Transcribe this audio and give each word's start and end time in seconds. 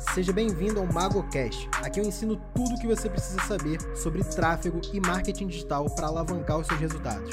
Seja 0.00 0.32
bem-vindo 0.32 0.80
ao 0.80 0.86
MagoCast. 0.86 1.68
Aqui 1.74 2.00
eu 2.00 2.04
ensino 2.04 2.40
tudo 2.54 2.74
o 2.74 2.80
que 2.80 2.86
você 2.86 3.08
precisa 3.08 3.38
saber 3.42 3.78
sobre 3.94 4.24
tráfego 4.24 4.80
e 4.94 4.98
marketing 4.98 5.46
digital 5.46 5.88
para 5.94 6.06
alavancar 6.06 6.58
os 6.58 6.66
seus 6.66 6.80
resultados. 6.80 7.30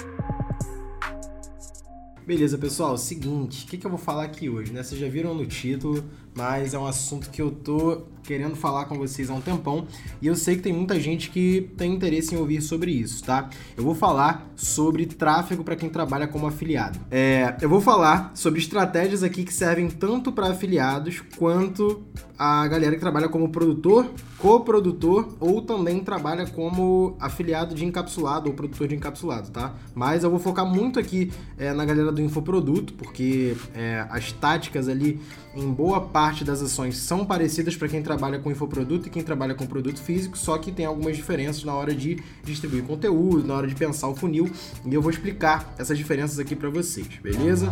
Beleza, 2.25 2.57
pessoal, 2.57 2.97
seguinte, 2.97 3.65
o 3.65 3.69
que, 3.69 3.77
que 3.77 3.87
eu 3.87 3.89
vou 3.89 3.97
falar 3.97 4.25
aqui 4.25 4.49
hoje, 4.49 4.73
né? 4.73 4.83
Vocês 4.83 4.99
já 4.99 5.07
viram 5.07 5.33
no 5.33 5.45
título, 5.45 6.03
mas 6.37 6.75
é 6.75 6.79
um 6.79 6.85
assunto 6.85 7.31
que 7.31 7.41
eu 7.41 7.49
tô 7.49 8.03
querendo 8.21 8.55
falar 8.55 8.85
com 8.85 8.95
vocês 8.95 9.29
há 9.29 9.33
um 9.33 9.41
tempão 9.41 9.87
e 10.21 10.27
eu 10.27 10.35
sei 10.35 10.57
que 10.57 10.61
tem 10.61 10.73
muita 10.73 10.99
gente 10.99 11.31
que 11.31 11.71
tem 11.77 11.93
interesse 11.93 12.35
em 12.35 12.37
ouvir 12.37 12.61
sobre 12.61 12.91
isso, 12.91 13.23
tá? 13.23 13.49
Eu 13.75 13.83
vou 13.83 13.95
falar 13.95 14.51
sobre 14.55 15.05
tráfego 15.05 15.63
para 15.63 15.77
quem 15.77 15.89
trabalha 15.89 16.27
como 16.27 16.45
afiliado. 16.45 16.99
É, 17.09 17.55
eu 17.61 17.69
vou 17.69 17.79
falar 17.79 18.31
sobre 18.35 18.59
estratégias 18.59 19.23
aqui 19.23 19.45
que 19.45 19.53
servem 19.53 19.89
tanto 19.89 20.31
para 20.31 20.49
afiliados 20.49 21.23
quanto 21.37 22.03
a 22.37 22.67
galera 22.67 22.93
que 22.93 22.99
trabalha 22.99 23.29
como 23.29 23.49
produtor, 23.49 24.11
coprodutor 24.37 25.29
ou 25.39 25.61
também 25.61 26.03
trabalha 26.03 26.45
como 26.45 27.15
afiliado 27.19 27.73
de 27.73 27.83
encapsulado 27.83 28.49
ou 28.49 28.53
produtor 28.53 28.87
de 28.87 28.95
encapsulado, 28.95 29.49
tá? 29.49 29.73
Mas 29.95 30.23
eu 30.23 30.29
vou 30.29 30.37
focar 30.37 30.65
muito 30.65 30.99
aqui 30.99 31.31
é, 31.57 31.73
na 31.73 31.83
galera 31.85 32.11
do 32.11 32.21
infoproduto, 32.21 32.93
porque 32.93 33.55
é, 33.73 34.05
as 34.09 34.31
táticas 34.33 34.87
ali 34.87 35.19
em 35.55 35.71
boa 35.71 36.01
parte 36.01 36.26
das 36.43 36.61
ações 36.61 36.97
são 36.97 37.25
parecidas 37.25 37.75
para 37.75 37.87
quem 37.87 38.01
trabalha 38.01 38.39
com 38.39 38.51
infoproduto 38.51 39.07
e 39.07 39.09
quem 39.09 39.23
trabalha 39.23 39.55
com 39.55 39.65
produto 39.65 39.99
físico, 39.99 40.37
só 40.37 40.57
que 40.57 40.71
tem 40.71 40.85
algumas 40.85 41.15
diferenças 41.15 41.63
na 41.63 41.73
hora 41.73 41.93
de 41.93 42.21
distribuir 42.43 42.83
conteúdo, 42.83 43.47
na 43.47 43.55
hora 43.55 43.67
de 43.67 43.75
pensar 43.75 44.07
o 44.07 44.15
funil, 44.15 44.51
e 44.85 44.93
eu 44.93 45.01
vou 45.01 45.11
explicar 45.11 45.73
essas 45.77 45.97
diferenças 45.97 46.39
aqui 46.39 46.55
para 46.55 46.69
vocês, 46.69 47.07
beleza? 47.21 47.71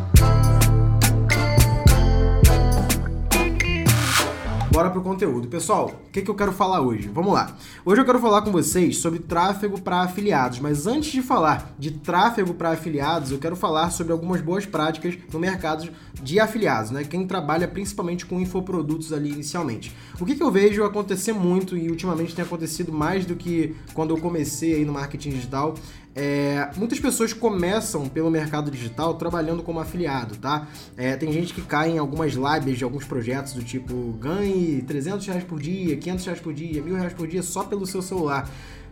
Bora 4.75 4.89
pro 4.89 5.01
conteúdo. 5.01 5.47
Pessoal, 5.47 6.01
o 6.05 6.11
que, 6.11 6.21
que 6.21 6.29
eu 6.29 6.35
quero 6.35 6.51
falar 6.51 6.81
hoje? 6.81 7.07
Vamos 7.07 7.33
lá. 7.33 7.55
Hoje 7.85 8.01
eu 8.01 8.05
quero 8.05 8.19
falar 8.19 8.41
com 8.41 8.51
vocês 8.51 8.97
sobre 8.97 9.19
tráfego 9.19 9.79
para 9.79 10.01
afiliados, 10.01 10.59
mas 10.59 10.85
antes 10.85 11.13
de 11.13 11.21
falar 11.21 11.73
de 11.79 11.91
tráfego 11.91 12.53
para 12.53 12.71
afiliados, 12.71 13.31
eu 13.31 13.39
quero 13.39 13.55
falar 13.55 13.89
sobre 13.91 14.11
algumas 14.11 14.41
boas 14.41 14.65
práticas 14.65 15.17
no 15.31 15.39
mercado 15.39 15.89
de 16.21 16.41
afiliados, 16.41 16.91
né? 16.91 17.05
Quem 17.05 17.25
trabalha 17.25 17.69
principalmente 17.69 18.25
com 18.25 18.37
infoprodutos 18.37 19.13
ali 19.13 19.31
inicialmente. 19.31 19.95
O 20.19 20.25
que, 20.25 20.35
que 20.35 20.43
eu 20.43 20.51
vejo 20.51 20.83
acontecer 20.83 21.31
muito 21.31 21.77
e 21.77 21.89
ultimamente 21.89 22.35
tem 22.35 22.43
acontecido 22.43 22.91
mais 22.91 23.25
do 23.25 23.33
que 23.33 23.73
quando 23.93 24.13
eu 24.13 24.19
comecei 24.19 24.75
aí 24.75 24.83
no 24.83 24.91
marketing 24.91 25.29
digital 25.29 25.75
é, 26.15 26.69
muitas 26.77 26.97
pessoas 26.97 27.33
começam 27.33 28.07
pelo 28.07 28.31
mercado 28.31 28.71
digital 28.71 29.15
trabalhando 29.15 29.61
como 29.61 29.81
afiliado, 29.81 30.37
tá? 30.37 30.67
É, 30.95 31.17
tem 31.17 31.29
gente 31.31 31.53
que 31.53 31.61
cai 31.61 31.91
em 31.91 31.97
algumas 31.97 32.35
lábias 32.35 32.77
de 32.77 32.85
alguns 32.85 33.03
projetos 33.03 33.53
do 33.53 33.61
tipo 33.61 34.13
ganhe 34.13 34.81
300 34.83 35.27
reais 35.27 35.43
por 35.43 35.59
dia, 35.59 35.97
500 35.97 36.25
reais 36.25 36.39
por 36.39 36.53
dia, 36.53 36.81
mil 36.81 36.95
reais 36.95 37.13
por 37.13 37.27
dia 37.27 37.43
só 37.43 37.65
pelo 37.65 37.85
seu 37.85 38.01
celular. 38.01 38.49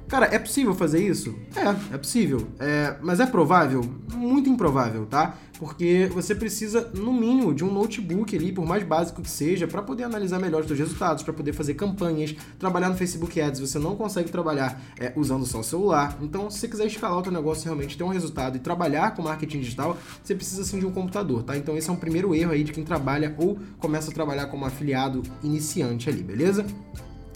Cara, 0.08 0.28
é 0.28 0.38
possível 0.38 0.76
fazer 0.76 1.06
isso? 1.06 1.36
É, 1.56 1.96
é 1.96 1.98
possível. 1.98 2.48
É, 2.59 2.96
mas 3.02 3.20
é 3.20 3.26
provável? 3.26 3.82
Muito 4.14 4.50
improvável, 4.50 5.06
tá? 5.06 5.36
Porque 5.58 6.09
você 6.14 6.36
precisa, 6.36 6.92
no 6.94 7.14
mínimo, 7.14 7.54
de 7.54 7.64
um 7.64 7.72
notebook 7.72 8.36
ali, 8.36 8.52
por 8.52 8.66
mais 8.66 8.84
básico 8.84 9.22
que 9.22 9.30
seja, 9.30 9.68
para 9.68 9.81
poder 9.81 10.04
analisar 10.04 10.40
melhor 10.40 10.62
os 10.62 10.68
seus 10.68 10.78
resultados, 10.78 11.24
para 11.24 11.34
poder 11.34 11.54
fazer 11.54 11.76
campanhas, 11.76 12.36
trabalhar 12.59 12.90
no 12.90 12.96
Facebook 12.96 13.40
Ads. 13.40 13.59
Você 13.59 13.80
não 13.80 13.96
consegue 13.96 14.30
trabalhar 14.30 14.81
é, 15.00 15.14
usando 15.16 15.46
só 15.46 15.59
o 15.59 15.64
celular. 15.64 16.18
Então, 16.22 16.50
se 16.50 16.59
você 16.59 16.68
quiser 16.68 16.88
escalar 16.88 17.20
o 17.20 17.24
seu 17.24 17.31
negócio 17.31 17.64
realmente 17.64 17.98
ter 17.98 18.04
um 18.04 18.09
resultado 18.09 18.58
e 18.58 18.59
trabalhar 18.59 19.16
com 19.16 19.22
marketing 19.22 19.62
digital, 19.62 19.98
você 20.22 20.36
precisa 20.36 20.64
sim 20.64 20.80
de 20.80 20.86
um 20.86 20.92
computador, 20.92 21.44
tá? 21.44 21.56
Então, 21.56 21.78
esse 21.78 21.90
é 21.90 21.94
um 21.94 21.98
primeiro 21.98 22.36
erro 22.36 22.52
aí 22.52 22.64
de 22.64 22.74
quem 22.74 22.84
trabalha 22.84 23.34
ou 23.38 23.58
começa 23.80 24.12
a 24.12 24.14
trabalhar 24.14 24.48
como 24.48 24.66
afiliado 24.66 25.24
iniciante 25.42 26.09
ali, 26.09 26.24
beleza? 26.24 26.66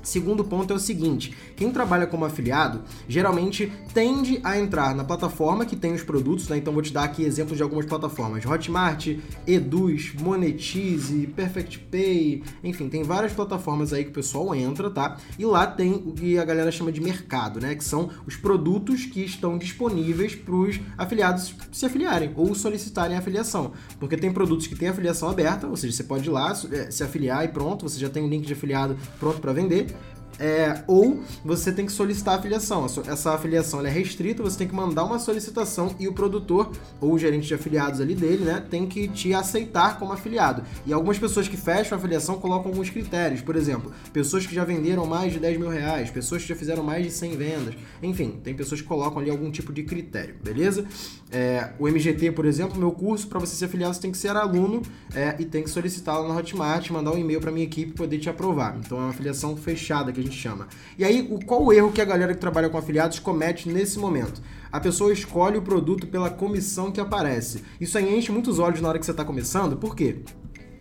Segundo 0.08 0.42
ponto 0.42 0.72
é 0.72 0.76
o 0.76 0.80
seguinte: 0.80 1.36
quem 1.58 1.70
trabalha 1.70 2.08
como 2.08 2.24
afiliado 2.24 2.82
geralmente 3.10 3.70
tende 3.94 4.40
a 4.42 4.58
entrar 4.58 4.96
na 4.96 5.04
plataforma 5.04 5.66
que 5.66 5.76
tem 5.76 5.94
os 5.94 6.02
produtos, 6.02 6.48
né? 6.48 6.56
Então 6.58 6.72
vou 6.72 6.82
te 6.82 6.94
dar 6.94 7.04
aqui 7.04 7.24
exemplos 7.24 7.58
de 7.58 7.64
algumas 7.64 7.86
plataformas: 7.86 8.46
Hotmart, 8.46 9.18
Eduz, 9.46 10.14
Monetize, 10.14 11.28
Perfect 11.36 11.80
Pay, 11.92 12.42
enfim, 12.64 12.88
tem 12.88 13.04
várias 13.04 13.34
plataformas 13.34 13.92
aí 13.92 14.06
que 14.06 14.12
o 14.12 14.14
pessoal 14.14 14.56
entra, 14.56 14.90
tá? 14.90 15.18
E 15.38 15.46
lá 15.46 15.68
tem 15.68 15.92
o 15.94 16.14
que 16.14 16.40
a 16.40 16.46
galera 16.46 16.72
chama 16.72 16.90
de 16.90 17.02
mercado, 17.02 17.60
né? 17.60 17.76
Que 17.76 17.84
são 17.84 18.10
os 18.26 18.38
produtos 18.38 19.04
que 19.06 19.26
estão 19.26 19.58
disponíveis 19.58 20.34
para 20.36 20.56
os 20.56 20.80
afiliados 20.98 21.54
se 21.70 21.86
afiliarem 21.86 22.32
ou 22.34 22.56
solicitarem 22.56 23.18
afiliação. 23.18 23.74
Porque 24.00 24.16
tem 24.16 24.32
produtos 24.32 24.68
que 24.68 24.76
têm 24.76 24.88
afiliação 24.88 25.30
aberta, 25.30 25.68
ou 25.68 25.76
seja, 25.76 25.98
você 25.98 26.04
pode 26.06 26.30
ir 26.30 26.32
lá 26.32 26.58
é, 26.72 26.90
se 26.90 27.04
afiliar 27.04 27.44
e 27.44 27.50
pronto, 27.50 27.90
você 27.90 28.00
já 28.00 28.08
tem 28.08 28.24
um 28.24 28.30
link 28.30 28.46
de 28.46 28.54
afiliado 28.54 28.98
pronto 29.20 29.42
para 29.42 29.52
vender. 29.52 29.97
É, 30.40 30.84
ou 30.88 31.22
você 31.44 31.72
tem 31.72 31.86
que 31.86 31.92
solicitar 31.92 32.36
a 32.36 32.38
afiliação. 32.38 32.86
Essa 33.08 33.34
afiliação 33.34 33.86
é 33.86 33.90
restrita, 33.90 34.44
você 34.44 34.58
tem 34.58 34.68
que 34.68 34.76
mandar 34.76 35.04
uma 35.04 35.20
solicitação 35.20 35.96
e 36.00 36.08
o 36.08 36.14
produtor 36.14 36.72
ou 37.02 37.14
o 37.14 37.20
gerente 37.20 37.48
de 37.48 37.54
afiliados 37.54 38.00
ali 38.00 38.14
dele, 38.14 38.44
né, 38.44 38.64
tem 38.70 38.86
que 38.86 39.08
te 39.08 39.34
aceitar 39.34 39.98
como 39.98 40.14
afiliado. 40.14 40.64
E 40.86 40.94
algumas 40.94 41.18
pessoas 41.18 41.48
que 41.48 41.58
fecham 41.58 41.98
a 41.98 42.00
afiliação 42.00 42.36
colocam 42.40 42.72
alguns 42.72 42.90
critérios, 42.90 43.42
por 43.42 43.56
exemplo, 43.56 43.92
pessoas 44.14 44.46
que 44.46 44.54
já 44.54 44.64
venderam 44.64 45.06
mais 45.06 45.34
de 45.34 45.40
10 45.40 45.58
mil 45.58 45.70
reais, 45.70 46.10
pessoas 46.12 46.44
que 46.44 46.50
já 46.50 46.56
fizeram 46.56 46.84
mais 46.84 47.04
de 47.04 47.12
100 47.12 47.38
vendas, 47.38 47.76
enfim, 48.02 48.40
tem 48.44 48.54
pessoas 48.54 48.82
que 48.82 48.88
colocam 48.88 49.20
ali 49.20 49.30
algum 49.30 49.50
tipo 49.52 49.74
de 49.74 49.84
critério, 49.84 50.36
beleza? 50.44 50.86
É, 51.32 51.72
o 51.78 51.88
MGT, 51.88 52.32
por 52.32 52.46
exemplo, 52.46 52.80
meu 52.80 52.92
curso, 52.92 53.28
para 53.28 53.40
você 53.40 53.56
ser 53.56 53.66
afiliado, 53.66 53.94
você 53.94 54.02
tem 54.02 54.12
que 54.12 54.18
ser 54.18 54.36
aluno 54.36 54.82
é, 55.14 55.36
e 55.40 55.46
tem 55.46 55.64
que 55.64 55.70
solicitar 55.70 56.20
lá 56.20 56.28
no 56.28 56.38
Hotmart, 56.38 56.90
mandar 56.90 57.12
um 57.12 57.18
e-mail 57.18 57.42
para 57.42 57.52
minha 57.52 57.66
equipe 57.66 57.92
poder 57.94 58.18
te 58.20 58.30
aprovar. 58.30 58.78
Então 58.80 58.98
é 58.98 59.02
uma 59.02 59.10
afiliação 59.10 59.56
fechada 59.58 60.12
que 60.12 60.20
a 60.20 60.24
gente 60.28 60.40
chama. 60.40 60.68
E 60.98 61.04
aí, 61.04 61.28
o, 61.30 61.44
qual 61.44 61.64
o 61.64 61.74
erro 61.74 61.92
que 61.92 62.02
a 62.02 62.06
galera 62.06 62.34
que 62.34 62.40
trabalha 62.40 62.70
com 62.70 62.78
afiliados 62.78 63.20
comete 63.20 63.70
nesse 63.70 63.98
momento? 64.00 64.42
A 64.72 64.80
pessoa 64.80 65.14
escolhe 65.14 65.58
o 65.58 65.62
produto 65.62 66.08
pela 66.08 66.30
comissão 66.30 66.92
que 66.92 67.00
aparece. 67.00 67.64
Isso 67.80 67.98
aí 67.98 68.18
enche 68.18 68.32
muitos 68.32 68.60
olhos 68.60 68.82
na 68.82 68.90
hora 68.90 69.00
que 69.00 69.06
você 69.06 69.12
está 69.12 69.24
começando, 69.24 69.78
por 69.78 69.96
quê? 69.96 70.24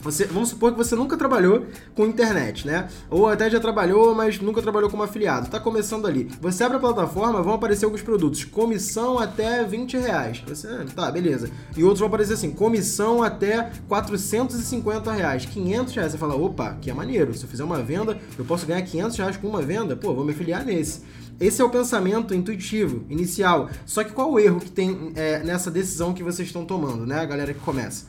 Você, 0.06 0.24
vamos 0.24 0.50
supor 0.50 0.70
que 0.70 0.78
você 0.78 0.94
nunca 0.94 1.16
trabalhou 1.16 1.66
com 1.96 2.06
internet, 2.06 2.64
né? 2.64 2.86
Ou 3.10 3.26
até 3.26 3.50
já 3.50 3.58
trabalhou, 3.58 4.14
mas 4.14 4.38
nunca 4.38 4.62
trabalhou 4.62 4.88
como 4.88 5.02
afiliado. 5.02 5.50
Tá 5.50 5.58
começando 5.58 6.06
ali. 6.06 6.30
Você 6.40 6.62
abre 6.62 6.76
a 6.76 6.80
plataforma, 6.80 7.42
vão 7.42 7.54
aparecer 7.54 7.86
alguns 7.86 8.02
produtos. 8.02 8.44
Comissão 8.44 9.18
até 9.18 9.64
20 9.64 9.96
reais. 9.96 10.44
Você, 10.46 10.68
tá, 10.94 11.10
beleza. 11.10 11.50
E 11.76 11.82
outros 11.82 11.98
vão 11.98 12.06
aparecer 12.06 12.34
assim, 12.34 12.52
comissão 12.52 13.20
até 13.20 13.72
450 13.88 15.10
reais. 15.10 15.44
500 15.44 15.94
reais. 15.94 16.12
Você 16.12 16.18
fala, 16.18 16.36
opa, 16.36 16.78
que 16.80 16.88
é 16.88 16.94
maneiro. 16.94 17.34
Se 17.34 17.42
eu 17.42 17.48
fizer 17.48 17.64
uma 17.64 17.82
venda, 17.82 18.16
eu 18.38 18.44
posso 18.44 18.64
ganhar 18.64 18.82
500 18.82 19.16
reais 19.16 19.36
com 19.36 19.48
uma 19.48 19.60
venda. 19.60 19.96
Pô, 19.96 20.14
vou 20.14 20.24
me 20.24 20.30
afiliar 20.30 20.64
nesse. 20.64 21.02
Esse 21.40 21.60
é 21.60 21.64
o 21.64 21.68
pensamento 21.68 22.32
intuitivo, 22.32 23.04
inicial. 23.10 23.68
Só 23.84 24.04
que 24.04 24.12
qual 24.12 24.30
o 24.30 24.38
erro 24.38 24.60
que 24.60 24.70
tem 24.70 25.12
é, 25.16 25.40
nessa 25.40 25.68
decisão 25.68 26.14
que 26.14 26.22
vocês 26.22 26.46
estão 26.46 26.64
tomando, 26.64 27.04
né? 27.04 27.20
A 27.20 27.24
galera 27.26 27.52
que 27.52 27.60
começa. 27.60 28.06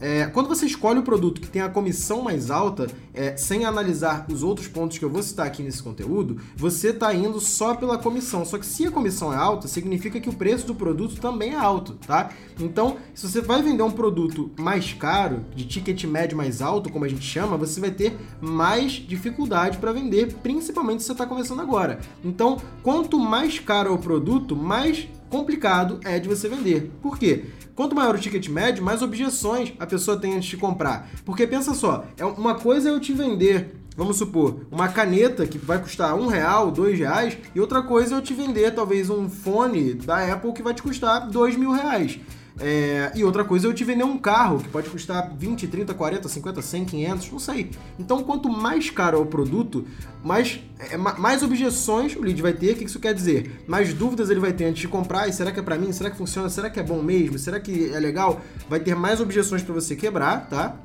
É, 0.00 0.26
quando 0.26 0.48
você 0.48 0.66
escolhe 0.66 1.00
o 1.00 1.02
produto 1.02 1.40
que 1.40 1.48
tem 1.48 1.60
a 1.60 1.68
comissão 1.68 2.22
mais 2.22 2.50
alta, 2.50 2.86
é, 3.12 3.36
sem 3.36 3.64
analisar 3.64 4.26
os 4.30 4.42
outros 4.42 4.68
pontos 4.68 4.96
que 4.96 5.04
eu 5.04 5.10
vou 5.10 5.22
citar 5.22 5.46
aqui 5.46 5.62
nesse 5.62 5.82
conteúdo, 5.82 6.40
você 6.56 6.90
está 6.90 7.12
indo 7.12 7.40
só 7.40 7.74
pela 7.74 7.98
comissão. 7.98 8.44
Só 8.44 8.58
que 8.58 8.66
se 8.66 8.86
a 8.86 8.90
comissão 8.90 9.32
é 9.32 9.36
alta, 9.36 9.66
significa 9.66 10.20
que 10.20 10.28
o 10.28 10.32
preço 10.32 10.66
do 10.66 10.74
produto 10.74 11.20
também 11.20 11.52
é 11.52 11.56
alto, 11.56 11.94
tá? 12.06 12.30
Então, 12.60 12.96
se 13.14 13.28
você 13.28 13.40
vai 13.40 13.62
vender 13.62 13.82
um 13.82 13.90
produto 13.90 14.50
mais 14.58 14.92
caro, 14.92 15.44
de 15.54 15.64
ticket 15.66 16.04
médio 16.04 16.36
mais 16.36 16.62
alto, 16.62 16.90
como 16.90 17.04
a 17.04 17.08
gente 17.08 17.24
chama, 17.24 17.56
você 17.56 17.80
vai 17.80 17.90
ter 17.90 18.16
mais 18.40 18.92
dificuldade 18.92 19.78
para 19.78 19.92
vender, 19.92 20.34
principalmente 20.34 21.00
se 21.00 21.06
você 21.06 21.12
está 21.12 21.26
começando 21.26 21.60
agora. 21.60 21.98
Então, 22.24 22.58
quanto 22.82 23.18
mais 23.18 23.58
caro 23.58 23.90
é 23.90 23.92
o 23.92 23.98
produto, 23.98 24.54
mais 24.54 25.08
complicado 25.30 26.00
é 26.04 26.18
de 26.18 26.28
você 26.28 26.48
vender. 26.48 26.90
Por 27.02 27.18
quê? 27.18 27.44
Quanto 27.74 27.94
maior 27.94 28.14
o 28.14 28.18
ticket 28.18 28.48
médio, 28.48 28.82
mais 28.82 29.02
objeções 29.02 29.72
a 29.78 29.86
pessoa 29.86 30.18
tem 30.18 30.34
antes 30.34 30.48
de 30.48 30.56
comprar. 30.56 31.08
Porque 31.24 31.46
pensa 31.46 31.74
só, 31.74 32.06
é 32.16 32.24
uma 32.24 32.54
coisa 32.54 32.88
é 32.88 32.92
eu 32.92 33.00
te 33.00 33.12
vender 33.12 33.78
vamos 33.98 34.16
supor, 34.16 34.60
uma 34.70 34.86
caneta 34.86 35.44
que 35.44 35.58
vai 35.58 35.82
custar 35.82 36.14
um 36.14 36.28
real, 36.28 36.70
dois 36.70 36.96
reais, 36.96 37.36
e 37.52 37.60
outra 37.60 37.82
coisa 37.82 38.14
é 38.14 38.18
eu 38.18 38.22
te 38.22 38.32
vender 38.32 38.72
talvez 38.72 39.10
um 39.10 39.28
fone 39.28 39.94
da 39.94 40.32
Apple 40.32 40.52
que 40.52 40.62
vai 40.62 40.72
te 40.72 40.84
custar 40.84 41.28
dois 41.28 41.56
mil 41.56 41.72
reais. 41.72 42.20
É, 42.60 43.12
e 43.14 43.22
outra 43.22 43.44
coisa 43.44 43.66
eu 43.66 43.74
te 43.74 43.84
vender 43.84 44.04
um 44.04 44.18
carro 44.18 44.58
que 44.58 44.68
pode 44.68 44.90
custar 44.90 45.32
20, 45.36 45.68
30, 45.68 45.94
40, 45.94 46.28
50, 46.28 46.62
100, 46.62 46.84
500, 46.84 47.32
não 47.32 47.38
sei. 47.38 47.70
Então, 47.98 48.22
quanto 48.22 48.48
mais 48.48 48.90
caro 48.90 49.18
é 49.18 49.20
o 49.20 49.26
produto, 49.26 49.86
mais, 50.24 50.60
é, 50.78 50.96
mais 50.96 51.42
objeções 51.42 52.16
o 52.16 52.22
lead 52.22 52.40
vai 52.42 52.52
ter. 52.52 52.72
O 52.72 52.76
que 52.76 52.84
isso 52.84 53.00
quer 53.00 53.14
dizer? 53.14 53.64
Mais 53.66 53.94
dúvidas 53.94 54.30
ele 54.30 54.40
vai 54.40 54.52
ter 54.52 54.64
antes 54.64 54.80
de 54.80 54.88
comprar. 54.88 55.28
E 55.28 55.32
será 55.32 55.52
que 55.52 55.60
é 55.60 55.62
para 55.62 55.76
mim? 55.76 55.92
Será 55.92 56.10
que 56.10 56.16
funciona? 56.16 56.48
Será 56.48 56.68
que 56.68 56.80
é 56.80 56.82
bom 56.82 57.02
mesmo? 57.02 57.38
Será 57.38 57.60
que 57.60 57.92
é 57.92 58.00
legal? 58.00 58.40
Vai 58.68 58.80
ter 58.80 58.94
mais 58.94 59.20
objeções 59.20 59.62
para 59.62 59.74
você 59.74 59.94
quebrar, 59.94 60.48
tá? 60.48 60.76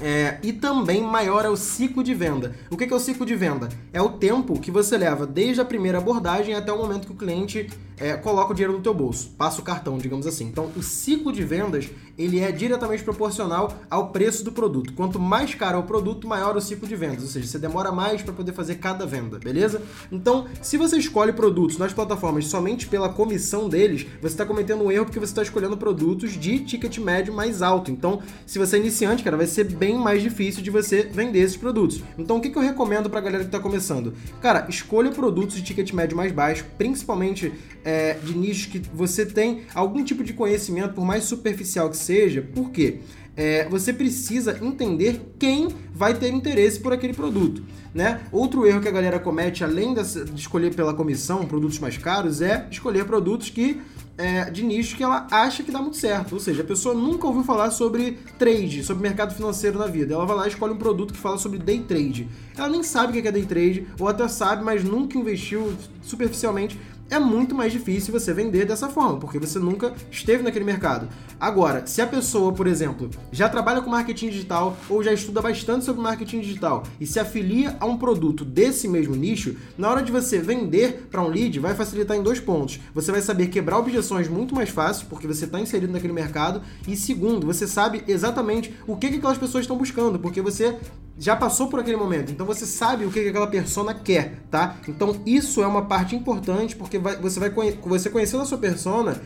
É, 0.00 0.38
e 0.42 0.52
também 0.52 1.02
maior 1.02 1.44
é 1.44 1.48
o 1.48 1.56
ciclo 1.56 2.02
de 2.02 2.14
venda. 2.14 2.54
O 2.70 2.76
que 2.76 2.84
é 2.84 2.94
o 2.94 3.00
ciclo 3.00 3.26
de 3.26 3.34
venda? 3.34 3.68
É 3.92 4.00
o 4.00 4.10
tempo 4.10 4.58
que 4.58 4.70
você 4.70 4.96
leva 4.96 5.26
desde 5.26 5.60
a 5.60 5.64
primeira 5.64 5.98
abordagem 5.98 6.54
até 6.54 6.72
o 6.72 6.78
momento 6.78 7.06
que 7.06 7.12
o 7.12 7.16
cliente 7.16 7.68
é, 7.98 8.14
coloca 8.16 8.52
o 8.52 8.54
dinheiro 8.54 8.72
no 8.72 8.82
teu 8.82 8.94
bolso, 8.94 9.30
passa 9.36 9.60
o 9.60 9.64
cartão, 9.64 9.98
digamos 9.98 10.26
assim. 10.26 10.46
Então, 10.46 10.70
o 10.76 10.82
ciclo 10.82 11.32
de 11.32 11.44
vendas 11.44 11.88
ele 12.16 12.40
é 12.40 12.52
diretamente 12.52 13.02
proporcional 13.02 13.76
ao 13.90 14.08
preço 14.10 14.44
do 14.44 14.52
produto. 14.52 14.92
Quanto 14.94 15.18
mais 15.18 15.54
caro 15.54 15.76
é 15.76 15.80
o 15.80 15.84
produto, 15.84 16.26
maior 16.28 16.56
o 16.56 16.60
ciclo 16.60 16.86
de 16.86 16.96
vendas, 16.96 17.22
ou 17.22 17.28
seja, 17.28 17.46
você 17.46 17.58
demora 17.58 17.90
mais 17.90 18.22
para 18.22 18.32
poder 18.32 18.52
fazer 18.52 18.76
cada 18.76 19.06
venda, 19.06 19.38
beleza? 19.38 19.82
Então, 20.10 20.46
se 20.60 20.76
você 20.76 20.96
escolhe 20.96 21.32
produtos 21.32 21.78
nas 21.78 21.92
plataformas 21.92 22.46
somente 22.46 22.86
pela 22.86 23.08
comissão 23.08 23.68
deles, 23.68 24.06
você 24.20 24.34
está 24.34 24.44
cometendo 24.44 24.84
um 24.84 24.90
erro 24.90 25.06
porque 25.06 25.18
você 25.18 25.32
está 25.32 25.42
escolhendo 25.42 25.76
produtos 25.76 26.32
de 26.32 26.58
ticket 26.60 26.98
médio 26.98 27.32
mais 27.32 27.62
alto. 27.62 27.90
Então, 27.90 28.20
se 28.46 28.58
você 28.58 28.76
é 28.76 28.80
iniciante, 28.80 29.22
cara, 29.22 29.36
vai 29.36 29.46
ser 29.46 29.64
bem 29.64 29.96
mais 29.96 30.22
difícil 30.22 30.62
de 30.62 30.70
você 30.70 31.02
vender 31.02 31.40
esses 31.40 31.56
produtos. 31.56 32.02
Então, 32.18 32.36
o 32.36 32.40
que, 32.40 32.50
que 32.50 32.58
eu 32.58 32.62
recomendo 32.62 33.08
para 33.08 33.20
a 33.20 33.22
galera 33.22 33.44
que 33.44 33.48
está 33.48 33.60
começando? 33.60 34.12
Cara, 34.40 34.66
escolha 34.68 35.10
produtos 35.10 35.56
de 35.56 35.62
ticket 35.62 35.92
médio 35.92 36.16
mais 36.16 36.32
baixo, 36.32 36.64
principalmente 36.76 37.52
é, 37.84 38.14
de 38.14 38.36
nichos 38.36 38.66
que 38.66 38.78
você 38.92 39.24
tem 39.24 39.62
algum 39.74 40.04
tipo 40.04 40.22
de 40.22 40.32
conhecimento, 40.32 40.94
por 40.94 41.04
mais 41.04 41.24
superficial 41.24 41.90
que 41.90 41.96
seja. 42.02 42.42
Por 42.42 42.70
quê? 42.70 43.00
É, 43.34 43.66
você 43.68 43.92
precisa 43.92 44.58
entender 44.62 45.34
quem 45.38 45.68
vai 45.94 46.14
ter 46.14 46.28
interesse 46.32 46.78
por 46.78 46.92
aquele 46.92 47.14
produto. 47.14 47.62
Né? 47.94 48.22
Outro 48.30 48.66
erro 48.66 48.80
que 48.80 48.88
a 48.88 48.92
galera 48.92 49.18
comete, 49.18 49.62
além 49.62 49.94
de 49.94 50.00
escolher 50.34 50.74
pela 50.74 50.94
comissão 50.94 51.44
produtos 51.44 51.78
mais 51.78 51.96
caros, 51.98 52.40
é 52.40 52.66
escolher 52.70 53.04
produtos 53.04 53.50
que 53.50 53.80
é, 54.16 54.50
de 54.50 54.62
nicho 54.62 54.96
que 54.96 55.02
ela 55.02 55.26
acha 55.30 55.62
que 55.62 55.70
dá 55.70 55.80
muito 55.80 55.96
certo. 55.96 56.32
Ou 56.34 56.40
seja, 56.40 56.62
a 56.62 56.64
pessoa 56.64 56.94
nunca 56.94 57.26
ouviu 57.26 57.42
falar 57.42 57.70
sobre 57.70 58.18
trade, 58.38 58.82
sobre 58.84 59.02
mercado 59.02 59.34
financeiro 59.34 59.78
na 59.78 59.86
vida. 59.86 60.14
Ela 60.14 60.24
vai 60.24 60.36
lá 60.36 60.46
e 60.46 60.48
escolhe 60.48 60.72
um 60.72 60.78
produto 60.78 61.12
que 61.12 61.18
fala 61.18 61.38
sobre 61.38 61.58
day 61.58 61.80
trade. 61.80 62.28
Ela 62.56 62.68
nem 62.68 62.82
sabe 62.82 63.18
o 63.18 63.22
que 63.22 63.26
é 63.26 63.32
day 63.32 63.44
trade, 63.44 63.86
ou 63.98 64.08
até 64.08 64.26
sabe, 64.28 64.62
mas 64.62 64.84
nunca 64.84 65.18
investiu 65.18 65.74
superficialmente 66.02 66.78
é 67.10 67.18
muito 67.18 67.54
mais 67.54 67.72
difícil 67.72 68.12
você 68.12 68.32
vender 68.32 68.64
dessa 68.64 68.88
forma, 68.88 69.18
porque 69.18 69.38
você 69.38 69.58
nunca 69.58 69.92
esteve 70.10 70.42
naquele 70.42 70.64
mercado. 70.64 71.08
Agora, 71.38 71.86
se 71.86 72.00
a 72.00 72.06
pessoa, 72.06 72.52
por 72.52 72.66
exemplo, 72.66 73.10
já 73.30 73.48
trabalha 73.48 73.82
com 73.82 73.90
marketing 73.90 74.30
digital 74.30 74.76
ou 74.88 75.02
já 75.02 75.12
estuda 75.12 75.42
bastante 75.42 75.84
sobre 75.84 76.02
marketing 76.02 76.40
digital 76.40 76.84
e 77.00 77.06
se 77.06 77.20
afilia 77.20 77.76
a 77.80 77.86
um 77.86 77.98
produto 77.98 78.44
desse 78.44 78.88
mesmo 78.88 79.14
nicho, 79.14 79.56
na 79.76 79.90
hora 79.90 80.02
de 80.02 80.12
você 80.12 80.38
vender 80.38 81.06
para 81.10 81.22
um 81.22 81.28
lead, 81.28 81.58
vai 81.58 81.74
facilitar 81.74 82.16
em 82.16 82.22
dois 82.22 82.40
pontos. 82.40 82.80
Você 82.94 83.12
vai 83.12 83.20
saber 83.20 83.48
quebrar 83.48 83.78
objeções 83.78 84.28
muito 84.28 84.54
mais 84.54 84.70
fácil, 84.70 85.06
porque 85.08 85.26
você 85.26 85.44
está 85.44 85.60
inserido 85.60 85.92
naquele 85.92 86.12
mercado, 86.12 86.62
e 86.86 86.96
segundo, 86.96 87.46
você 87.46 87.66
sabe 87.66 88.02
exatamente 88.06 88.74
o 88.86 88.96
que, 88.96 89.10
que 89.10 89.16
aquelas 89.16 89.38
pessoas 89.38 89.64
estão 89.64 89.76
buscando, 89.76 90.18
porque 90.18 90.40
você 90.40 90.78
já 91.18 91.36
passou 91.36 91.68
por 91.68 91.78
aquele 91.80 91.96
momento, 91.96 92.32
então 92.32 92.46
você 92.46 92.64
sabe 92.64 93.04
o 93.04 93.10
que 93.10 93.28
aquela 93.28 93.46
persona 93.46 93.94
quer, 93.94 94.40
tá? 94.50 94.76
Então 94.88 95.20
isso 95.26 95.62
é 95.62 95.66
uma 95.66 95.82
parte 95.82 96.16
importante 96.16 96.74
porque 96.74 96.98
vai, 96.98 97.16
você 97.16 97.38
vai 97.38 97.50
você 97.84 98.08
conhecendo 98.08 98.42
a 98.42 98.46
sua 98.46 98.58
persona, 98.58 99.20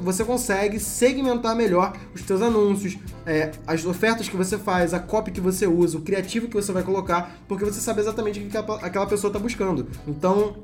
você 0.00 0.24
consegue 0.24 0.80
segmentar 0.80 1.54
melhor 1.54 1.92
os 2.14 2.22
seus 2.22 2.40
anúncios, 2.40 2.96
é, 3.26 3.52
as 3.66 3.84
ofertas 3.84 4.28
que 4.28 4.36
você 4.36 4.56
faz, 4.56 4.94
a 4.94 4.98
copy 4.98 5.30
que 5.30 5.40
você 5.40 5.66
usa, 5.66 5.98
o 5.98 6.00
criativo 6.00 6.48
que 6.48 6.54
você 6.54 6.72
vai 6.72 6.82
colocar, 6.82 7.38
porque 7.46 7.64
você 7.64 7.80
sabe 7.80 8.00
exatamente 8.00 8.40
o 8.40 8.48
que 8.48 8.56
aquela 8.56 9.06
pessoa 9.06 9.28
está 9.28 9.38
buscando. 9.38 9.86
Então 10.06 10.56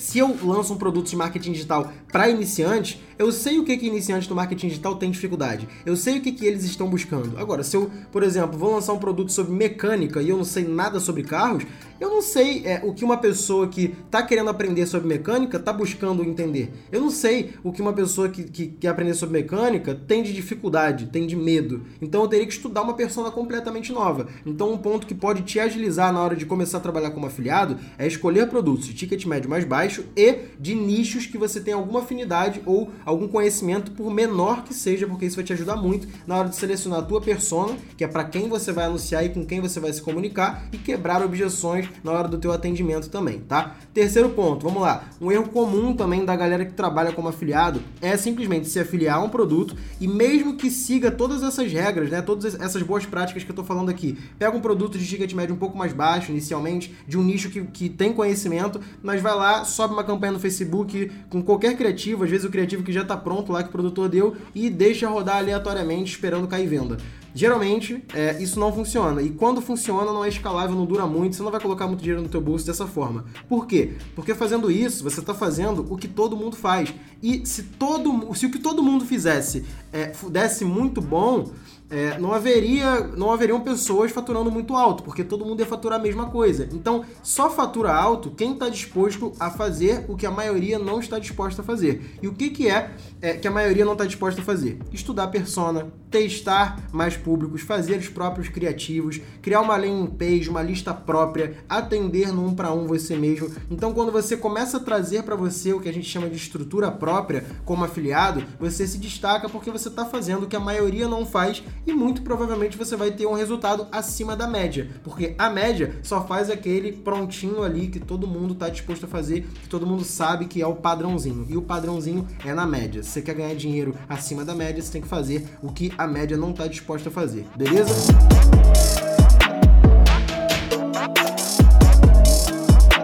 se 0.00 0.18
eu 0.18 0.34
lanço 0.42 0.72
um 0.72 0.78
produto 0.78 1.10
de 1.10 1.14
marketing 1.14 1.52
digital 1.52 1.92
para 2.10 2.30
iniciantes, 2.30 2.98
eu 3.20 3.30
sei 3.30 3.58
o 3.58 3.64
que, 3.64 3.76
que 3.76 3.86
iniciantes 3.86 4.26
do 4.26 4.34
marketing 4.34 4.68
digital 4.68 4.96
têm 4.96 5.10
dificuldade. 5.10 5.68
Eu 5.84 5.94
sei 5.94 6.16
o 6.16 6.22
que, 6.22 6.32
que 6.32 6.46
eles 6.46 6.64
estão 6.64 6.88
buscando. 6.88 7.36
Agora, 7.36 7.62
se 7.62 7.76
eu, 7.76 7.90
por 8.10 8.22
exemplo, 8.22 8.58
vou 8.58 8.72
lançar 8.72 8.94
um 8.94 8.98
produto 8.98 9.30
sobre 9.30 9.52
mecânica 9.52 10.22
e 10.22 10.30
eu 10.30 10.38
não 10.38 10.44
sei 10.44 10.66
nada 10.66 10.98
sobre 10.98 11.22
carros, 11.22 11.64
eu 12.00 12.08
não 12.08 12.22
sei 12.22 12.62
é, 12.64 12.80
o 12.82 12.94
que 12.94 13.04
uma 13.04 13.18
pessoa 13.18 13.68
que 13.68 13.94
está 14.06 14.22
querendo 14.22 14.48
aprender 14.48 14.86
sobre 14.86 15.06
mecânica 15.06 15.58
está 15.58 15.70
buscando 15.70 16.24
entender. 16.24 16.72
Eu 16.90 17.02
não 17.02 17.10
sei 17.10 17.52
o 17.62 17.70
que 17.70 17.82
uma 17.82 17.92
pessoa 17.92 18.30
que, 18.30 18.44
que 18.44 18.68
quer 18.68 18.88
aprender 18.88 19.12
sobre 19.12 19.42
mecânica 19.42 19.94
tem 19.94 20.22
de 20.22 20.32
dificuldade, 20.32 21.08
tem 21.08 21.26
de 21.26 21.36
medo. 21.36 21.82
Então 22.00 22.22
eu 22.22 22.28
teria 22.28 22.46
que 22.46 22.54
estudar 22.54 22.80
uma 22.80 22.94
persona 22.94 23.30
completamente 23.30 23.92
nova. 23.92 24.28
Então 24.46 24.72
um 24.72 24.78
ponto 24.78 25.06
que 25.06 25.14
pode 25.14 25.42
te 25.42 25.60
agilizar 25.60 26.10
na 26.10 26.22
hora 26.22 26.34
de 26.34 26.46
começar 26.46 26.78
a 26.78 26.80
trabalhar 26.80 27.10
como 27.10 27.26
afiliado 27.26 27.76
é 27.98 28.06
escolher 28.06 28.48
produtos 28.48 28.86
de 28.86 28.94
ticket 28.94 29.26
médio 29.26 29.50
mais 29.50 29.66
baixo 29.66 30.06
e 30.16 30.38
de 30.58 30.74
nichos 30.74 31.26
que 31.26 31.36
você 31.36 31.60
tem 31.60 31.74
alguma 31.74 32.00
afinidade 32.00 32.62
ou 32.64 32.90
algum 33.10 33.28
conhecimento, 33.28 33.90
por 33.90 34.12
menor 34.12 34.64
que 34.64 34.72
seja, 34.72 35.06
porque 35.06 35.26
isso 35.26 35.36
vai 35.36 35.44
te 35.44 35.52
ajudar 35.52 35.76
muito 35.76 36.08
na 36.26 36.36
hora 36.36 36.48
de 36.48 36.56
selecionar 36.56 37.00
a 37.00 37.02
tua 37.02 37.20
persona, 37.20 37.76
que 37.96 38.04
é 38.04 38.08
para 38.08 38.24
quem 38.24 38.48
você 38.48 38.72
vai 38.72 38.86
anunciar 38.86 39.24
e 39.24 39.28
com 39.28 39.44
quem 39.44 39.60
você 39.60 39.78
vai 39.78 39.92
se 39.92 40.00
comunicar, 40.00 40.68
e 40.72 40.78
quebrar 40.78 41.22
objeções 41.22 41.88
na 42.02 42.12
hora 42.12 42.28
do 42.28 42.38
teu 42.38 42.52
atendimento 42.52 43.08
também, 43.10 43.40
tá? 43.40 43.76
Terceiro 43.92 44.30
ponto, 44.30 44.66
vamos 44.66 44.82
lá. 44.82 45.04
Um 45.20 45.30
erro 45.30 45.48
comum 45.48 45.94
também 45.94 46.24
da 46.24 46.34
galera 46.34 46.64
que 46.64 46.72
trabalha 46.72 47.12
como 47.12 47.28
afiliado 47.28 47.82
é 48.00 48.16
simplesmente 48.16 48.68
se 48.68 48.78
afiliar 48.78 49.18
a 49.18 49.20
um 49.20 49.28
produto 49.28 49.76
e 50.00 50.06
mesmo 50.06 50.56
que 50.56 50.70
siga 50.70 51.10
todas 51.10 51.42
essas 51.42 51.70
regras, 51.72 52.10
né, 52.10 52.22
todas 52.22 52.54
essas 52.54 52.82
boas 52.82 53.04
práticas 53.04 53.44
que 53.44 53.50
eu 53.50 53.56
tô 53.56 53.64
falando 53.64 53.90
aqui, 53.90 54.18
pega 54.38 54.56
um 54.56 54.60
produto 54.60 54.98
de 54.98 55.06
ticket 55.06 55.32
médio 55.32 55.54
um 55.54 55.58
pouco 55.58 55.76
mais 55.76 55.92
baixo 55.92 56.30
inicialmente, 56.30 56.94
de 57.06 57.18
um 57.18 57.22
nicho 57.22 57.50
que, 57.50 57.62
que 57.64 57.88
tem 57.88 58.12
conhecimento, 58.12 58.80
mas 59.02 59.20
vai 59.20 59.34
lá, 59.34 59.64
sobe 59.64 59.94
uma 59.94 60.04
campanha 60.04 60.32
no 60.32 60.38
Facebook 60.38 61.10
com 61.28 61.42
qualquer 61.42 61.76
criativo, 61.76 62.24
às 62.24 62.30
vezes 62.30 62.46
o 62.46 62.50
criativo 62.50 62.82
que 62.82 62.92
já 62.92 62.99
tá 63.04 63.16
pronto 63.16 63.52
lá 63.52 63.62
que 63.62 63.68
o 63.68 63.72
produtor 63.72 64.08
deu 64.08 64.36
e 64.54 64.68
deixa 64.70 65.08
rodar 65.08 65.36
aleatoriamente 65.36 66.12
esperando 66.12 66.46
cair 66.46 66.66
venda. 66.66 66.98
Geralmente, 67.34 68.02
é, 68.12 68.42
isso 68.42 68.58
não 68.58 68.72
funciona. 68.72 69.22
E 69.22 69.30
quando 69.30 69.60
funciona, 69.60 70.12
não 70.12 70.24
é 70.24 70.28
escalável, 70.28 70.74
não 70.74 70.84
dura 70.84 71.06
muito, 71.06 71.36
você 71.36 71.42
não 71.42 71.50
vai 71.50 71.60
colocar 71.60 71.86
muito 71.86 72.00
dinheiro 72.00 72.22
no 72.22 72.28
teu 72.28 72.40
bolso 72.40 72.66
dessa 72.66 72.86
forma. 72.86 73.24
Por 73.48 73.66
quê? 73.66 73.92
Porque 74.16 74.34
fazendo 74.34 74.70
isso, 74.70 75.04
você 75.04 75.20
está 75.20 75.32
fazendo 75.32 75.86
o 75.88 75.96
que 75.96 76.08
todo 76.08 76.36
mundo 76.36 76.56
faz. 76.56 76.92
E 77.22 77.46
se, 77.46 77.62
todo, 77.62 78.34
se 78.34 78.46
o 78.46 78.50
que 78.50 78.58
todo 78.58 78.82
mundo 78.82 79.04
fizesse 79.04 79.64
é, 79.92 80.12
desse 80.28 80.64
muito 80.64 81.00
bom, 81.00 81.50
é, 81.90 82.18
não 82.18 82.32
haveria 82.32 83.00
não 83.16 83.32
haveriam 83.32 83.60
pessoas 83.60 84.12
faturando 84.12 84.50
muito 84.50 84.76
alto, 84.76 85.02
porque 85.02 85.24
todo 85.24 85.44
mundo 85.44 85.60
ia 85.60 85.66
faturar 85.66 85.98
a 85.98 86.02
mesma 86.02 86.26
coisa. 86.26 86.68
Então, 86.72 87.04
só 87.22 87.50
fatura 87.50 87.92
alto 87.92 88.30
quem 88.30 88.52
está 88.52 88.68
disposto 88.68 89.32
a 89.38 89.50
fazer 89.50 90.04
o 90.08 90.16
que 90.16 90.26
a 90.26 90.30
maioria 90.30 90.78
não 90.78 91.00
está 91.00 91.18
disposta 91.18 91.62
a 91.62 91.64
fazer. 91.64 92.18
E 92.22 92.28
o 92.28 92.32
que, 92.32 92.50
que 92.50 92.68
é, 92.68 92.92
é 93.20 93.32
que 93.34 93.48
a 93.48 93.50
maioria 93.50 93.84
não 93.84 93.92
está 93.92 94.04
disposta 94.04 94.40
a 94.40 94.44
fazer? 94.44 94.78
Estudar 94.92 95.28
persona, 95.28 95.88
testar 96.10 96.80
mais 96.92 97.16
públicos, 97.16 97.62
fazer 97.62 97.98
os 97.98 98.08
próprios 98.08 98.48
criativos, 98.48 99.20
criar 99.42 99.60
uma 99.60 99.76
landing 99.76 100.06
page, 100.06 100.48
uma 100.48 100.62
lista 100.62 100.94
própria, 100.94 101.56
atender 101.68 102.32
no 102.32 102.46
um 102.46 102.54
para 102.54 102.72
um 102.72 102.86
você 102.86 103.16
mesmo. 103.16 103.50
Então, 103.70 103.92
quando 103.92 104.12
você 104.12 104.36
começa 104.36 104.76
a 104.76 104.80
trazer 104.80 105.22
para 105.22 105.36
você 105.36 105.72
o 105.72 105.80
que 105.80 105.88
a 105.88 105.92
gente 105.92 106.08
chama 106.08 106.28
de 106.28 106.36
estrutura 106.36 106.90
própria 106.90 107.44
como 107.64 107.84
afiliado, 107.84 108.44
você 108.58 108.86
se 108.86 108.98
destaca 108.98 109.48
porque 109.48 109.70
você 109.70 109.88
está 109.88 110.04
fazendo 110.04 110.44
o 110.44 110.46
que 110.46 110.56
a 110.56 110.60
maioria 110.60 111.08
não 111.08 111.26
faz 111.26 111.62
e 111.86 111.92
muito 111.92 112.22
provavelmente 112.22 112.76
você 112.76 112.96
vai 112.96 113.10
ter 113.10 113.26
um 113.26 113.32
resultado 113.32 113.86
acima 113.90 114.36
da 114.36 114.46
média, 114.46 114.90
porque 115.02 115.34
a 115.38 115.48
média 115.48 115.98
só 116.02 116.24
faz 116.26 116.50
aquele 116.50 116.92
prontinho 116.92 117.62
ali 117.62 117.88
que 117.88 117.98
todo 117.98 118.26
mundo 118.26 118.52
está 118.52 118.68
disposto 118.68 119.04
a 119.04 119.08
fazer, 119.08 119.42
que 119.62 119.68
todo 119.68 119.86
mundo 119.86 120.04
sabe 120.04 120.46
que 120.46 120.60
é 120.60 120.66
o 120.66 120.76
padrãozinho. 120.76 121.46
E 121.48 121.56
o 121.56 121.62
padrãozinho 121.62 122.26
é 122.44 122.52
na 122.52 122.66
média. 122.66 123.02
Se 123.02 123.10
você 123.10 123.22
quer 123.22 123.34
ganhar 123.34 123.54
dinheiro 123.54 123.94
acima 124.08 124.44
da 124.44 124.54
média, 124.54 124.82
você 124.82 124.92
tem 124.92 125.02
que 125.02 125.08
fazer 125.08 125.48
o 125.62 125.72
que 125.72 125.92
a 125.96 126.06
média 126.06 126.36
não 126.36 126.50
está 126.50 126.66
disposta 126.66 127.08
a 127.08 127.12
fazer, 127.12 127.46
beleza? 127.56 127.92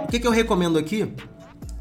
O 0.04 0.08
que, 0.08 0.20
que 0.20 0.26
eu 0.26 0.32
recomendo 0.32 0.78
aqui? 0.78 1.12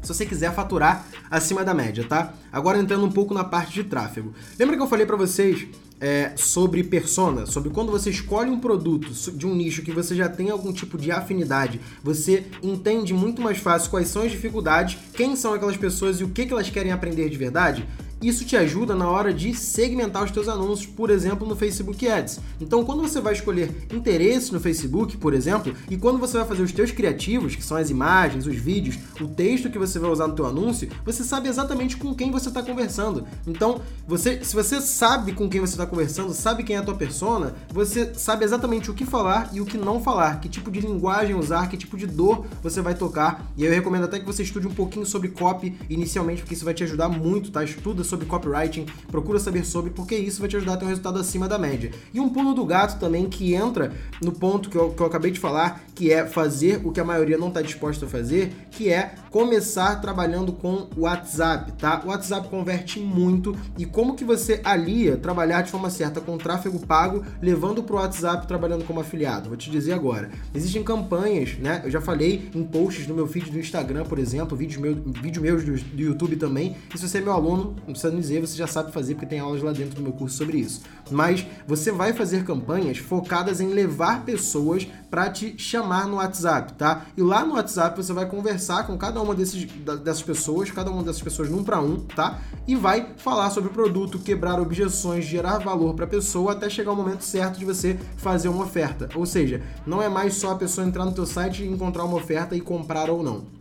se 0.06 0.14
você 0.14 0.24
quiser 0.24 0.54
faturar 0.54 1.04
acima 1.28 1.64
da 1.64 1.74
média, 1.74 2.04
tá? 2.08 2.32
Agora 2.52 2.78
entrando 2.78 3.04
um 3.04 3.10
pouco 3.10 3.34
na 3.34 3.42
parte 3.42 3.72
de 3.72 3.84
tráfego. 3.84 4.32
Lembra 4.56 4.76
que 4.76 4.82
eu 4.82 4.86
falei 4.86 5.04
para 5.04 5.16
vocês 5.16 5.66
é, 6.00 6.32
sobre 6.36 6.84
persona, 6.84 7.46
sobre 7.46 7.70
quando 7.70 7.90
você 7.90 8.10
escolhe 8.10 8.50
um 8.50 8.60
produto 8.60 9.10
de 9.32 9.46
um 9.46 9.54
nicho 9.54 9.82
que 9.82 9.92
você 9.92 10.14
já 10.14 10.28
tem 10.28 10.50
algum 10.50 10.72
tipo 10.72 10.98
de 10.98 11.10
afinidade, 11.10 11.80
você 12.02 12.44
entende 12.62 13.14
muito 13.14 13.40
mais 13.40 13.58
fácil 13.58 13.90
quais 13.90 14.08
são 14.08 14.22
as 14.22 14.30
dificuldades, 14.30 14.98
quem 15.14 15.34
são 15.36 15.54
aquelas 15.54 15.76
pessoas 15.76 16.20
e 16.20 16.24
o 16.24 16.28
que, 16.28 16.46
que 16.46 16.52
elas 16.52 16.68
querem 16.68 16.92
aprender 16.92 17.28
de 17.28 17.36
verdade? 17.36 17.86
Isso 18.22 18.46
te 18.46 18.56
ajuda 18.56 18.94
na 18.94 19.08
hora 19.08 19.32
de 19.32 19.54
segmentar 19.54 20.24
os 20.24 20.30
teus 20.30 20.48
anúncios, 20.48 20.86
por 20.86 21.10
exemplo, 21.10 21.46
no 21.46 21.54
Facebook 21.54 22.08
Ads. 22.08 22.40
Então, 22.60 22.82
quando 22.82 23.02
você 23.02 23.20
vai 23.20 23.34
escolher 23.34 23.86
interesse 23.92 24.52
no 24.52 24.58
Facebook, 24.58 25.18
por 25.18 25.34
exemplo, 25.34 25.74
e 25.90 25.98
quando 25.98 26.18
você 26.18 26.38
vai 26.38 26.46
fazer 26.46 26.62
os 26.62 26.72
teus 26.72 26.90
criativos, 26.90 27.54
que 27.54 27.62
são 27.62 27.76
as 27.76 27.90
imagens, 27.90 28.46
os 28.46 28.56
vídeos, 28.56 28.98
o 29.20 29.28
texto 29.28 29.68
que 29.68 29.78
você 29.78 29.98
vai 29.98 30.10
usar 30.10 30.28
no 30.28 30.34
teu 30.34 30.46
anúncio, 30.46 30.88
você 31.04 31.22
sabe 31.22 31.48
exatamente 31.48 31.98
com 31.98 32.14
quem 32.14 32.30
você 32.30 32.48
está 32.48 32.62
conversando. 32.62 33.26
Então, 33.46 33.82
você, 34.08 34.42
se 34.42 34.54
você 34.54 34.80
sabe 34.80 35.32
com 35.32 35.46
quem 35.46 35.60
você 35.60 35.74
está 35.74 35.86
conversando, 35.86 36.32
sabe 36.32 36.64
quem 36.64 36.76
é 36.76 36.78
a 36.78 36.82
tua 36.82 36.94
persona, 36.94 37.54
você 37.68 38.14
sabe 38.14 38.46
exatamente 38.46 38.90
o 38.90 38.94
que 38.94 39.04
falar 39.04 39.50
e 39.52 39.60
o 39.60 39.66
que 39.66 39.76
não 39.76 40.00
falar, 40.00 40.40
que 40.40 40.48
tipo 40.48 40.70
de 40.70 40.80
linguagem 40.80 41.36
usar, 41.36 41.68
que 41.68 41.76
tipo 41.76 41.98
de 41.98 42.06
dor 42.06 42.46
você 42.62 42.80
vai 42.80 42.94
tocar. 42.94 43.46
E 43.58 43.64
eu 43.64 43.70
recomendo 43.70 44.04
até 44.04 44.18
que 44.18 44.24
você 44.24 44.42
estude 44.42 44.66
um 44.66 44.74
pouquinho 44.74 45.04
sobre 45.04 45.28
copy 45.28 45.76
inicialmente, 45.90 46.40
porque 46.40 46.54
isso 46.54 46.64
vai 46.64 46.72
te 46.72 46.82
ajudar 46.82 47.10
muito, 47.10 47.50
tá? 47.50 47.62
Estuda 47.62 48.05
sobre 48.06 48.26
copywriting, 48.26 48.86
procura 49.08 49.38
saber 49.38 49.64
sobre, 49.64 49.90
porque 49.90 50.16
isso 50.16 50.40
vai 50.40 50.48
te 50.48 50.56
ajudar 50.56 50.74
a 50.74 50.76
ter 50.76 50.84
um 50.84 50.88
resultado 50.88 51.18
acima 51.18 51.48
da 51.48 51.58
média. 51.58 51.90
E 52.12 52.20
um 52.20 52.28
pulo 52.28 52.54
do 52.54 52.64
gato 52.64 52.98
também 52.98 53.28
que 53.28 53.54
entra 53.54 53.92
no 54.22 54.32
ponto 54.32 54.70
que 54.70 54.76
eu, 54.76 54.90
que 54.90 55.00
eu 55.00 55.06
acabei 55.06 55.30
de 55.30 55.40
falar, 55.40 55.84
que 55.94 56.12
é 56.12 56.26
fazer 56.26 56.80
o 56.84 56.92
que 56.92 57.00
a 57.00 57.04
maioria 57.04 57.38
não 57.38 57.48
está 57.48 57.62
disposta 57.62 58.06
a 58.06 58.08
fazer, 58.08 58.52
que 58.70 58.90
é 58.90 59.14
começar 59.30 60.00
trabalhando 60.00 60.52
com 60.52 60.88
o 60.96 61.00
WhatsApp, 61.00 61.72
tá? 61.72 62.02
O 62.04 62.08
WhatsApp 62.08 62.48
converte 62.48 63.00
muito 63.00 63.56
e 63.76 63.84
como 63.84 64.14
que 64.14 64.24
você 64.24 64.60
alia 64.64 65.16
trabalhar 65.16 65.62
de 65.62 65.70
forma 65.70 65.90
certa 65.90 66.20
com 66.20 66.38
tráfego 66.38 66.78
pago, 66.86 67.24
levando 67.40 67.82
para 67.82 67.96
o 67.96 67.98
WhatsApp 67.98 68.46
trabalhando 68.46 68.84
como 68.84 69.00
afiliado? 69.00 69.48
Vou 69.48 69.56
te 69.56 69.70
dizer 69.70 69.92
agora. 69.92 70.30
Existem 70.54 70.82
campanhas, 70.82 71.58
né? 71.58 71.82
Eu 71.84 71.90
já 71.90 72.00
falei 72.00 72.50
em 72.54 72.64
posts 72.64 73.06
no 73.06 73.14
meu 73.14 73.26
feed 73.26 73.50
do 73.50 73.58
Instagram, 73.58 74.04
por 74.04 74.18
exemplo, 74.18 74.56
vídeos 74.56 74.80
meu, 74.80 74.94
vídeo 74.94 75.42
meus 75.42 75.64
do, 75.64 75.74
do 75.74 76.02
YouTube 76.02 76.36
também. 76.36 76.76
E 76.94 76.98
se 76.98 77.08
você 77.08 77.18
é 77.18 77.20
meu 77.20 77.32
aluno, 77.32 77.74
precisa 78.00 78.20
dizer, 78.20 78.40
você 78.40 78.56
já 78.56 78.66
sabe 78.66 78.92
fazer 78.92 79.14
porque 79.14 79.26
tem 79.26 79.40
aulas 79.40 79.62
lá 79.62 79.72
dentro 79.72 79.96
do 79.96 80.02
meu 80.02 80.12
curso 80.12 80.36
sobre 80.36 80.58
isso. 80.58 80.82
Mas 81.10 81.46
você 81.66 81.90
vai 81.90 82.12
fazer 82.12 82.44
campanhas 82.44 82.98
focadas 82.98 83.60
em 83.60 83.68
levar 83.68 84.24
pessoas 84.24 84.86
para 85.10 85.30
te 85.30 85.56
chamar 85.58 86.06
no 86.06 86.16
WhatsApp, 86.16 86.74
tá? 86.74 87.06
E 87.16 87.22
lá 87.22 87.44
no 87.44 87.54
WhatsApp 87.54 87.96
você 87.96 88.12
vai 88.12 88.26
conversar 88.26 88.86
com 88.86 88.96
cada 88.98 89.20
uma 89.20 89.34
desses, 89.34 89.64
dessas 89.64 90.22
pessoas, 90.22 90.70
cada 90.70 90.90
uma 90.90 91.02
dessas 91.02 91.22
pessoas 91.22 91.48
num 91.48 91.64
para 91.64 91.80
um, 91.80 92.00
tá? 92.00 92.40
E 92.66 92.76
vai 92.76 93.14
falar 93.16 93.50
sobre 93.50 93.70
o 93.70 93.72
produto, 93.72 94.18
quebrar 94.18 94.60
objeções, 94.60 95.24
gerar 95.24 95.58
valor 95.58 95.94
para 95.94 96.04
a 96.04 96.08
pessoa 96.08 96.52
até 96.52 96.68
chegar 96.68 96.92
o 96.92 96.96
momento 96.96 97.22
certo 97.22 97.58
de 97.58 97.64
você 97.64 97.98
fazer 98.16 98.48
uma 98.48 98.64
oferta. 98.64 99.08
Ou 99.14 99.24
seja, 99.24 99.62
não 99.86 100.02
é 100.02 100.08
mais 100.08 100.34
só 100.34 100.52
a 100.52 100.56
pessoa 100.56 100.86
entrar 100.86 101.04
no 101.04 101.12
teu 101.12 101.26
site 101.26 101.62
e 101.62 101.68
encontrar 101.68 102.04
uma 102.04 102.16
oferta 102.16 102.54
e 102.54 102.60
comprar 102.60 103.08
ou 103.08 103.22
não. 103.22 103.56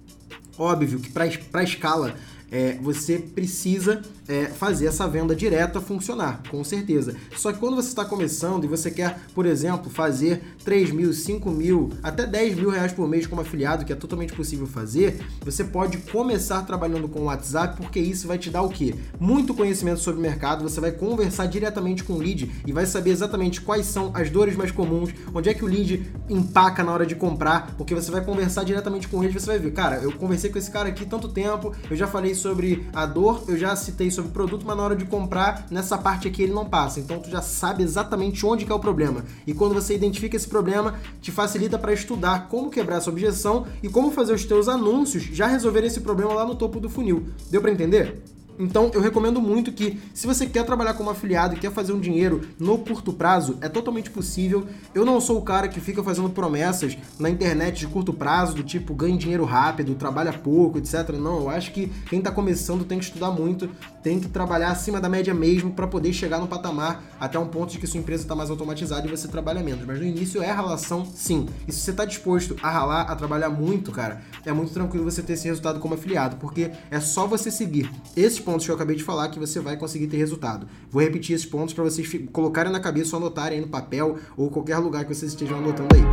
Óbvio 0.58 1.00
que 1.00 1.12
para 1.12 1.63
escala 1.63 2.15
é, 2.52 2.78
você 2.82 3.18
precisa 3.18 4.02
é, 4.28 4.46
fazer 4.46 4.88
essa 4.88 5.08
venda 5.08 5.36
direta 5.36 5.80
funcionar, 5.80 6.42
com 6.50 6.64
certeza. 6.64 7.16
Só 7.36 7.52
que 7.52 7.60
quando 7.60 7.75
você 7.75 7.90
está 7.90 8.06
começando 8.06 8.64
e 8.64 8.68
você 8.68 8.90
quer, 8.90 9.20
por 9.34 9.46
exemplo, 9.46 9.90
fazer 9.90 10.42
3 10.64 10.92
mil, 10.92 11.14
5 11.14 11.50
mil, 11.52 11.92
até 12.02 12.25
10 12.25 12.56
mil 12.56 12.70
reais 12.70 12.92
por 12.92 13.08
mês 13.08 13.28
como 13.28 13.42
afiliado, 13.42 13.86
que 13.86 13.94
é 13.94 13.96
totalmente 13.96 14.34
possível 14.34 14.68
fazer, 14.68 15.20
você 15.44 15.64
pode 15.64 15.98
começar 15.98 16.62
trabalhando 16.64 17.08
com 17.08 17.22
o 17.22 17.25
WhatsApp, 17.25 17.78
porque 17.78 18.00
isso 18.00 18.28
vai 18.28 18.38
te 18.38 18.50
dar 18.50 18.62
o 18.62 18.70
quê? 18.70 18.96
Muito 19.20 19.54
conhecimento 19.54 20.00
sobre 20.00 20.20
o 20.20 20.24
mercado, 20.24 20.64
você 20.64 20.80
vai 20.80 20.92
conversar 20.92 21.46
diretamente 21.46 22.04
com 22.04 22.14
o 22.14 22.18
lead 22.18 22.52
e 22.66 22.72
vai 22.72 22.86
saber 22.86 23.12
exatamente 23.12 23.62
quais 23.62 23.86
são 23.86 24.12
as 24.14 24.30
dores 24.30 24.56
mais 24.56 24.72
comuns, 24.72 25.12
onde 25.34 25.50
é 25.50 25.54
que 25.54 25.64
o 25.64 25.68
lead 25.68 26.06
empaca 26.30 26.84
na 26.84 26.92
hora 26.92 27.06
de 27.06 27.16
comprar, 27.16 27.75
porque 27.78 27.94
você 27.94 28.12
vai 28.12 28.24
conversar 28.24 28.64
diretamente 28.64 29.08
com 29.08 29.24
ele, 29.24 29.38
você 29.38 29.46
vai 29.46 29.60
ver, 29.60 29.72
cara, 29.72 29.98
eu 29.98 30.12
conversei 30.12 30.50
com 30.50 30.58
esse 30.58 30.72
cara 30.72 30.90
aqui 30.90 31.06
tanto 31.06 31.30
tempo, 31.30 31.74
eu 31.90 31.96
já 31.96 32.08
falei 32.08 32.35
sobre 32.36 32.88
a 32.94 33.06
dor, 33.06 33.44
eu 33.48 33.58
já 33.58 33.75
citei 33.75 34.12
sobre 34.12 34.30
o 34.30 34.34
produto, 34.34 34.65
mas 34.65 34.77
na 34.77 34.84
hora 34.84 34.96
de 34.96 35.06
comprar, 35.06 35.65
nessa 35.72 35.98
parte 35.98 36.27
aqui 36.27 36.44
ele 36.44 36.54
não 36.54 36.65
passa. 36.65 37.00
Então 37.00 37.20
tu 37.20 37.30
já 37.30 37.42
sabe 37.42 37.84
exatamente 37.84 38.46
onde 38.46 38.65
que 38.65 38.72
é 38.72 38.75
o 38.75 38.80
problema. 38.80 39.24
E 39.48 39.54
quando 39.54 39.74
você 39.74 39.96
identifica 39.96 40.36
esse 40.36 40.48
problema, 40.48 40.96
te 41.22 41.32
facilita 41.32 41.80
para 41.80 41.94
estudar 41.94 42.48
como 42.48 42.70
quebrar 42.70 42.98
essa 42.98 43.10
objeção 43.10 43.65
e 43.82 43.89
como 43.89 44.12
fazer 44.12 44.34
os 44.34 44.46
teus 44.46 44.68
anúncios 44.68 45.24
já 45.24 45.48
resolverem 45.48 45.88
esse 45.88 46.01
problema 46.01 46.34
lá 46.34 46.46
no 46.46 46.56
topo 46.56 46.80
do 46.80 46.89
funil. 46.89 47.27
Deu 47.50 47.62
para 47.62 47.72
entender? 47.72 48.35
Então, 48.58 48.90
eu 48.94 49.02
recomendo 49.02 49.42
muito 49.42 49.72
que, 49.72 50.00
se 50.14 50.26
você 50.26 50.46
quer 50.46 50.66
trabalhar 50.66 50.94
como 50.94 51.10
afiliado 51.10 51.56
e 51.56 51.60
quer 51.60 51.72
fazer 51.72 51.94
um 51.94 52.00
dinheiro 52.00 52.42
no 52.58 52.78
curto 52.78 53.12
prazo, 53.12 53.58
é 53.62 53.68
totalmente 53.68 54.10
possível. 54.10 54.66
Eu 54.94 55.06
não 55.06 55.20
sou 55.20 55.38
o 55.38 55.42
cara 55.42 55.68
que 55.68 55.80
fica 55.80 56.02
fazendo 56.04 56.30
promessas 56.30 56.98
na 57.20 57.30
internet 57.30 57.80
de 57.80 57.88
curto 57.88 58.14
prazo, 58.14 58.56
do 58.56 58.64
tipo 58.64 58.94
ganhe 58.94 59.18
dinheiro 59.18 59.44
rápido, 59.44 59.96
trabalha 59.96 60.32
pouco, 60.32 60.78
etc. 60.78 61.10
Não, 61.20 61.42
eu 61.42 61.50
acho 61.50 61.72
que 61.72 61.88
quem 62.10 62.20
está 62.20 62.32
começando 62.32 62.86
tem 62.86 62.98
que 62.98 63.06
estudar 63.06 63.32
muito, 63.32 63.70
tem 64.02 64.20
que 64.20 64.30
trabalhar 64.30 64.70
acima 64.70 65.02
da 65.02 65.10
média 65.10 65.34
mesmo 65.34 65.72
para 65.72 65.88
poder 65.88 66.14
chegar 66.14 66.40
no 66.40 66.48
patamar 66.48 67.04
até 67.20 67.40
um 67.40 67.48
ponto 67.48 67.72
de 67.72 67.80
que 67.80 67.88
sua 67.88 68.00
empresa 68.00 68.24
está 68.24 68.36
mais 68.36 68.50
automatizada 68.50 69.08
e 69.08 69.10
você 69.10 69.28
trabalha 69.28 69.64
menos. 69.64 69.86
Mas 69.86 70.00
no 70.00 70.06
início 70.06 70.42
é 70.42 70.52
relação, 70.54 71.06
sim. 71.06 71.48
E 71.68 71.72
se 71.72 71.80
você 71.80 71.92
está 71.92 72.06
disposto 72.06 72.56
a 72.62 72.70
ralar, 72.70 73.02
a 73.02 73.16
trabalhar 73.16 73.50
muito, 73.50 73.92
cara, 73.92 74.22
é 74.46 74.54
muito 74.54 74.72
tranquilo 74.72 75.04
você 75.04 75.22
ter 75.22 75.34
esse 75.34 75.48
resultado 75.48 75.80
como 75.80 75.96
afiliado, 75.96 76.38
porque 76.38 76.72
é 76.92 77.00
só 77.00 77.28
você 77.28 77.50
seguir 77.50 77.90
esses 78.16 78.40
pontos 78.46 78.64
que 78.64 78.72
eu 78.72 78.75
acabei 78.75 78.96
de 78.96 79.04
falar 79.04 79.30
que 79.30 79.40
você 79.40 79.60
vai 79.60 79.75
conseguir 79.75 80.06
ter 80.06 80.18
resultado. 80.18 80.68
Vou 80.92 81.02
repetir 81.02 81.36
esses 81.36 81.48
pontos 81.48 81.74
para 81.74 81.84
vocês 81.84 82.08
colocarem 82.32 82.72
na 82.72 82.80
cabeça 82.80 83.16
ou 83.16 83.22
anotarem 83.22 83.58
aí 83.58 83.66
no 83.66 83.70
papel 83.70 84.20
ou 84.38 84.52
qualquer 84.52 84.78
lugar 84.78 85.04
que 85.04 85.14
vocês 85.14 85.32
estejam 85.32 85.58
anotando 85.58 85.96
aí. 85.96 86.04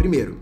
Primeiro, 0.00 0.40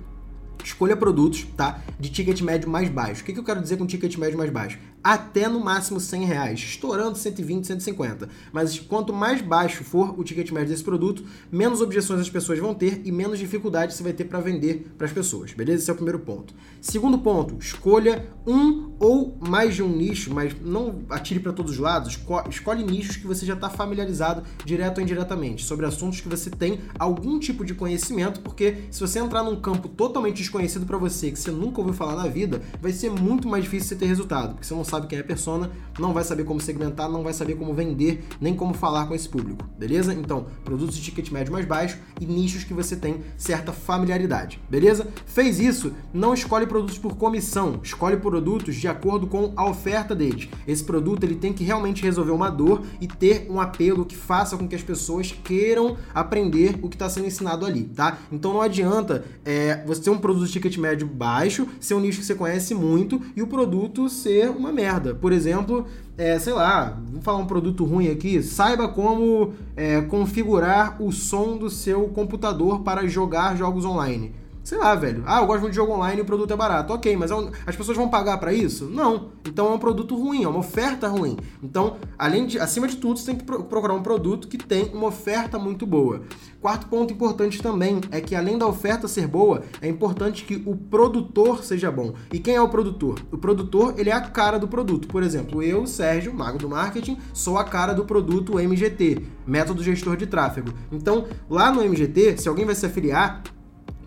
escolha 0.65 0.97
produtos, 0.97 1.47
tá? 1.55 1.81
De 1.99 2.09
ticket 2.09 2.41
médio 2.41 2.71
mais 2.71 2.89
baixo. 2.89 3.21
O 3.21 3.25
que, 3.27 3.35
que 3.35 3.39
eu 3.39 3.45
quero 3.45 3.61
dizer 3.61 3.77
com 3.77 3.87
ticket 3.87 4.17
médio 4.17 4.39
mais 4.39 4.51
baixo? 4.51 4.79
Até 5.03 5.49
no 5.49 5.61
máximo 5.61 5.99
100 5.99 6.25
reais, 6.25 6.61
estourando 6.61 7.17
120, 7.17 7.67
150. 7.67 8.29
Mas 8.53 8.79
quanto 8.79 9.13
mais 9.13 9.41
baixo 9.41 9.83
for 9.83 10.19
o 10.19 10.25
ticket 10.25 10.51
médio 10.51 10.69
desse 10.69 10.85
produto, 10.85 11.25
menos 11.51 11.81
objeções 11.81 12.21
as 12.21 12.31
pessoas 12.31 12.59
vão 12.59 12.75
ter 12.75 13.01
e 13.05 13.13
menos 13.13 13.39
dificuldade 13.39 13.95
você 13.95 14.03
vai 14.03 14.13
ter 14.13 14.25
para 14.25 14.41
vender 14.41 14.93
para 14.97 15.07
as 15.07 15.13
pessoas, 15.13 15.53
beleza? 15.53 15.83
Esse 15.83 15.91
é 15.91 15.93
o 15.93 15.97
primeiro 15.97 16.21
ponto. 16.21 16.55
Segundo 16.81 17.19
ponto, 17.19 17.57
escolha 17.59 18.27
um 18.47 18.93
ou 18.99 19.37
mais 19.41 19.75
de 19.75 19.83
um 19.83 19.89
nicho, 19.89 20.33
mas 20.33 20.55
não 20.61 21.03
atire 21.09 21.41
para 21.41 21.53
todos 21.53 21.73
os 21.73 21.79
lados. 21.79 22.19
Escolhe 22.49 22.85
nichos 22.85 23.17
que 23.17 23.27
você 23.27 23.47
já 23.47 23.55
está 23.55 23.71
familiarizado 23.71 24.43
direto 24.65 24.99
ou 24.99 25.03
indiretamente, 25.03 25.65
sobre 25.65 25.87
assuntos 25.87 26.21
que 26.21 26.29
você 26.29 26.51
tem 26.51 26.81
algum 26.99 27.39
tipo 27.39 27.65
de 27.65 27.75
conhecimento, 27.75 28.41
porque 28.41 28.85
se 28.91 29.01
você 29.01 29.19
entrar 29.19 29.43
num 29.43 29.61
campo 29.61 29.89
totalmente 29.89 30.37
desconhecido 30.37 30.85
para 30.85 30.99
você, 30.99 31.31
que 31.31 31.39
você 31.39 31.51
nunca 31.51 31.81
ouviu 31.81 31.95
falar 31.95 32.17
na 32.17 32.29
vida, 32.29 32.61
vai 32.81 32.93
ser 32.93 33.11
muito 33.11 33.49
mais 33.49 33.65
difícil 33.65 33.89
você 33.89 33.97
ter 33.97 34.07
resultado, 34.07 34.55
porque 34.55 34.67
você 34.67 34.75
não 34.75 34.85
sabe 34.91 35.07
quem 35.07 35.19
é 35.19 35.21
a 35.21 35.25
persona, 35.25 35.71
não 35.99 36.13
vai 36.13 36.25
saber 36.25 36.45
como 36.45 36.61
segmentar, 36.61 37.09
não 37.09 37.23
vai 37.23 37.33
saber 37.33 37.55
como 37.55 37.73
vender, 37.73 38.25
nem 38.41 38.55
como 38.55 38.75
falar 38.75 39.07
com 39.07 39.15
esse 39.15 39.29
público, 39.29 39.65
beleza? 39.79 40.13
Então, 40.13 40.47
produtos 40.65 40.97
de 40.97 41.03
ticket 41.03 41.31
médio 41.31 41.53
mais 41.53 41.65
baixo 41.65 41.99
e 42.21 42.27
nichos 42.27 42.65
que 42.65 42.75
você 42.75 42.97
tem 42.97 43.21
certa 43.37 43.73
familiaridade, 43.73 44.61
beleza? 44.69 45.07
Fez 45.27 45.61
isso, 45.61 45.93
não 46.13 46.35
escolhe 46.35 46.67
produtos 46.67 46.99
por 46.99 47.17
comissão, 47.17 47.81
escolhe 47.83 48.17
produtos 48.17 48.75
de 48.75 48.89
acordo 48.89 49.27
com 49.27 49.53
a 49.57 49.69
oferta 49.69 50.15
deles. 50.15 50.49
Esse 50.67 50.83
produto 50.83 51.25
ele 51.25 51.37
tem 51.37 51.53
que 51.53 51.65
realmente 51.65 52.03
resolver 52.03 52.33
uma 52.33 52.51
dor 52.51 52.83
e 53.01 53.07
ter 53.07 53.47
um 53.49 53.61
apelo 53.61 54.05
que 54.05 54.17
faça 54.17 54.57
com 54.57 54.67
que 54.67 54.75
as 54.75 54.83
pessoas 54.83 55.33
queiram 55.45 55.97
aprender 56.15 56.79
o 56.83 56.89
que 56.89 56.97
está 56.97 57.09
sendo 57.09 57.27
ensinado 57.27 57.65
ali, 57.65 57.85
tá? 57.85 58.19
Então 58.33 58.53
não 58.53 58.61
adianta 58.61 59.25
é, 59.45 59.85
você 59.87 60.03
ter 60.03 60.11
um 60.11 60.19
produto 60.19 60.47
de 60.47 60.53
ticket 60.53 60.77
médio 60.79 61.07
baixo, 61.07 61.67
ser 61.79 61.95
um 61.95 62.01
nicho 62.01 62.21
que 62.21 62.27
você 62.27 62.35
conhece 62.35 62.75
muito 62.75 63.21
e 63.37 63.43
o 63.43 63.47
produto 63.47 64.09
ser 64.09 64.51
uma. 64.51 64.80
Por 65.15 65.33
exemplo, 65.33 65.87
é, 66.17 66.39
sei 66.39 66.53
lá, 66.53 66.99
vamos 67.07 67.25
falar 67.25 67.39
um 67.39 67.47
produto 67.47 67.85
ruim 67.85 68.09
aqui, 68.09 68.43
saiba 68.43 68.89
como 68.89 69.55
é, 69.77 70.01
configurar 70.03 71.01
o 71.03 71.11
som 71.11 71.57
do 71.57 71.71
seu 71.71 72.09
computador 72.09 72.81
para 72.81 73.07
jogar 73.09 73.57
jogos 73.57 73.85
online. 73.85 74.33
Sei 74.71 74.79
lá, 74.79 74.95
velho. 74.95 75.25
Ah, 75.27 75.41
eu 75.41 75.47
gosto 75.49 75.63
muito 75.63 75.73
de 75.73 75.77
jogo 75.79 75.93
online 75.93 76.21
e 76.21 76.23
o 76.23 76.25
produto 76.25 76.53
é 76.53 76.57
barato. 76.57 76.93
Ok, 76.93 77.17
mas 77.17 77.33
é 77.33 77.35
as 77.67 77.75
pessoas 77.75 77.97
vão 77.97 78.09
pagar 78.09 78.39
para 78.39 78.53
isso? 78.53 78.85
Não. 78.85 79.31
Então 79.45 79.67
é 79.67 79.75
um 79.75 79.81
produto 79.81 80.15
ruim, 80.15 80.45
é 80.45 80.49
uma 80.49 80.61
oferta 80.61 81.09
ruim. 81.09 81.37
Então, 81.61 81.97
além 82.17 82.47
de, 82.47 82.57
acima 82.57 82.87
de 82.87 82.95
tudo, 82.95 83.19
você 83.19 83.27
tem 83.27 83.35
que 83.35 83.45
procurar 83.45 83.95
um 83.95 84.01
produto 84.01 84.47
que 84.47 84.57
tem 84.57 84.89
uma 84.95 85.09
oferta 85.09 85.59
muito 85.59 85.85
boa. 85.85 86.23
Quarto 86.61 86.87
ponto 86.87 87.13
importante 87.13 87.61
também 87.61 88.01
é 88.13 88.21
que 88.21 88.37
além 88.37 88.57
da 88.57 88.65
oferta 88.65 89.09
ser 89.09 89.27
boa, 89.27 89.65
é 89.83 89.89
importante 89.89 90.45
que 90.45 90.63
o 90.65 90.77
produtor 90.77 91.65
seja 91.65 91.91
bom. 91.91 92.15
E 92.33 92.39
quem 92.39 92.55
é 92.55 92.63
o 92.63 92.69
produtor? 92.69 93.19
O 93.33 93.39
produtor, 93.39 93.95
ele 93.99 94.11
é 94.11 94.13
a 94.13 94.21
cara 94.21 94.57
do 94.57 94.69
produto. 94.69 95.09
Por 95.09 95.25
exemplo, 95.25 95.65
eu, 95.65 95.85
Sérgio, 95.85 96.33
mago 96.33 96.59
do 96.59 96.69
marketing, 96.69 97.19
sou 97.35 97.59
a 97.59 97.65
cara 97.65 97.93
do 97.93 98.05
produto 98.05 98.61
MGT, 98.61 99.21
método 99.45 99.83
gestor 99.83 100.17
de 100.17 100.29
tráfego. 100.29 100.73
Então, 100.93 101.27
lá 101.49 101.73
no 101.73 101.83
MGT, 101.83 102.37
se 102.39 102.49
alguém 102.49 102.65
vai 102.65 102.77
se 102.77 102.87
afiliar, 102.87 103.43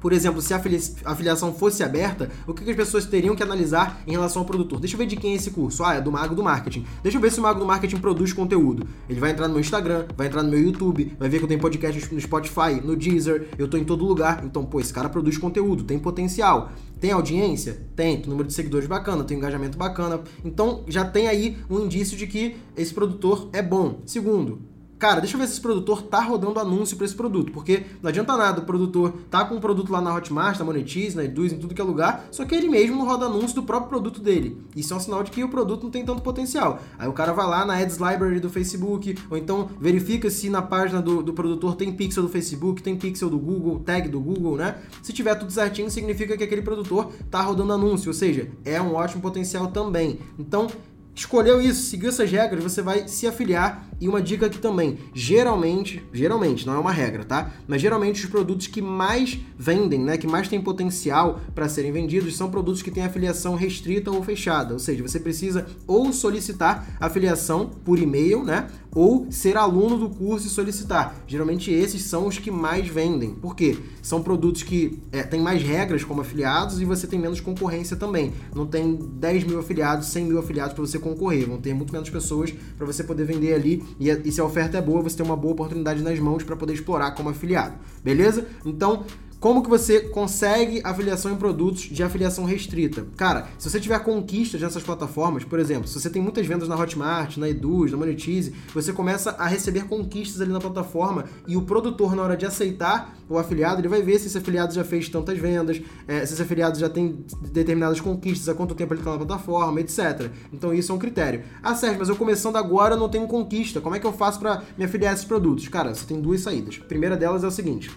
por 0.04 0.12
exemplo, 0.12 0.42
se 0.42 0.54
a 0.54 0.62
afiliação 1.06 1.54
fosse 1.54 1.82
aberta, 1.82 2.30
o 2.46 2.54
que 2.54 2.70
as 2.70 2.76
pessoas 2.76 3.06
teriam 3.06 3.38
que 3.38 3.42
analisar 3.42 4.04
em 4.06 4.12
relação 4.12 4.42
ao 4.42 4.46
produtor? 4.46 4.78
Deixa 4.78 4.96
eu 4.96 4.98
ver 4.98 5.06
de 5.06 5.16
quem 5.16 5.32
é 5.32 5.36
esse 5.36 5.50
curso. 5.50 5.82
Ah, 5.82 5.94
é 5.94 6.02
do 6.02 6.12
Mago 6.12 6.36
do 6.36 6.44
Marketing. 6.44 6.86
Deixa 7.02 7.18
eu 7.18 7.22
ver 7.22 7.32
se 7.32 7.40
o 7.40 7.42
Mago 7.42 7.62
do 7.62 7.66
Marketing 7.66 7.96
produz 7.96 8.34
conteúdo. 8.34 8.86
Ele 9.08 9.22
vai 9.22 9.32
entrar 9.32 9.48
no 9.48 9.54
meu 9.54 9.62
Instagram, 9.62 10.06
vai 10.18 10.28
entrar 10.28 10.44
no 10.44 10.50
meu 10.50 10.60
YouTube, 10.60 11.16
vai 11.18 11.30
ver 11.30 11.38
que 11.38 11.46
eu 11.46 11.48
tenho 11.48 11.62
podcast 11.62 12.14
no 12.14 12.20
Spotify, 12.20 12.82
no 12.84 12.98
Deezer, 12.98 13.48
eu 13.58 13.66
tô 13.66 13.78
em 13.78 13.86
todo 13.86 14.04
lugar. 14.04 14.44
Então, 14.44 14.66
pô, 14.66 14.82
esse 14.82 14.92
cara 14.92 15.08
produz 15.08 15.38
conteúdo, 15.38 15.86
tem 15.86 15.98
potencial. 15.98 16.74
Tem 17.00 17.12
audiência? 17.14 17.80
Tem. 17.96 18.20
Tem 18.20 18.30
número 18.30 18.50
de 18.50 18.54
seguidores 18.54 18.90
bacana, 18.90 19.24
tem 19.24 19.38
engajamento 19.38 19.78
bacana. 19.78 20.20
Então, 20.44 20.84
já 20.86 21.06
tem 21.06 21.30
aí 21.30 21.58
um 21.70 21.80
indício 21.80 22.18
de 22.18 22.28
que 22.28 22.58
esse 22.76 22.94
produtor 22.94 23.48
é 23.54 23.62
bom. 23.62 24.02
Segundo, 24.06 24.73
cara, 24.98 25.20
deixa 25.20 25.36
eu 25.36 25.40
ver 25.40 25.48
se 25.48 25.54
esse 25.54 25.62
produtor 25.62 26.04
tá 26.04 26.22
rodando 26.22 26.60
anúncio 26.60 26.96
para 26.96 27.06
esse 27.06 27.16
produto, 27.16 27.52
porque 27.52 27.86
não 28.02 28.10
adianta 28.10 28.36
nada 28.38 28.62
o 28.62 28.66
produtor 28.66 29.14
tá 29.30 29.44
com 29.46 29.56
um 29.56 29.60
produto 29.60 29.92
lá 29.92 30.02
na 30.02 30.14
Hotmart, 30.14 30.58
na 30.58 30.66
Monetize, 30.66 31.16
na 31.16 31.24
Eduz, 31.24 31.52
em 31.52 31.58
tudo 31.58 31.74
que 31.74 31.82
é 31.82 31.84
lugar, 31.84 32.26
só 32.32 32.46
que 32.46 32.56
ele 32.56 32.70
mesmo 32.70 32.98
não 32.98 33.06
roda 33.06 33.26
anúncio 33.26 33.56
do 33.56 33.64
próprio 33.64 33.90
produto 33.90 34.22
dele. 34.22 34.58
Isso 34.76 34.94
é 34.94 34.98
um 34.98 35.00
sinal 35.00 35.24
de 35.24 35.32
que 35.32 35.44
o 35.44 35.50
produto 35.50 35.84
não 35.84 35.92
tem 35.92 36.06
tanto 36.06 36.22
potencial. 36.22 36.80
Aí 36.98 37.08
o 37.08 37.14
cara 37.14 37.34
vai 37.34 37.48
lá 37.48 37.66
na 37.66 37.78
Ads 37.78 37.98
Library 37.98 38.40
do 38.40 38.50
Facebook, 38.50 39.18
ou 39.30 39.38
então 39.38 39.70
verifica 39.80 40.30
se 40.30 40.50
na 40.50 40.62
página 40.62 41.02
do, 41.02 41.22
do 41.22 41.34
produtor 41.34 41.76
tem 41.76 41.92
pixel 41.92 42.24
do 42.24 42.30
Facebook, 42.30 42.82
tem 42.82 42.96
pixel 42.96 43.30
do 43.30 43.38
Google, 43.38 43.80
tag 43.80 44.08
do 44.08 44.20
Google, 44.20 44.58
né? 44.58 44.76
Se 45.02 45.12
tiver 45.14 45.36
tudo 45.36 45.52
certinho, 45.52 45.90
significa 45.90 46.38
que 46.38 46.44
aquele 46.44 46.62
produtor 46.62 47.12
tá 47.30 47.42
rodando 47.42 47.74
anúncio, 47.74 48.10
ou 48.10 48.14
seja, 48.14 48.50
é 48.64 48.82
um 48.82 48.94
ótimo 48.94 49.22
potencial 49.22 49.68
também. 49.68 50.20
Então, 50.38 50.68
escolheu 51.16 51.62
isso, 51.62 51.84
seguiu 51.84 52.10
essas 52.10 52.30
regras, 52.30 52.64
você 52.64 52.82
vai 52.82 53.08
se 53.08 53.28
afiliar. 53.28 53.88
E 54.00 54.08
uma 54.08 54.22
dica 54.22 54.46
aqui 54.46 54.58
também, 54.58 54.98
geralmente, 55.14 56.04
geralmente, 56.12 56.66
não 56.66 56.74
é 56.74 56.80
uma 56.80 56.92
regra, 56.92 57.24
tá? 57.24 57.52
Mas 57.68 57.82
geralmente 57.82 58.24
os 58.24 58.30
produtos 58.30 58.68
que 58.68 58.82
mais 58.82 59.40
vendem, 59.58 60.00
né, 60.00 60.18
que 60.18 60.28
mais 60.28 60.48
têm 60.48 60.62
potencial 60.62 61.40
para 61.54 61.70
serem 61.70 61.92
vendidos, 61.92 62.36
são 62.36 62.50
produtos 62.50 62.82
que 62.82 62.92
têm 62.92 63.04
afiliação 63.04 63.56
restrita 63.56 64.12
ou 64.12 64.24
fechada. 64.24 64.74
Ou 64.74 64.80
seja, 64.80 65.02
você 65.04 65.20
precisa 65.20 65.66
ou 65.88 66.12
solicitar 66.12 66.98
afiliação 67.00 67.70
por 67.84 68.00
e-mail, 68.00 68.44
né? 68.44 68.68
Ou 68.96 69.28
ser 69.32 69.58
aluno 69.58 69.98
do 69.98 70.10
curso 70.10 70.48
e 70.48 70.50
solicitar. 70.50 71.16
Geralmente 71.26 71.72
esses 71.72 72.04
são 72.04 72.28
os 72.28 72.38
que 72.38 72.52
mais 72.52 72.88
vendem. 72.88 73.34
Por 73.34 73.56
quê? 73.56 73.76
São 74.02 74.22
produtos 74.22 74.62
que 74.62 75.02
é, 75.12 75.24
têm 75.24 75.42
mais 75.42 75.64
regras 75.64 76.04
como 76.04 76.22
afiliados 76.22 76.80
e 76.80 76.86
você 76.86 77.08
tem 77.08 77.20
menos 77.20 77.40
concorrência 77.40 77.98
também. 77.98 78.34
Não 78.54 78.68
tem 78.68 78.96
10 78.96 79.46
mil 79.46 79.60
afiliados, 79.60 80.08
100 80.08 80.26
mil 80.26 80.40
afiliados 80.40 80.74
para 80.74 80.86
você 80.86 81.00
concorrer. 81.00 81.48
Vão 81.48 81.58
ter 81.58 81.74
muito 81.74 81.92
menos 81.92 82.10
pessoas 82.10 82.54
para 82.78 82.86
você 82.86 83.04
poder 83.04 83.26
vender 83.26 83.54
ali. 83.54 83.83
E, 84.00 84.10
e 84.10 84.32
se 84.32 84.42
a 84.42 84.46
oferta 84.46 84.78
é 84.78 84.82
boa, 84.82 85.02
você 85.02 85.18
tem 85.18 85.26
uma 85.26 85.36
boa 85.36 85.54
oportunidade 85.54 86.02
nas 86.02 86.20
mãos 86.20 86.44
para 86.44 86.56
poder 86.56 86.74
explorar 86.74 87.12
como 87.12 87.30
afiliado. 87.30 87.76
Beleza? 88.04 88.48
Então, 88.66 89.06
como 89.44 89.62
que 89.62 89.70
você 89.70 90.00
consegue 90.00 90.80
afiliação 90.86 91.30
em 91.30 91.36
produtos 91.36 91.82
de 91.82 92.02
afiliação 92.02 92.46
restrita? 92.46 93.06
Cara, 93.18 93.50
se 93.58 93.70
você 93.70 93.78
tiver 93.78 94.00
conquistas 94.00 94.62
nessas 94.62 94.82
plataformas, 94.82 95.44
por 95.44 95.60
exemplo, 95.60 95.86
se 95.86 96.00
você 96.00 96.10
tem 96.10 96.22
muitas 96.22 96.48
vendas 96.48 96.70
na 96.70 96.80
Hotmart, 96.80 97.36
na 97.36 97.50
Eduz, 97.50 97.92
na 97.92 97.98
Monetize, 97.98 98.56
você 98.74 98.94
começa 98.94 99.32
a 99.32 99.46
receber 99.46 99.84
conquistas 99.84 100.40
ali 100.40 100.50
na 100.50 100.62
plataforma 100.62 101.26
e 101.46 101.58
o 101.58 101.62
produtor, 101.64 102.16
na 102.16 102.24
hora 102.24 102.38
de 102.38 102.46
aceitar 102.46 103.18
o 103.28 103.38
afiliado, 103.38 103.82
ele 103.82 103.90
vai 103.90 104.02
ver 104.02 104.18
se 104.18 104.28
esse 104.28 104.38
afiliado 104.38 104.74
já 104.74 104.86
fez 104.86 105.10
tantas 105.10 105.38
vendas, 105.38 105.82
é, 106.08 106.26
se 106.26 106.36
esse 106.36 106.42
afiliado 106.42 106.80
já 106.80 106.88
tem 106.88 107.26
determinadas 107.52 108.00
conquistas, 108.00 108.48
há 108.48 108.54
quanto 108.54 108.74
tempo 108.74 108.94
ele 108.94 109.02
está 109.02 109.12
na 109.12 109.18
plataforma, 109.18 109.82
etc. 109.82 110.32
Então 110.54 110.74
isso 110.74 110.90
é 110.94 110.96
um 110.96 111.00
critério. 111.00 111.44
Ah, 111.62 111.76
Sérgio, 111.76 112.00
mas 112.00 112.08
eu 112.08 112.16
começando 112.16 112.56
agora 112.56 112.96
não 112.96 113.10
tenho 113.10 113.28
conquista, 113.28 113.82
como 113.82 113.94
é 113.94 114.00
que 114.00 114.08
eu 114.08 114.14
faço 114.14 114.40
para 114.40 114.64
me 114.78 114.86
afiliar 114.86 115.12
a 115.12 115.16
esses 115.16 115.26
produtos? 115.26 115.68
Cara, 115.68 115.94
você 115.94 116.06
tem 116.06 116.22
duas 116.22 116.40
saídas. 116.40 116.80
A 116.82 116.86
primeira 116.86 117.18
delas 117.18 117.44
é 117.44 117.48
o 117.48 117.52
seguinte 117.52 117.92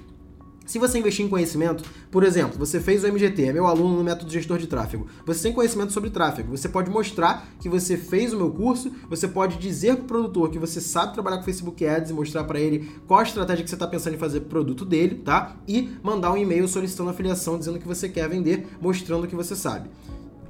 se 0.66 0.78
você 0.78 0.98
investir 0.98 1.24
em 1.24 1.28
conhecimento, 1.28 1.84
por 2.10 2.24
exemplo, 2.24 2.58
você 2.58 2.80
fez 2.80 3.04
o 3.04 3.06
MGT, 3.06 3.44
é 3.44 3.52
meu 3.52 3.66
aluno 3.66 3.96
no 3.96 4.04
método 4.04 4.30
gestor 4.30 4.58
de 4.58 4.66
tráfego, 4.66 5.06
você 5.24 5.44
tem 5.44 5.52
conhecimento 5.52 5.92
sobre 5.92 6.10
tráfego, 6.10 6.56
você 6.56 6.68
pode 6.68 6.90
mostrar 6.90 7.46
que 7.60 7.68
você 7.68 7.96
fez 7.96 8.32
o 8.32 8.36
meu 8.36 8.50
curso, 8.50 8.90
você 9.08 9.28
pode 9.28 9.58
dizer 9.58 9.94
para 9.96 10.02
o 10.02 10.06
produtor 10.06 10.50
que 10.50 10.58
você 10.58 10.80
sabe 10.80 11.14
trabalhar 11.14 11.38
com 11.38 11.44
Facebook 11.44 11.86
Ads 11.86 12.10
e 12.10 12.14
mostrar 12.14 12.44
para 12.44 12.58
ele 12.58 12.90
qual 13.06 13.20
a 13.20 13.22
estratégia 13.22 13.62
que 13.62 13.70
você 13.70 13.76
está 13.76 13.86
pensando 13.86 14.14
em 14.14 14.18
fazer 14.18 14.40
para 14.40 14.46
o 14.46 14.50
produto 14.50 14.84
dele, 14.84 15.22
tá? 15.24 15.56
E 15.68 15.90
mandar 16.02 16.32
um 16.32 16.36
e-mail 16.36 16.66
solicitando 16.66 17.10
afiliação 17.10 17.58
dizendo 17.58 17.78
que 17.78 17.86
você 17.86 18.08
quer 18.08 18.28
vender, 18.28 18.66
mostrando 18.80 19.26
que 19.26 19.36
você 19.36 19.54
sabe 19.54 19.88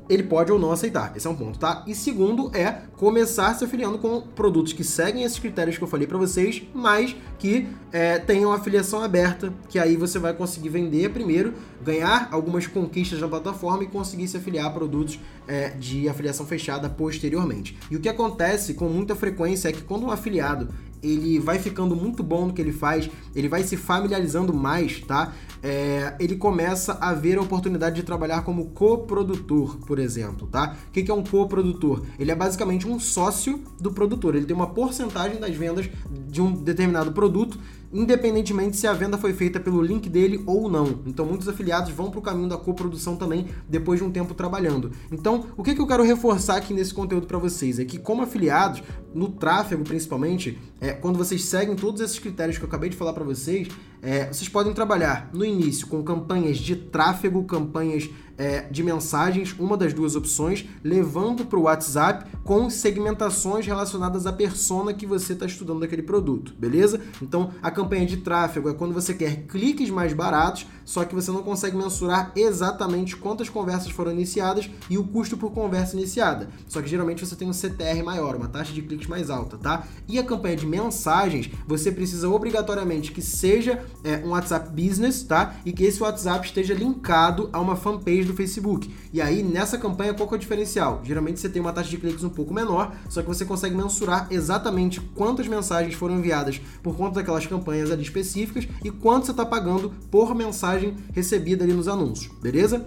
ele 0.09 0.23
pode 0.23 0.53
ou 0.53 0.59
não 0.59 0.73
aceitar. 0.73 1.13
Esse 1.17 1.27
é 1.27 1.31
um 1.31 1.35
ponto, 1.35 1.59
tá? 1.59 1.85
E 1.87 1.95
segundo 1.95 2.51
é 2.55 2.83
começar 2.97 3.55
se 3.55 3.65
afiliando 3.65 3.99
com 3.99 4.21
produtos 4.21 4.73
que 4.73 4.85
seguem 4.85 5.25
esses 5.25 5.39
critérios 5.39 5.77
que 5.77 5.85
eu 5.85 5.89
falei 5.89 6.07
para 6.07 6.19
vocês, 6.19 6.63
mas 6.75 7.17
que 7.39 7.69
é, 7.93 8.19
tenham 8.19 8.53
afiliação 8.53 9.03
aberta, 9.03 9.53
que 9.69 9.79
aí 9.79 9.97
você 9.97 10.19
vai 10.19 10.33
conseguir 10.33 10.69
vender 10.69 11.11
primeiro, 11.11 11.55
ganhar 11.85 12.29
algumas 12.31 12.67
conquistas 12.67 13.21
na 13.21 13.29
plataforma 13.29 13.85
e 13.85 13.87
conseguir 13.87 14.29
se 14.29 14.37
afiliar 14.37 14.67
a 14.67 14.71
produtos 14.71 15.19
é, 15.47 15.71
de 15.71 16.09
afiliação 16.09 16.47
fechada 16.47 16.89
posteriormente. 16.89 17.77
E 17.91 17.97
o 17.97 18.01
que 18.01 18.09
acontece 18.09 18.75
com 18.75 18.89
muita 18.89 19.15
frequência 19.15 19.69
é 19.69 19.73
que 19.73 19.83
quando 19.83 20.07
um 20.07 20.11
afiliado 20.11 20.69
ele 21.03 21.39
vai 21.39 21.59
ficando 21.59 21.95
muito 21.95 22.23
bom 22.23 22.47
no 22.47 22.53
que 22.53 22.61
ele 22.61 22.73
faz, 22.73 23.11
ele 23.35 23.49
vai 23.49 23.63
se 23.63 23.77
familiarizando 23.77 24.53
mais, 24.53 25.01
tá? 25.01 25.33
É, 25.63 26.15
ele 26.19 26.37
começa 26.37 26.99
a 27.01 27.13
ver 27.13 27.39
a 27.39 27.43
oportunidade 27.43 27.97
de 27.97 28.03
trabalhar 28.03 28.43
como 28.43 28.67
coprodutor, 28.67 29.79
por 29.79 29.99
exemplo, 29.99 30.47
tá? 30.47 30.77
O 30.89 30.91
que 30.91 31.11
é 31.11 31.15
um 31.15 31.23
coprodutor? 31.23 32.03
Ele 32.19 32.31
é 32.31 32.35
basicamente 32.35 32.87
um 32.89 32.99
sócio 32.99 33.63
do 33.81 33.93
produtor, 33.93 34.35
ele 34.35 34.47
tem 34.47 34.57
uma 34.57 34.69
porcentagem 34.69 35.39
das 35.39 35.55
vendas 35.55 35.89
de 36.29 36.41
um 36.41 36.53
determinado 36.53 37.13
produto 37.13 37.59
independentemente 37.93 38.77
se 38.77 38.87
a 38.87 38.93
venda 38.93 39.19
foi 39.19 39.33
feita 39.33 39.61
pelo 39.61 39.83
link 39.83 40.09
dele 40.09 40.43
ou 40.47 40.69
não. 40.69 41.01
Então, 41.07 41.25
muitos 41.27 41.49
afiliados 41.49 41.91
vão 41.93 42.11
para 42.11 42.19
o 42.19 42.23
caminho 42.23 42.49
da 42.49 42.57
coprodução 42.57 43.17
também 43.17 43.47
depois 43.69 44.01
de 44.01 44.05
um 44.05 44.11
tempo 44.11 44.35
trabalhando. 44.35 44.93
Então, 45.11 45.47
o 45.57 45.63
que, 45.63 45.75
que 45.75 45.81
eu 45.81 45.87
quero 45.87 46.03
reforçar 46.03 46.57
aqui 46.57 46.73
nesse 46.75 46.93
conteúdo 46.93 47.27
para 47.27 47.39
vocês 47.39 47.79
é 47.79 47.85
que, 47.85 47.99
como 47.99 48.23
afiliados, 48.23 48.83
no 49.15 49.29
tráfego 49.29 49.83
principalmente, 49.85 50.59
é, 50.81 50.93
quando 50.93 51.17
vocês 51.17 51.45
seguem 51.45 51.75
todos 51.75 52.01
esses 52.01 52.19
critérios 52.19 52.59
que 52.59 52.65
eu 52.65 52.69
acabei 52.69 52.91
de 52.91 52.97
falar 52.97 53.13
para 53.13 53.25
vocês, 53.25 53.69
é, 54.03 54.27
vocês 54.27 54.49
podem 54.49 54.73
trabalhar 54.73 55.31
no 55.33 55.45
início 55.45 55.87
com 55.87 56.03
campanhas 56.03 56.59
de 56.59 56.77
tráfego, 56.77 57.45
campanhas 57.45 58.09
é, 58.39 58.63
de 58.71 58.83
mensagens, 58.83 59.55
uma 59.59 59.77
das 59.77 59.93
duas 59.93 60.15
opções, 60.15 60.67
levando 60.85 61.45
para 61.45 61.59
o 61.59 61.63
WhatsApp 61.63 62.31
com 62.45 62.69
segmentações 62.69 63.67
relacionadas 63.67 64.27
à 64.27 64.33
persona 64.33 64.93
que 64.93 65.07
você 65.07 65.33
está 65.33 65.47
estudando 65.47 65.81
daquele 65.81 66.03
produto, 66.03 66.55
beleza? 66.59 67.01
Então, 67.21 67.51
a 67.63 67.71
campanha 67.71 68.07
de 68.07 68.19
tráfego 68.19 68.69
é 68.69 68.75
quando 68.75 68.95
você 68.95 69.15
quer 69.15 69.47
cliques 69.47 69.91
mais 69.91 70.13
baratos, 70.13 70.67
só 70.85 71.05
que 71.05 71.15
você 71.15 71.31
não 71.31 71.43
consegue 71.43 71.77
mensurar 71.77 72.33
exatamente 72.37 73.17
quantas 73.17 73.49
conversas 73.49 73.91
foram 73.91 74.13
iniciadas 74.13 74.71
e 74.89 74.99
o 74.99 75.05
custo 75.05 75.37
por 75.37 75.51
conversa 75.53 75.97
iniciada. 75.97 76.49
Só 76.69 76.81
que 76.81 76.89
geralmente 76.89 77.25
você 77.25 77.35
tem 77.35 77.49
um 77.49 77.53
CTR 77.53 78.03
maior, 78.05 78.37
uma 78.37 78.49
taxa 78.49 78.73
de 78.73 78.83
cliques 78.83 79.09
mais 79.09 79.31
alta, 79.31 79.57
tá? 79.57 79.85
E 80.07 80.19
a 80.19 80.23
campanha 80.23 80.57
de 80.57 80.67
mensagens, 80.67 81.51
você 81.67 81.91
precisa 81.91 82.29
obrigatoriamente 82.29 83.11
que 83.11 83.23
seja 83.23 83.85
é, 84.05 84.19
um 84.25 84.31
WhatsApp 84.31 84.71
Business, 84.71 85.23
tá? 85.23 85.57
E 85.65 85.73
que 85.73 85.85
esse 85.85 86.03
WhatsApp 86.03 86.47
esteja 86.47 86.75
linkado 86.75 87.49
a 87.53 87.61
uma 87.61 87.77
fanpage 87.77 88.25
do 88.25 88.35
Facebook. 88.35 88.95
E 89.13 89.21
aí, 89.21 89.43
nessa 89.43 89.79
campanha, 89.79 90.15
qual 90.15 90.29
que 90.29 90.35
é 90.35 90.39
o 90.39 90.41
diferencial? 90.41 91.01
Geralmente 91.05 91.41
você 91.41 91.49
tem 91.49 91.61
uma 91.61 91.73
taxa 91.73 91.91
de 91.91 91.99
cliques 91.99 92.25
um 92.25 92.31
pouco 92.31 92.53
menor, 92.53 92.95
só 93.09 93.23
que 93.23 93.29
você 93.29 93.45
consegue 93.45 93.75
mensurar 93.75 94.27
exatamente 94.31 95.01
quantas 95.01 95.47
mensagens 95.47 95.95
foram 95.95 96.17
enviadas 96.17 96.61
por 96.83 96.97
conta 96.97 97.17
daquelas 97.17 97.47
campanhas 97.47 97.91
ali 97.91 98.03
específicas 98.03 98.69
e 98.85 98.91
quanto 98.91 99.27
você 99.27 99.31
está 99.33 99.45
pagando 99.45 99.93
por 100.11 100.35
mensagem 100.35 100.97
recebida 101.13 101.65
ali 101.65 101.73
nos 101.73 101.89
anúncios, 101.89 102.33
beleza? 102.41 102.87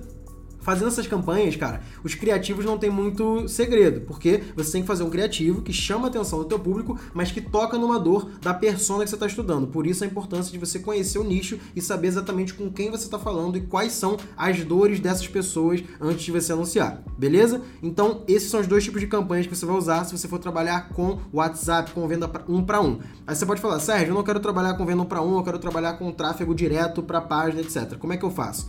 Fazendo 0.59 0.87
essas 0.87 1.07
campanhas, 1.07 1.55
cara, 1.55 1.81
os 2.03 2.15
criativos 2.15 2.65
não 2.65 2.77
tem 2.77 2.89
muito 2.89 3.47
segredo, 3.47 4.01
porque 4.01 4.43
você 4.55 4.73
tem 4.73 4.81
que 4.81 4.87
fazer 4.87 5.03
um 5.03 5.09
criativo 5.09 5.61
que 5.61 5.73
chama 5.73 6.07
a 6.07 6.09
atenção 6.09 6.39
do 6.39 6.45
teu 6.45 6.59
público, 6.59 6.99
mas 7.13 7.31
que 7.31 7.41
toca 7.41 7.77
numa 7.77 7.99
dor 7.99 8.29
da 8.41 8.53
persona 8.53 9.03
que 9.03 9.09
você 9.09 9.15
está 9.15 9.27
estudando. 9.27 9.67
Por 9.67 9.87
isso 9.87 10.03
a 10.03 10.07
importância 10.07 10.51
de 10.51 10.57
você 10.57 10.79
conhecer 10.79 11.19
o 11.19 11.23
nicho 11.23 11.59
e 11.75 11.81
saber 11.81 12.07
exatamente 12.07 12.53
com 12.53 12.71
quem 12.71 12.91
você 12.91 13.05
está 13.05 13.17
falando 13.17 13.57
e 13.57 13.61
quais 13.61 13.93
são 13.93 14.17
as 14.37 14.63
dores 14.63 14.99
dessas 14.99 15.27
pessoas 15.27 15.83
antes 15.99 16.23
de 16.23 16.31
você 16.31 16.53
anunciar, 16.53 17.03
beleza? 17.17 17.61
Então, 17.81 18.23
esses 18.27 18.49
são 18.49 18.59
os 18.59 18.67
dois 18.67 18.83
tipos 18.83 19.01
de 19.01 19.07
campanhas 19.07 19.47
que 19.47 19.55
você 19.55 19.65
vai 19.65 19.75
usar 19.75 20.03
se 20.05 20.17
você 20.17 20.27
for 20.27 20.39
trabalhar 20.39 20.89
com 20.89 21.19
WhatsApp, 21.31 21.91
com 21.91 22.07
venda 22.07 22.29
um 22.47 22.63
para 22.63 22.81
um. 22.81 22.99
Aí 23.25 23.35
você 23.35 23.45
pode 23.45 23.61
falar, 23.61 23.79
Sérgio, 23.79 24.09
eu 24.09 24.15
não 24.15 24.23
quero 24.23 24.39
trabalhar 24.39 24.73
com 24.75 24.85
venda 24.85 25.01
um 25.01 25.05
para 25.05 25.21
um, 25.21 25.37
eu 25.37 25.43
quero 25.43 25.59
trabalhar 25.59 25.93
com 25.93 26.11
tráfego 26.11 26.53
direto 26.53 27.01
para 27.01 27.21
página, 27.21 27.61
etc. 27.61 27.97
Como 27.97 28.13
é 28.13 28.17
que 28.17 28.25
eu 28.25 28.31
faço? 28.31 28.67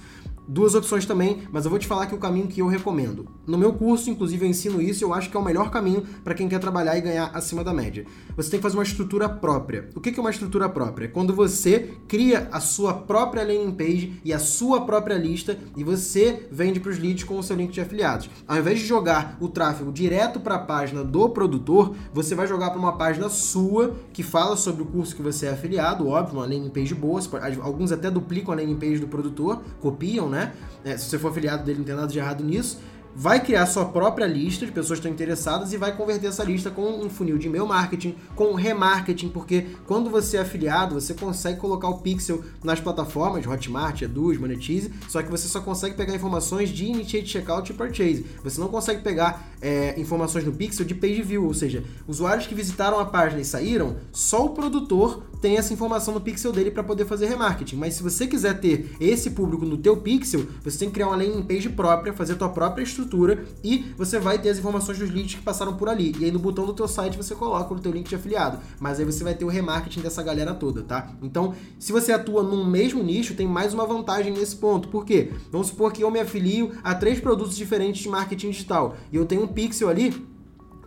Duas 0.50 0.74
opções 0.74 1.06
também, 1.06 1.42
mas 1.52 1.64
eu 1.64 1.70
vou 1.70 1.78
te 1.78 1.86
falar 1.86 2.06
que 2.06 2.14
o 2.14 2.18
caminho 2.18 2.48
que 2.48 2.60
eu 2.60 2.66
recomendo. 2.66 3.28
No 3.46 3.56
meu 3.56 3.72
curso, 3.72 4.10
inclusive, 4.10 4.44
eu 4.44 4.50
ensino 4.50 4.82
isso 4.82 5.04
eu 5.04 5.14
acho 5.14 5.30
que 5.30 5.36
é 5.36 5.40
o 5.40 5.44
melhor 5.44 5.70
caminho 5.70 6.02
para 6.24 6.34
quem 6.34 6.48
quer 6.48 6.58
trabalhar 6.58 6.98
e 6.98 7.00
ganhar 7.00 7.30
acima 7.32 7.62
da 7.62 7.72
média. 7.72 8.04
Você 8.36 8.50
tem 8.50 8.58
que 8.58 8.62
fazer 8.62 8.76
uma 8.76 8.82
estrutura 8.82 9.28
própria. 9.28 9.88
O 9.94 10.00
que 10.00 10.18
é 10.18 10.20
uma 10.20 10.30
estrutura 10.30 10.68
própria? 10.68 11.04
É 11.04 11.08
quando 11.08 11.32
você 11.32 11.94
cria 12.08 12.48
a 12.50 12.58
sua 12.58 12.92
própria 12.92 13.44
landing 13.44 13.72
page 13.72 14.20
e 14.24 14.32
a 14.32 14.38
sua 14.38 14.80
própria 14.80 15.16
lista 15.16 15.56
e 15.76 15.84
você 15.84 16.48
vende 16.50 16.80
para 16.80 16.90
os 16.90 16.98
leads 16.98 17.24
com 17.24 17.38
o 17.38 17.42
seu 17.42 17.54
link 17.54 17.70
de 17.70 17.80
afiliados. 17.80 18.28
Ao 18.46 18.58
invés 18.58 18.80
de 18.80 18.86
jogar 18.86 19.36
o 19.40 19.48
tráfego 19.48 19.92
direto 19.92 20.40
para 20.40 20.56
a 20.56 20.58
página 20.58 21.04
do 21.04 21.28
produtor, 21.28 21.94
você 22.12 22.34
vai 22.34 22.46
jogar 22.48 22.70
para 22.70 22.78
uma 22.78 22.96
página 22.96 23.28
sua 23.28 23.94
que 24.12 24.22
fala 24.22 24.56
sobre 24.56 24.82
o 24.82 24.86
curso 24.86 25.14
que 25.14 25.22
você 25.22 25.46
é 25.46 25.50
afiliado, 25.50 26.08
óbvio, 26.08 26.38
uma 26.38 26.46
landing 26.46 26.70
page 26.70 26.94
boa. 26.94 27.20
Alguns 27.62 27.92
até 27.92 28.10
duplicam 28.10 28.52
a 28.52 28.56
landing 28.56 28.76
page 28.76 28.98
do 28.98 29.06
produtor, 29.06 29.62
copiam, 29.80 30.28
né? 30.28 30.39
Né? 30.40 30.52
É, 30.84 30.96
se 30.96 31.08
você 31.08 31.18
for 31.18 31.30
afiliado 31.30 31.64
dele, 31.64 31.78
não 31.78 31.84
tem 31.84 31.94
nada 31.94 32.08
de 32.08 32.18
errado 32.18 32.42
nisso. 32.42 32.78
vai 33.14 33.40
criar 33.40 33.66
sua 33.66 33.86
própria 33.86 34.26
lista 34.26 34.64
de 34.64 34.72
pessoas 34.72 34.98
que 34.98 35.06
estão 35.06 35.12
interessadas 35.12 35.72
e 35.72 35.76
vai 35.76 35.96
converter 35.96 36.28
essa 36.28 36.44
lista 36.44 36.70
com 36.70 36.82
um 36.82 37.10
funil 37.10 37.38
de 37.38 37.48
e-mail 37.48 37.66
marketing, 37.66 38.14
com 38.34 38.54
remarketing, 38.54 39.28
porque 39.28 39.66
quando 39.86 40.10
você 40.10 40.36
é 40.36 40.40
afiliado, 40.40 40.94
você 40.94 41.14
consegue 41.14 41.58
colocar 41.58 41.88
o 41.88 41.98
pixel 41.98 42.44
nas 42.62 42.80
plataformas, 42.80 43.46
Hotmart, 43.46 44.02
Eduz, 44.02 44.38
Monetize, 44.38 44.92
só 45.08 45.22
que 45.22 45.30
você 45.30 45.48
só 45.48 45.60
consegue 45.60 45.96
pegar 45.96 46.14
informações 46.14 46.68
de 46.70 46.86
Initiate 46.86 47.28
Checkout 47.28 47.70
e 47.70 47.74
Purchase. 47.74 48.24
Você 48.44 48.60
não 48.60 48.68
consegue 48.68 49.02
pegar 49.02 49.44
é, 49.60 49.98
informações 50.00 50.44
no 50.44 50.52
pixel 50.52 50.86
de 50.86 50.94
page 50.94 51.22
view, 51.22 51.44
ou 51.44 51.54
seja, 51.54 51.82
usuários 52.06 52.46
que 52.46 52.54
visitaram 52.54 52.98
a 52.98 53.04
página 53.04 53.40
e 53.40 53.44
saíram, 53.44 53.96
só 54.12 54.44
o 54.44 54.50
produtor 54.50 55.24
tem 55.40 55.56
essa 55.56 55.72
informação 55.72 56.14
no 56.14 56.20
pixel 56.20 56.52
dele 56.52 56.70
para 56.70 56.82
poder 56.82 57.04
fazer 57.06 57.26
remarketing. 57.26 57.76
Mas 57.76 57.94
se 57.94 58.02
você 58.02 58.26
quiser 58.26 58.60
ter 58.60 58.94
esse 59.00 59.30
público 59.30 59.64
no 59.64 59.76
teu 59.76 59.96
pixel, 59.96 60.46
você 60.62 60.78
tem 60.78 60.88
que 60.88 60.94
criar 60.94 61.08
uma 61.08 61.16
landing 61.16 61.42
page 61.42 61.68
própria, 61.70 62.12
fazer 62.12 62.34
a 62.34 62.36
tua 62.36 62.48
própria 62.48 62.82
estrutura 62.82 63.44
e 63.64 63.92
você 63.96 64.18
vai 64.18 64.38
ter 64.38 64.50
as 64.50 64.58
informações 64.58 64.98
dos 64.98 65.10
leads 65.10 65.34
que 65.34 65.42
passaram 65.42 65.76
por 65.76 65.88
ali. 65.88 66.14
E 66.18 66.24
aí 66.24 66.30
no 66.30 66.38
botão 66.38 66.66
do 66.66 66.74
teu 66.74 66.86
site 66.86 67.16
você 67.16 67.34
coloca 67.34 67.72
o 67.72 67.78
teu 67.80 67.92
link 67.92 68.08
de 68.08 68.14
afiliado. 68.14 68.58
Mas 68.78 68.98
aí 68.98 69.04
você 69.04 69.24
vai 69.24 69.34
ter 69.34 69.44
o 69.44 69.48
remarketing 69.48 70.00
dessa 70.00 70.22
galera 70.22 70.54
toda, 70.54 70.82
tá? 70.82 71.12
Então, 71.22 71.54
se 71.78 71.92
você 71.92 72.12
atua 72.12 72.42
num 72.42 72.64
mesmo 72.64 73.02
nicho, 73.02 73.34
tem 73.34 73.46
mais 73.46 73.72
uma 73.72 73.86
vantagem 73.86 74.32
nesse 74.32 74.56
ponto. 74.56 74.88
Por 74.88 75.04
quê? 75.04 75.32
Vamos 75.50 75.68
supor 75.68 75.92
que 75.92 76.02
eu 76.02 76.10
me 76.10 76.20
afilio 76.20 76.72
a 76.82 76.94
três 76.94 77.20
produtos 77.20 77.56
diferentes 77.56 78.02
de 78.02 78.08
marketing 78.08 78.50
digital 78.50 78.96
e 79.12 79.16
eu 79.16 79.24
tenho 79.24 79.42
um 79.42 79.48
pixel 79.48 79.88
ali 79.88 80.29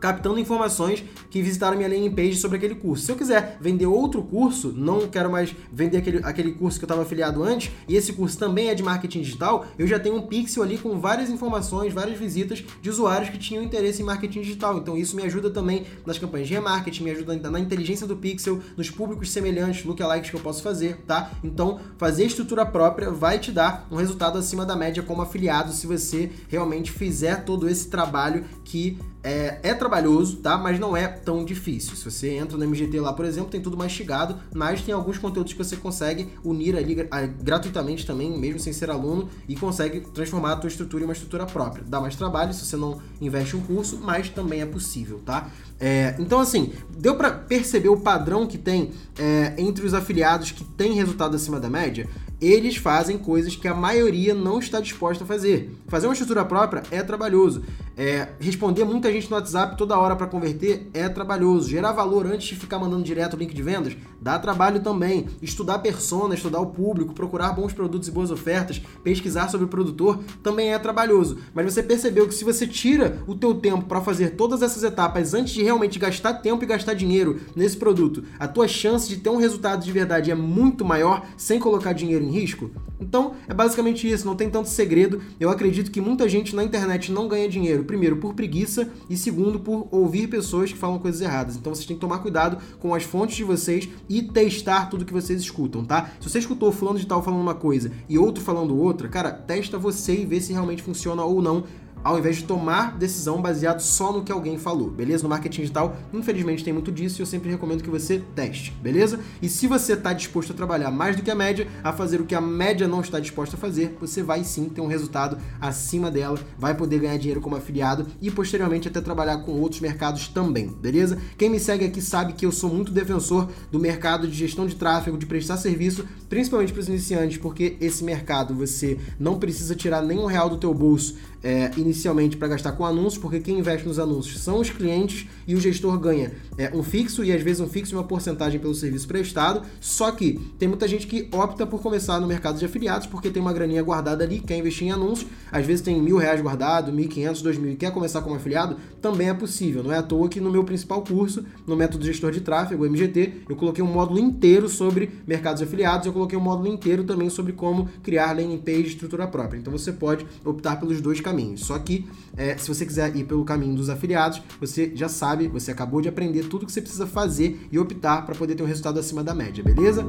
captando 0.03 0.37
informações 0.37 1.01
que 1.29 1.41
visitaram 1.41 1.77
minha 1.77 1.87
landing 1.87 2.11
page 2.11 2.35
sobre 2.35 2.57
aquele 2.57 2.75
curso. 2.75 3.05
Se 3.05 3.11
eu 3.13 3.15
quiser 3.15 3.57
vender 3.61 3.85
outro 3.85 4.21
curso, 4.21 4.73
não 4.75 5.07
quero 5.07 5.31
mais 5.31 5.55
vender 5.71 5.99
aquele, 5.99 6.19
aquele 6.25 6.51
curso 6.51 6.77
que 6.77 6.83
eu 6.83 6.87
estava 6.87 7.03
afiliado 7.03 7.41
antes, 7.41 7.71
e 7.87 7.95
esse 7.95 8.11
curso 8.11 8.37
também 8.37 8.67
é 8.67 8.75
de 8.75 8.83
marketing 8.83 9.21
digital, 9.21 9.65
eu 9.79 9.87
já 9.87 9.97
tenho 9.97 10.17
um 10.17 10.23
pixel 10.23 10.61
ali 10.61 10.77
com 10.77 10.99
várias 10.99 11.29
informações, 11.29 11.93
várias 11.93 12.19
visitas 12.19 12.61
de 12.81 12.89
usuários 12.89 13.29
que 13.29 13.37
tinham 13.37 13.63
interesse 13.63 14.01
em 14.01 14.05
marketing 14.05 14.41
digital. 14.41 14.77
Então 14.77 14.97
isso 14.97 15.15
me 15.15 15.23
ajuda 15.23 15.49
também 15.49 15.85
nas 16.05 16.17
campanhas 16.17 16.49
de 16.49 16.53
remarketing, 16.53 17.05
me 17.05 17.11
ajuda 17.11 17.49
na 17.49 17.59
inteligência 17.61 18.05
do 18.05 18.17
pixel, 18.17 18.59
nos 18.75 18.89
públicos 18.89 19.31
semelhantes, 19.31 19.85
lookalikes 19.85 20.29
que 20.29 20.35
eu 20.35 20.41
posso 20.41 20.61
fazer, 20.61 20.97
tá? 21.07 21.31
Então 21.41 21.79
fazer 21.97 22.25
estrutura 22.25 22.65
própria 22.65 23.09
vai 23.09 23.39
te 23.39 23.53
dar 23.53 23.87
um 23.89 23.95
resultado 23.95 24.37
acima 24.37 24.65
da 24.65 24.75
média 24.75 25.01
como 25.01 25.21
afiliado 25.21 25.71
se 25.71 25.87
você 25.87 26.29
realmente 26.49 26.91
fizer 26.91 27.45
todo 27.45 27.69
esse 27.69 27.87
trabalho 27.87 28.43
que 28.65 28.97
é, 29.23 29.59
é, 29.63 29.73
trabalhoso, 29.73 30.37
tá? 30.37 30.57
Mas 30.57 30.79
não 30.79 30.95
é 30.95 31.07
tão 31.07 31.45
difícil. 31.45 31.95
Se 31.95 32.03
você 32.03 32.31
entra 32.31 32.57
no 32.57 32.67
MGT 32.67 32.99
lá, 32.99 33.13
por 33.13 33.25
exemplo, 33.25 33.49
tem 33.49 33.61
tudo 33.61 33.77
mastigado, 33.77 34.37
mas 34.53 34.81
tem 34.81 34.93
alguns 34.93 35.17
conteúdos 35.17 35.53
que 35.53 35.57
você 35.57 35.77
consegue 35.77 36.29
unir 36.43 36.75
ali 36.75 36.95
gratuitamente 37.41 38.05
também, 38.05 38.37
mesmo 38.37 38.59
sem 38.59 38.73
ser 38.73 38.89
aluno, 38.89 39.29
e 39.47 39.55
consegue 39.55 40.01
transformar 40.01 40.53
a 40.53 40.55
tua 40.57 40.67
estrutura 40.67 41.03
em 41.03 41.07
uma 41.07 41.13
estrutura 41.13 41.45
própria. 41.45 41.83
Dá 41.87 42.01
mais 42.01 42.15
trabalho 42.15 42.53
se 42.53 42.65
você 42.65 42.75
não 42.75 43.01
investe 43.21 43.55
um 43.55 43.61
curso, 43.61 43.99
mas 44.01 44.29
também 44.29 44.61
é 44.61 44.65
possível, 44.65 45.21
tá? 45.25 45.49
É, 45.79 46.15
então, 46.19 46.39
assim, 46.39 46.73
deu 46.97 47.15
para 47.15 47.31
perceber 47.31 47.89
o 47.89 47.97
padrão 47.97 48.45
que 48.45 48.57
tem 48.57 48.91
é, 49.17 49.53
entre 49.57 49.85
os 49.85 49.93
afiliados 49.93 50.51
que 50.51 50.63
têm 50.63 50.93
resultado 50.93 51.35
acima 51.35 51.59
da 51.59 51.69
média? 51.69 52.09
Eles 52.45 52.77
fazem 52.77 53.17
coisas 53.17 53.55
que 53.55 53.67
a 53.67 53.73
maioria 53.73 54.33
não 54.33 54.59
está 54.59 54.79
disposta 54.79 55.23
a 55.23 55.27
fazer. 55.27 55.71
Fazer 55.87 56.07
uma 56.07 56.13
estrutura 56.13 56.43
própria 56.43 56.83
é 56.91 57.01
trabalhoso. 57.01 57.63
É, 57.95 58.29
responder 58.39 58.83
muita 58.83 59.11
gente 59.11 59.29
no 59.29 59.35
WhatsApp 59.35 59.77
toda 59.77 59.97
hora 59.97 60.15
para 60.15 60.25
converter 60.25 60.89
é 60.93 61.07
trabalhoso. 61.07 61.69
Gerar 61.69 61.91
valor 61.91 62.25
antes 62.25 62.47
de 62.47 62.55
ficar 62.55 62.79
mandando 62.79 63.03
direto 63.03 63.35
o 63.35 63.37
link 63.37 63.53
de 63.53 63.61
vendas 63.61 63.95
dá 64.19 64.39
trabalho 64.39 64.81
também. 64.81 65.27
Estudar 65.41 65.79
persona, 65.79 66.33
estudar 66.33 66.59
o 66.59 66.67
público, 66.67 67.13
procurar 67.13 67.53
bons 67.53 67.71
produtos 67.71 68.07
e 68.07 68.11
boas 68.11 68.31
ofertas, 68.31 68.81
pesquisar 69.03 69.49
sobre 69.49 69.65
o 69.65 69.69
produtor 69.69 70.19
também 70.41 70.73
é 70.73 70.79
trabalhoso. 70.79 71.37
Mas 71.53 71.71
você 71.71 71.83
percebeu 71.83 72.27
que 72.27 72.33
se 72.33 72.43
você 72.43 72.65
tira 72.65 73.21
o 73.27 73.35
teu 73.35 73.53
tempo 73.53 73.85
para 73.85 74.01
fazer 74.01 74.31
todas 74.31 74.61
essas 74.61 74.83
etapas 74.83 75.33
antes 75.33 75.53
de 75.53 75.63
realmente 75.63 75.99
gastar 75.99 76.33
tempo 76.35 76.63
e 76.63 76.67
gastar 76.67 76.93
dinheiro 76.95 77.41
nesse 77.55 77.77
produto, 77.77 78.23
a 78.39 78.47
tua 78.47 78.67
chance 78.67 79.07
de 79.07 79.17
ter 79.17 79.29
um 79.29 79.37
resultado 79.37 79.83
de 79.83 79.91
verdade 79.91 80.31
é 80.31 80.35
muito 80.35 80.83
maior 80.83 81.25
sem 81.37 81.59
colocar 81.59 81.93
dinheiro 81.93 82.25
em 82.25 82.31
risco? 82.33 82.71
Então, 82.99 83.35
é 83.47 83.53
basicamente 83.53 84.09
isso, 84.09 84.25
não 84.25 84.35
tem 84.35 84.49
tanto 84.49 84.69
segredo. 84.69 85.21
Eu 85.39 85.49
acredito 85.49 85.91
que 85.91 86.01
muita 86.01 86.27
gente 86.27 86.55
na 86.55 86.63
internet 86.63 87.11
não 87.11 87.27
ganha 87.27 87.47
dinheiro, 87.47 87.83
primeiro 87.83 88.17
por 88.17 88.33
preguiça 88.33 88.89
e 89.09 89.15
segundo 89.15 89.59
por 89.59 89.87
ouvir 89.91 90.27
pessoas 90.27 90.71
que 90.71 90.77
falam 90.77 90.99
coisas 90.99 91.21
erradas. 91.21 91.55
Então, 91.55 91.73
vocês 91.73 91.85
têm 91.85 91.95
que 91.95 92.01
tomar 92.01 92.19
cuidado 92.19 92.57
com 92.79 92.93
as 92.93 93.03
fontes 93.03 93.35
de 93.35 93.43
vocês 93.43 93.87
e 94.09 94.21
testar 94.21 94.89
tudo 94.89 95.05
que 95.05 95.13
vocês 95.13 95.39
escutam, 95.39 95.85
tá? 95.85 96.11
Se 96.19 96.29
você 96.29 96.39
escutou 96.39 96.71
fulano 96.71 96.99
de 96.99 97.07
tal 97.07 97.21
falando 97.21 97.41
uma 97.41 97.55
coisa 97.55 97.91
e 98.09 98.17
outro 98.17 98.43
falando 98.43 98.77
outra, 98.77 99.07
cara, 99.07 99.31
testa 99.31 99.77
você 99.77 100.21
e 100.21 100.25
vê 100.25 100.41
se 100.41 100.51
realmente 100.51 100.81
funciona 100.81 101.23
ou 101.23 101.41
não 101.41 101.63
ao 102.03 102.19
invés 102.19 102.37
de 102.37 102.43
tomar 102.43 102.97
decisão 102.97 103.41
baseado 103.41 103.79
só 103.79 104.11
no 104.11 104.23
que 104.23 104.31
alguém 104.31 104.57
falou, 104.57 104.89
beleza? 104.89 105.23
No 105.23 105.29
marketing 105.29 105.61
digital, 105.61 105.95
infelizmente 106.11 106.63
tem 106.63 106.73
muito 106.73 106.91
disso 106.91 107.19
e 107.19 107.21
eu 107.21 107.25
sempre 107.25 107.49
recomendo 107.49 107.83
que 107.83 107.89
você 107.89 108.21
teste, 108.35 108.71
beleza? 108.81 109.19
E 109.41 109.47
se 109.47 109.67
você 109.67 109.93
está 109.93 110.11
disposto 110.13 110.51
a 110.51 110.55
trabalhar 110.55 110.91
mais 110.91 111.15
do 111.15 111.21
que 111.21 111.31
a 111.31 111.35
média, 111.35 111.67
a 111.83 111.93
fazer 111.93 112.19
o 112.19 112.25
que 112.25 112.35
a 112.35 112.41
média 112.41 112.87
não 112.87 113.01
está 113.01 113.19
disposta 113.19 113.55
a 113.55 113.59
fazer, 113.59 113.95
você 113.99 114.21
vai 114.21 114.43
sim 114.43 114.67
ter 114.69 114.81
um 114.81 114.87
resultado 114.87 115.37
acima 115.61 116.11
dela, 116.11 116.37
vai 116.57 116.75
poder 116.75 116.99
ganhar 116.99 117.17
dinheiro 117.17 117.41
como 117.41 117.55
afiliado 117.55 118.05
e 118.21 118.29
posteriormente 118.29 118.87
até 118.87 118.99
trabalhar 118.99 119.37
com 119.37 119.53
outros 119.53 119.81
mercados 119.81 120.27
também, 120.27 120.67
beleza? 120.67 121.17
Quem 121.37 121.49
me 121.49 121.59
segue 121.59 121.85
aqui 121.85 122.01
sabe 122.01 122.33
que 122.33 122.45
eu 122.45 122.51
sou 122.51 122.69
muito 122.69 122.91
defensor 122.91 123.49
do 123.71 123.79
mercado 123.79 124.27
de 124.27 124.35
gestão 124.35 124.65
de 124.65 124.75
tráfego, 124.75 125.17
de 125.17 125.25
prestar 125.25 125.57
serviço, 125.57 126.05
principalmente 126.27 126.73
para 126.73 126.81
os 126.81 126.87
iniciantes, 126.87 127.37
porque 127.37 127.77
esse 127.79 128.03
mercado 128.03 128.53
você 128.53 128.97
não 129.19 129.39
precisa 129.39 129.75
tirar 129.75 130.01
nenhum 130.01 130.25
real 130.25 130.49
do 130.49 130.57
teu 130.57 130.73
bolso 130.73 131.15
é, 131.43 131.69
inicialmente 131.75 132.37
para 132.37 132.47
gastar 132.47 132.71
com 132.71 132.85
anúncios, 132.85 133.17
porque 133.17 133.39
quem 133.39 133.59
investe 133.59 133.85
nos 133.85 133.99
anúncios 133.99 134.39
são 134.39 134.59
os 134.59 134.69
clientes 134.69 135.27
e 135.45 135.53
o 135.53 135.59
gestor 135.59 135.99
ganha 135.99 136.31
é, 136.57 136.71
um 136.73 136.81
fixo 136.81 137.23
e 137.23 137.31
às 137.33 137.41
vezes 137.41 137.59
um 137.59 137.67
fixo 137.67 137.93
e 137.93 137.97
uma 137.97 138.03
porcentagem 138.03 138.59
pelo 138.59 138.73
serviço 138.73 139.07
prestado. 139.07 139.63
Só 139.81 140.11
que 140.11 140.39
tem 140.57 140.69
muita 140.69 140.87
gente 140.87 141.05
que 141.05 141.27
opta 141.33 141.67
por 141.67 141.81
começar 141.81 142.19
no 142.19 142.27
mercado 142.27 142.57
de 142.57 142.65
afiliados 142.65 143.07
porque 143.07 143.29
tem 143.29 143.41
uma 143.41 143.51
graninha 143.51 143.83
guardada 143.83 144.23
ali, 144.23 144.39
quer 144.39 144.57
investir 144.57 144.87
em 144.87 144.91
anúncios, 144.91 145.29
às 145.51 145.65
vezes 145.65 145.81
tem 145.81 146.01
mil 146.01 146.17
reais 146.17 146.39
guardado, 146.39 146.93
mil 146.93 147.09
quinhentos, 147.09 147.41
dois 147.41 147.57
mil 147.57 147.73
e 147.73 147.75
quer 147.75 147.91
começar 147.91 148.21
como 148.21 148.35
afiliado, 148.35 148.77
também 149.01 149.27
é 149.27 149.33
possível. 149.33 149.83
Não 149.83 149.91
é 149.91 149.97
à 149.97 150.03
toa 150.03 150.29
que 150.29 150.39
no 150.39 150.49
meu 150.49 150.63
principal 150.63 151.03
curso, 151.03 151.43
no 151.67 151.75
método 151.75 152.05
gestor 152.05 152.31
de 152.31 152.39
tráfego, 152.39 152.85
MGT, 152.85 153.43
eu 153.49 153.55
coloquei 153.55 153.83
um 153.83 153.87
módulo 153.87 154.19
inteiro 154.19 154.69
sobre 154.69 155.11
mercados 155.27 155.61
afiliados, 155.61 156.05
eu 156.05 156.13
coloquei 156.13 156.37
um 156.37 156.41
módulo 156.41 156.67
inteiro 156.67 157.03
também 157.03 157.29
sobre 157.29 157.51
como 157.51 157.89
criar 158.01 158.31
landing 158.31 158.59
page 158.59 158.83
de 158.83 158.87
estrutura 158.89 159.27
própria. 159.27 159.57
Então 159.57 159.71
você 159.71 159.91
pode 159.91 160.25
optar 160.45 160.77
pelos 160.79 161.01
dois 161.01 161.19
caminhos 161.19 161.32
caminhos. 161.33 161.65
Só 161.65 161.77
que 161.79 162.05
é, 162.37 162.55
se 162.57 162.67
você 162.67 162.85
quiser 162.85 163.13
ir 163.15 163.25
pelo 163.25 163.43
caminho 163.43 163.75
dos 163.75 163.89
afiliados, 163.89 164.41
você 164.59 164.91
já 164.95 165.09
sabe, 165.09 165.47
você 165.47 165.71
acabou 165.71 165.99
de 165.99 166.07
aprender 166.07 166.43
tudo 166.43 166.65
que 166.65 166.71
você 166.71 166.81
precisa 166.81 167.07
fazer 167.07 167.67
e 167.71 167.79
optar 167.79 168.25
para 168.25 168.35
poder 168.35 168.55
ter 168.55 168.63
um 168.63 168.67
resultado 168.67 168.99
acima 168.99 169.23
da 169.23 169.33
média, 169.33 169.63
beleza? 169.63 170.05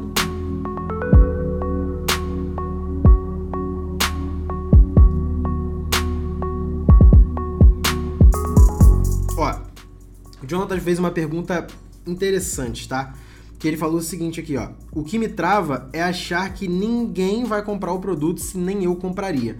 Ó, 9.36 9.54
o 10.42 10.46
Jonathan 10.46 10.78
fez 10.78 10.98
uma 10.98 11.10
pergunta 11.10 11.66
interessante, 12.06 12.86
tá? 12.86 13.14
Que 13.58 13.68
ele 13.68 13.78
falou 13.78 13.96
o 13.96 14.02
seguinte 14.02 14.40
aqui, 14.40 14.58
ó. 14.58 14.68
O 14.92 15.02
que 15.02 15.18
me 15.18 15.28
trava 15.28 15.88
é 15.92 16.02
achar 16.02 16.52
que 16.52 16.68
ninguém 16.68 17.44
vai 17.44 17.62
comprar 17.62 17.92
o 17.92 17.98
produto 17.98 18.40
se 18.40 18.58
nem 18.58 18.84
eu 18.84 18.94
compraria. 18.96 19.56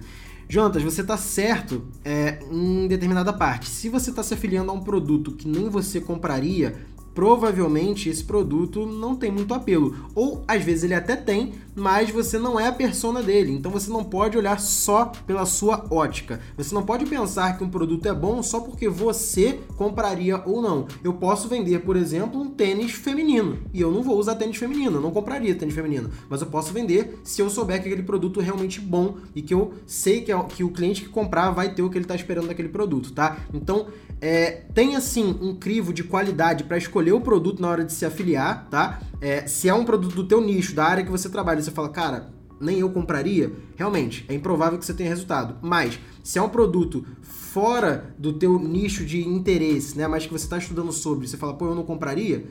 Jonatas, 0.47 0.83
você 0.83 1.01
está 1.01 1.17
certo 1.17 1.83
é, 2.03 2.39
em 2.51 2.87
determinada 2.87 3.33
parte. 3.33 3.67
Se 3.67 3.89
você 3.89 4.11
está 4.11 4.21
se 4.21 4.33
afiliando 4.33 4.71
a 4.71 4.73
um 4.73 4.81
produto 4.81 5.31
que 5.31 5.47
nem 5.47 5.69
você 5.69 5.99
compraria, 5.99 6.75
provavelmente 7.15 8.09
esse 8.09 8.23
produto 8.23 8.85
não 8.85 9.15
tem 9.15 9.31
muito 9.31 9.53
apelo. 9.53 9.95
Ou 10.13 10.43
às 10.45 10.61
vezes 10.61 10.83
ele 10.83 10.93
até 10.93 11.15
tem, 11.15 11.53
mas 11.73 12.09
você 12.09 12.37
não 12.37 12.59
é 12.59 12.67
a 12.67 12.71
persona 12.71 13.23
dele. 13.23 13.53
Então 13.53 13.71
você 13.71 13.89
não 13.89 14.03
pode 14.03 14.37
olhar 14.37 14.59
só 14.59 15.05
pela 15.25 15.45
sua 15.45 15.85
ótica. 15.89 16.41
Você 16.57 16.75
não 16.75 16.83
pode 16.83 17.05
pensar 17.05 17.57
que 17.57 17.63
um 17.63 17.69
produto 17.69 18.05
é 18.05 18.13
bom 18.13 18.43
só 18.43 18.59
porque 18.59 18.89
você 18.89 19.59
compraria 19.77 20.41
ou 20.45 20.61
não. 20.61 20.87
Eu 21.03 21.13
posso 21.13 21.47
vender, 21.47 21.79
por 21.79 21.95
exemplo, 21.95 22.39
um 22.39 22.49
tênis 22.49 22.91
feminino 22.91 23.59
e 23.73 23.79
eu 23.79 23.91
não 23.91 24.03
vou 24.03 24.17
usar 24.19 24.35
tênis 24.35 24.57
feminino, 24.57 24.97
eu 24.97 25.01
não 25.01 25.11
compraria 25.11 25.55
tênis 25.55 25.73
feminino, 25.73 26.09
mas 26.29 26.41
eu 26.41 26.47
posso 26.47 26.73
vender 26.73 27.19
se 27.23 27.41
eu 27.41 27.49
souber 27.49 27.81
que 27.81 27.87
aquele 27.87 28.03
produto 28.03 28.41
é 28.41 28.43
realmente 28.43 28.81
bom 28.81 29.15
e 29.33 29.41
que 29.41 29.53
eu 29.53 29.73
sei 29.85 30.21
que, 30.21 30.31
é, 30.31 30.43
que 30.43 30.63
o 30.63 30.69
cliente 30.69 31.01
que 31.01 31.09
comprar 31.09 31.51
vai 31.51 31.73
ter 31.73 31.81
o 31.81 31.89
que 31.89 31.97
ele 31.97 32.05
está 32.05 32.15
esperando 32.15 32.47
daquele 32.47 32.69
produto, 32.69 33.13
tá? 33.13 33.37
Então 33.53 33.87
é, 34.21 34.63
tem 34.73 34.95
assim 34.95 35.37
um 35.41 35.55
crivo 35.55 35.93
de 35.93 36.03
qualidade 36.03 36.63
para 36.63 36.77
escolher 36.77 37.11
o 37.13 37.21
produto 37.21 37.61
na 37.61 37.69
hora 37.69 37.83
de 37.83 37.93
se 37.93 38.05
afiliar, 38.05 38.67
tá? 38.69 39.01
É, 39.21 39.45
se 39.47 39.69
é 39.69 39.73
um 39.73 39.85
produto 39.85 40.15
do 40.15 40.27
teu 40.27 40.41
nicho, 40.41 40.73
da 40.73 40.85
área 40.85 41.03
que 41.03 41.11
você 41.11 41.29
trabalha, 41.29 41.61
você 41.61 41.71
fala, 41.71 41.89
cara, 41.89 42.33
nem 42.59 42.79
eu 42.79 42.89
compraria, 42.89 43.51
realmente, 43.75 44.25
é 44.29 44.33
improvável 44.33 44.79
que 44.79 44.85
você 44.85 44.93
tenha 44.93 45.09
resultado. 45.09 45.57
Mas, 45.61 45.99
se 46.23 46.39
é 46.39 46.41
um 46.41 46.49
produto 46.49 47.05
fora 47.21 48.15
do 48.17 48.33
teu 48.33 48.57
nicho 48.59 49.05
de 49.05 49.27
interesse, 49.27 49.97
né, 49.97 50.07
mas 50.07 50.25
que 50.25 50.31
você 50.31 50.45
está 50.45 50.57
estudando 50.57 50.91
sobre, 50.91 51.27
você 51.27 51.37
fala, 51.37 51.53
pô, 51.53 51.67
eu 51.67 51.75
não 51.75 51.83
compraria, 51.83 52.45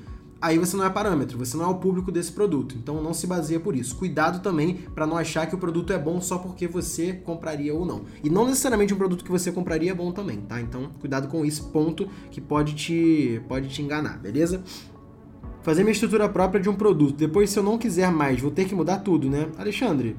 aí 0.45 0.59
você 0.59 0.77
não 0.77 0.85
é 0.85 0.91
parâmetro, 0.91 1.39
você 1.39 1.57
não 1.57 1.65
é 1.65 1.69
o 1.69 1.77
público 1.77 2.13
desse 2.13 2.31
produto. 2.31 2.77
Então 2.77 3.03
não 3.03 3.15
se 3.15 3.27
baseia 3.27 3.59
por 3.59 3.75
isso. 3.75 3.97
Cuidado 3.97 4.43
também 4.43 4.75
para 4.95 5.07
não 5.07 5.17
achar 5.17 5.47
que 5.47 5.55
o 5.55 5.59
produto 5.59 5.91
é 5.91 5.99
bom 5.99 6.21
só 6.21 6.37
porque 6.37 6.69
você 6.69 7.15
compraria 7.15 7.75
ou 7.75 7.87
não. 7.87 8.03
E 8.23 8.29
não 8.29 8.45
necessariamente 8.45 8.93
um 8.93 8.99
produto 8.99 9.25
que 9.25 9.31
você 9.31 9.51
compraria 9.51 9.93
é 9.93 9.95
bom 9.95 10.13
também, 10.13 10.43
tá? 10.43 10.61
Então 10.61 10.91
cuidado 11.01 11.29
com 11.29 11.47
esse 11.47 11.63
ponto 11.63 12.07
que 12.31 12.43
pode 12.43 12.75
te 12.75 13.41
pode 13.49 13.69
te 13.69 13.81
enganar, 13.81 14.19
beleza? 14.19 14.63
Fazer 15.63 15.83
minha 15.83 15.93
estrutura 15.93 16.29
própria 16.29 16.61
de 16.61 16.69
um 16.69 16.75
produto. 16.75 17.17
Depois, 17.17 17.49
se 17.49 17.59
eu 17.59 17.63
não 17.63 17.79
quiser 17.79 18.13
mais, 18.13 18.39
vou 18.39 18.51
ter 18.51 18.67
que 18.67 18.75
mudar 18.75 18.99
tudo, 18.99 19.31
né? 19.31 19.49
Alexandre, 19.57 20.15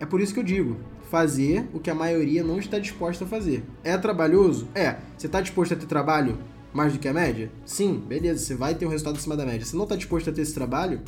é 0.00 0.06
por 0.06 0.22
isso 0.22 0.32
que 0.32 0.40
eu 0.40 0.44
digo 0.44 0.78
fazer 1.10 1.68
o 1.74 1.78
que 1.78 1.90
a 1.90 1.94
maioria 1.94 2.42
não 2.42 2.58
está 2.58 2.78
disposta 2.78 3.26
a 3.26 3.28
fazer. 3.28 3.62
É 3.84 3.96
trabalhoso? 3.98 4.68
É. 4.74 4.96
Você 5.16 5.26
está 5.26 5.42
disposto 5.42 5.74
a 5.74 5.76
ter 5.76 5.86
trabalho 5.86 6.38
mais 6.76 6.92
do 6.92 6.98
que 6.98 7.08
a 7.08 7.12
média? 7.12 7.50
Sim, 7.64 7.94
beleza, 8.06 8.44
você 8.44 8.54
vai 8.54 8.74
ter 8.74 8.86
um 8.86 8.90
resultado 8.90 9.16
acima 9.16 9.36
da 9.36 9.46
média. 9.46 9.66
Se 9.66 9.74
não 9.74 9.84
está 9.84 9.96
disposto 9.96 10.28
a 10.28 10.32
ter 10.32 10.42
esse 10.42 10.54
trabalho, 10.54 11.00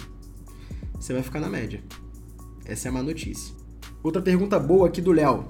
você 0.99 1.13
vai 1.13 1.23
ficar 1.23 1.41
na 1.41 1.49
média. 1.49 1.85
Essa 2.65 2.89
é 2.89 2.91
a 2.91 2.93
má 2.93 3.03
notícia. 3.03 3.55
Outra 4.03 4.23
pergunta 4.23 4.59
boa 4.59 4.89
aqui 4.89 5.01
do 5.01 5.13
Léo. 5.13 5.45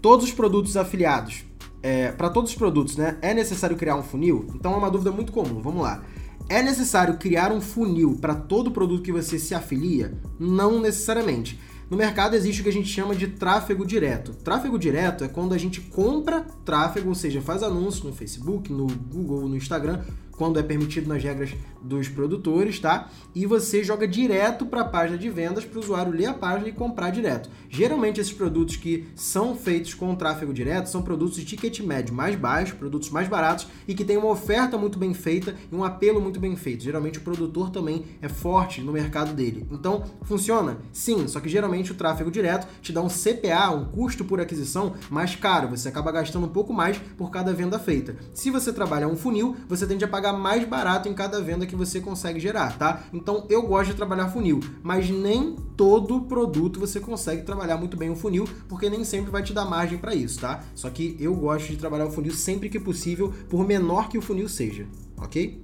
Todos 0.00 0.26
os 0.26 0.32
produtos 0.32 0.76
afiliados, 0.76 1.44
é, 1.80 2.10
para 2.10 2.28
todos 2.28 2.50
os 2.50 2.56
produtos, 2.56 2.96
né? 2.96 3.16
É 3.22 3.32
necessário 3.32 3.76
criar 3.76 3.94
um 3.96 4.02
funil? 4.02 4.48
Então 4.54 4.72
é 4.72 4.76
uma 4.76 4.90
dúvida 4.90 5.12
muito 5.12 5.30
comum. 5.30 5.62
Vamos 5.62 5.82
lá. 5.82 6.02
É 6.48 6.60
necessário 6.60 7.16
criar 7.16 7.52
um 7.52 7.60
funil 7.60 8.18
para 8.20 8.34
todo 8.34 8.72
produto 8.72 9.02
que 9.02 9.12
você 9.12 9.38
se 9.38 9.54
afilia? 9.54 10.12
Não 10.38 10.80
necessariamente. 10.80 11.58
No 11.92 11.98
mercado 11.98 12.34
existe 12.34 12.62
o 12.62 12.64
que 12.64 12.70
a 12.70 12.72
gente 12.72 12.88
chama 12.88 13.14
de 13.14 13.26
tráfego 13.26 13.84
direto. 13.84 14.32
Tráfego 14.32 14.78
direto 14.78 15.24
é 15.24 15.28
quando 15.28 15.52
a 15.52 15.58
gente 15.58 15.78
compra 15.78 16.40
tráfego, 16.64 17.10
ou 17.10 17.14
seja, 17.14 17.42
faz 17.42 17.62
anúncios 17.62 18.02
no 18.02 18.14
Facebook, 18.14 18.72
no 18.72 18.86
Google, 18.86 19.46
no 19.46 19.54
Instagram, 19.54 20.00
quando 20.42 20.58
é 20.58 20.62
permitido 20.64 21.06
nas 21.06 21.22
regras 21.22 21.54
dos 21.80 22.08
produtores, 22.08 22.80
tá? 22.80 23.08
E 23.32 23.46
você 23.46 23.84
joga 23.84 24.08
direto 24.08 24.66
para 24.66 24.80
a 24.80 24.84
página 24.84 25.16
de 25.16 25.30
vendas 25.30 25.64
para 25.64 25.78
o 25.78 25.80
usuário 25.80 26.12
ler 26.12 26.26
a 26.26 26.34
página 26.34 26.68
e 26.68 26.72
comprar 26.72 27.10
direto. 27.10 27.48
Geralmente 27.68 28.20
esses 28.20 28.32
produtos 28.32 28.74
que 28.74 29.06
são 29.14 29.54
feitos 29.54 29.94
com 29.94 30.12
tráfego 30.16 30.52
direto 30.52 30.88
são 30.88 31.00
produtos 31.00 31.36
de 31.36 31.44
ticket 31.44 31.78
médio 31.78 32.12
mais 32.12 32.34
baixo, 32.34 32.74
produtos 32.74 33.08
mais 33.10 33.28
baratos 33.28 33.68
e 33.86 33.94
que 33.94 34.04
têm 34.04 34.16
uma 34.16 34.30
oferta 34.30 34.76
muito 34.76 34.98
bem 34.98 35.14
feita 35.14 35.54
e 35.70 35.76
um 35.76 35.84
apelo 35.84 36.20
muito 36.20 36.40
bem 36.40 36.56
feito. 36.56 36.82
Geralmente 36.82 37.20
o 37.20 37.22
produtor 37.22 37.70
também 37.70 38.04
é 38.20 38.28
forte 38.28 38.80
no 38.80 38.90
mercado 38.90 39.32
dele. 39.32 39.64
Então, 39.70 40.02
funciona? 40.22 40.78
Sim, 40.92 41.28
só 41.28 41.38
que 41.38 41.48
geralmente 41.48 41.92
o 41.92 41.94
tráfego 41.94 42.32
direto 42.32 42.66
te 42.82 42.92
dá 42.92 43.00
um 43.00 43.08
CPA, 43.08 43.70
um 43.70 43.84
custo 43.84 44.24
por 44.24 44.40
aquisição 44.40 44.94
mais 45.08 45.36
caro. 45.36 45.68
Você 45.68 45.88
acaba 45.88 46.10
gastando 46.10 46.46
um 46.46 46.52
pouco 46.52 46.72
mais 46.72 46.98
por 47.16 47.30
cada 47.30 47.52
venda 47.52 47.78
feita. 47.78 48.16
Se 48.34 48.50
você 48.50 48.72
trabalha 48.72 49.06
um 49.06 49.14
funil, 49.14 49.56
você 49.68 49.86
tende 49.86 50.04
a 50.04 50.08
pagar 50.08 50.31
mais 50.32 50.66
barato 50.66 51.08
em 51.08 51.14
cada 51.14 51.40
venda 51.40 51.66
que 51.66 51.76
você 51.76 52.00
consegue 52.00 52.40
gerar, 52.40 52.78
tá? 52.78 53.04
Então 53.12 53.46
eu 53.48 53.62
gosto 53.62 53.90
de 53.90 53.96
trabalhar 53.96 54.28
funil, 54.28 54.60
mas 54.82 55.08
nem 55.10 55.56
todo 55.76 56.22
produto 56.22 56.80
você 56.80 57.00
consegue 57.00 57.42
trabalhar 57.42 57.76
muito 57.76 57.96
bem 57.96 58.10
o 58.10 58.16
funil, 58.16 58.48
porque 58.68 58.88
nem 58.90 59.04
sempre 59.04 59.30
vai 59.30 59.42
te 59.42 59.52
dar 59.52 59.64
margem 59.64 59.98
para 59.98 60.14
isso, 60.14 60.40
tá? 60.40 60.62
Só 60.74 60.90
que 60.90 61.16
eu 61.20 61.34
gosto 61.34 61.68
de 61.68 61.76
trabalhar 61.76 62.06
o 62.06 62.10
funil 62.10 62.32
sempre 62.32 62.68
que 62.68 62.80
possível, 62.80 63.32
por 63.48 63.66
menor 63.66 64.08
que 64.08 64.18
o 64.18 64.22
funil 64.22 64.48
seja, 64.48 64.86
ok? 65.18 65.62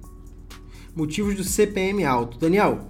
Motivos 0.95 1.35
do 1.35 1.43
CPM 1.43 2.03
alto. 2.03 2.37
Daniel, 2.37 2.87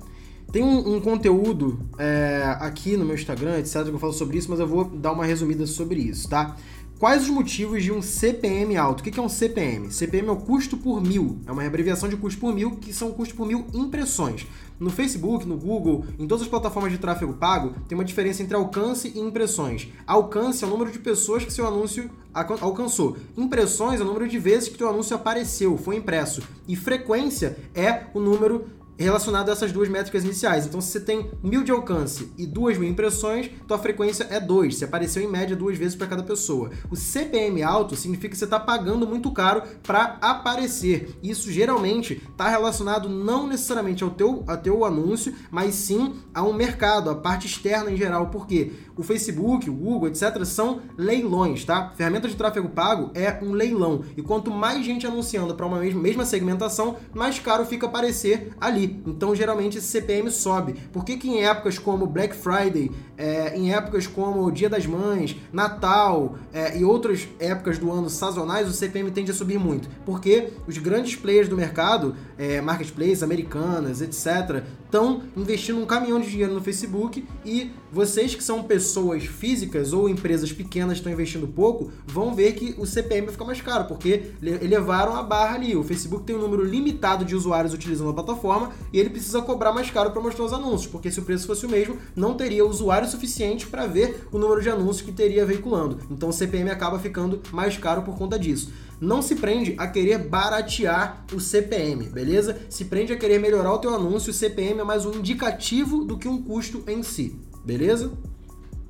tem 0.52 0.64
um, 0.64 0.96
um 0.96 1.00
conteúdo 1.00 1.80
é, 1.98 2.44
aqui 2.60 2.98
no 2.98 3.06
meu 3.06 3.14
Instagram, 3.14 3.60
etc, 3.60 3.84
que 3.84 3.90
eu 3.90 4.00
falo 4.00 4.14
sobre 4.14 4.38
isso, 4.38 4.50
mas 4.50 4.60
eu 4.60 4.68
vou 4.68 4.84
dar 4.84 5.12
uma 5.12 5.26
resumida 5.26 5.68
sobre 5.68 6.00
isso, 6.00 6.28
tá? 6.28 6.56
Quais 7.00 7.24
os 7.24 7.30
motivos 7.30 7.82
de 7.82 7.94
um 7.94 8.02
CPM 8.02 8.76
alto? 8.76 9.00
O 9.00 9.04
que 9.04 9.18
é 9.18 9.24
um 9.24 9.30
CPM? 9.30 9.90
CPM 9.90 10.28
é 10.28 10.32
o 10.32 10.36
custo 10.36 10.76
por 10.76 11.02
mil, 11.02 11.40
é 11.48 11.52
uma 11.52 11.66
abreviação 11.66 12.10
de 12.10 12.18
custo 12.18 12.42
por 12.42 12.54
mil, 12.54 12.72
que 12.72 12.92
são 12.92 13.14
custo 13.14 13.36
por 13.36 13.48
mil 13.48 13.66
impressões. 13.74 14.46
No 14.78 14.90
Facebook, 14.90 15.48
no 15.48 15.56
Google, 15.56 16.04
em 16.20 16.28
todas 16.28 16.42
as 16.42 16.50
plataformas 16.50 16.92
de 16.92 16.98
tráfego 16.98 17.32
pago, 17.32 17.74
tem 17.88 17.98
uma 17.98 18.04
diferença 18.04 18.44
entre 18.44 18.54
alcance 18.54 19.14
e 19.16 19.20
impressões. 19.22 19.88
Alcance 20.06 20.62
é 20.62 20.68
o 20.68 20.70
número 20.70 20.92
de 20.92 21.00
pessoas 21.00 21.46
que 21.46 21.54
seu 21.54 21.66
anúncio 21.66 22.12
alcançou. 22.34 23.16
Impressões 23.38 24.02
é 24.02 24.04
o 24.04 24.06
número 24.08 24.28
de 24.28 24.38
vezes 24.38 24.68
que 24.68 24.78
seu 24.78 24.90
anúncio 24.90 25.16
apareceu, 25.16 25.78
foi 25.78 25.96
impresso. 25.96 26.44
E 26.68 26.76
frequência 26.76 27.58
é 27.74 28.08
o 28.14 28.20
número 28.20 28.68
relacionado 29.04 29.50
a 29.50 29.52
essas 29.54 29.72
duas 29.72 29.90
métricas 29.90 30.24
iniciais. 30.24 30.66
Então, 30.66 30.82
se 30.82 30.92
você 30.92 31.00
tem 31.00 31.32
mil 31.42 31.64
de 31.64 31.72
alcance 31.72 32.32
e 32.38 32.46
duas 32.46 32.78
mil 32.78 32.90
impressões, 32.90 33.50
tua 33.68 33.78
frequência 33.78 34.28
é 34.30 34.40
2. 34.40 34.78
Se 34.78 34.86
apareceu 34.86 35.24
em 35.24 35.28
média 35.28 35.56
duas 35.56 35.78
vezes 35.78 35.96
para 35.96 36.08
cada 36.08 36.24
pessoa. 36.24 36.70
O 36.90 36.96
CPM 36.96 37.64
alto 37.64 37.96
significa 37.96 38.30
que 38.30 38.38
você 38.38 38.46
está 38.46 38.60
pagando 38.60 39.08
muito 39.08 39.32
caro 39.32 39.64
para 39.84 40.18
aparecer. 40.22 41.18
Isso 41.24 41.52
geralmente 41.52 42.22
está 42.32 42.50
relacionado 42.50 43.10
não 43.10 43.48
necessariamente 43.48 44.04
ao 44.04 44.10
teu, 44.10 44.44
ao 44.48 44.58
teu 44.58 44.84
anúncio, 44.86 45.34
mas 45.50 45.76
sim 45.76 46.16
a 46.34 46.44
um 46.44 46.54
mercado, 46.54 47.10
a 47.10 47.16
parte 47.16 47.48
externa 47.48 47.92
em 47.92 47.98
geral. 47.98 48.28
Porque 48.28 48.72
o 49.00 49.04
Facebook, 49.04 49.70
o 49.70 49.74
Google, 49.74 50.10
etc., 50.10 50.44
são 50.44 50.82
leilões, 50.98 51.64
tá? 51.64 51.94
Ferramenta 51.96 52.28
de 52.28 52.36
tráfego 52.36 52.68
pago 52.68 53.12
é 53.16 53.40
um 53.42 53.54
leilão. 53.54 54.04
E 54.18 54.22
quanto 54.22 54.52
mais 54.52 54.86
gente 54.86 55.08
anunciando 55.08 55.56
para 55.56 55.66
uma 55.66 55.80
mesma 55.80 56.26
segmentação, 56.26 56.98
mais 57.14 57.40
caro 57.40 57.66
fica 57.66 57.86
aparecer 57.86 58.52
ali. 58.60 59.02
Então, 59.08 59.34
geralmente, 59.34 59.78
esse 59.78 59.88
CPM 59.88 60.30
sobe. 60.30 60.74
Por 60.92 61.06
que, 61.06 61.16
que 61.16 61.30
em 61.30 61.46
épocas 61.46 61.80
como 61.80 62.06
Black 62.06 62.36
Friday, 62.36 62.92
é, 63.18 63.56
em 63.56 63.74
épocas 63.74 64.06
como 64.06 64.52
Dia 64.52 64.70
das 64.70 64.86
Mães, 64.86 65.38
Natal 65.54 66.36
é, 66.52 66.78
e 66.78 66.84
outras 66.84 67.26
épocas 67.40 67.78
do 67.78 67.90
ano 67.90 68.10
sazonais, 68.10 68.68
o 68.68 68.74
CPM 68.74 69.12
tende 69.12 69.32
a 69.32 69.34
subir 69.34 69.58
muito? 69.58 69.88
Porque 70.06 70.50
os 70.68 70.78
grandes 70.78 71.16
players 71.16 71.48
do 71.48 71.56
mercado, 71.56 72.18
é, 72.38 72.60
marketplaces 72.60 73.24
americanas, 73.24 74.02
etc., 74.02 74.62
estão 74.90 75.22
investindo 75.38 75.80
um 75.80 75.86
caminhão 75.86 76.20
de 76.20 76.30
dinheiro 76.30 76.52
no 76.52 76.62
Facebook 76.62 77.24
e 77.46 77.72
vocês 77.92 78.34
que 78.34 78.44
são 78.44 78.64
pessoas 78.64 79.24
físicas 79.24 79.94
ou 79.94 80.10
empresas 80.10 80.52
pequenas 80.52 80.98
estão 80.98 81.12
investindo 81.12 81.48
pouco, 81.48 81.92
vão 82.08 82.34
ver 82.34 82.54
que 82.54 82.74
o 82.78 82.88
CPM 82.88 83.28
vai 83.28 83.32
ficar 83.32 83.46
mais 83.46 83.62
caro, 83.62 83.86
porque 83.86 84.32
elevaram 84.42 85.16
a 85.16 85.22
barra 85.22 85.56
ali. 85.56 85.76
O 85.76 85.84
Facebook 85.84 86.24
tem 86.26 86.36
um 86.36 86.40
número 86.40 86.64
limitado 86.64 87.24
de 87.24 87.36
usuários 87.36 87.74
utilizando 87.74 88.10
a 88.10 88.14
plataforma 88.14 88.72
e 88.92 89.00
ele 89.00 89.12
precisa 89.12 89.42
cobrar 89.44 89.72
mais 89.72 89.92
caro 89.92 90.10
para 90.10 90.22
mostrar 90.22 90.46
os 90.46 90.54
anúncios, 90.54 90.88
porque 90.88 91.12
se 91.12 91.20
o 91.20 91.24
preço 91.24 91.46
fosse 91.46 91.68
o 91.68 91.70
mesmo, 91.70 91.98
não 92.16 92.34
teria 92.34 92.66
usuário 92.66 93.08
suficiente 93.08 93.68
para 93.68 93.86
ver 93.86 94.28
o 94.32 94.40
número 94.40 94.62
de 94.62 94.70
anúncios 94.70 95.02
que 95.02 95.12
teria 95.12 95.46
veiculando. 95.46 96.00
Então 96.10 96.30
o 96.30 96.34
CPM 96.34 96.72
acaba 96.72 96.98
ficando 96.98 97.40
mais 97.52 97.78
caro 97.78 98.02
por 98.02 98.18
conta 98.18 98.40
disso 98.40 98.72
não 99.00 99.22
se 99.22 99.36
prende 99.36 99.76
a 99.78 99.88
querer 99.88 100.18
baratear 100.18 101.26
o 101.34 101.40
CPM, 101.40 102.10
beleza? 102.10 102.60
Se 102.70 102.86
prende 102.86 103.14
a 103.14 103.18
querer 103.18 103.40
melhorar 103.40 103.74
o 103.74 103.78
teu 103.78 103.94
anúncio, 103.94 104.32
o 104.32 104.34
CPM 104.34 104.80
é 104.80 104.84
mais 104.84 105.06
um 105.06 105.14
indicativo 105.14 106.04
do 106.04 106.18
que 106.18 106.28
um 106.28 106.42
custo 106.42 106.84
em 106.88 107.02
si, 107.02 107.40
beleza? 107.66 108.12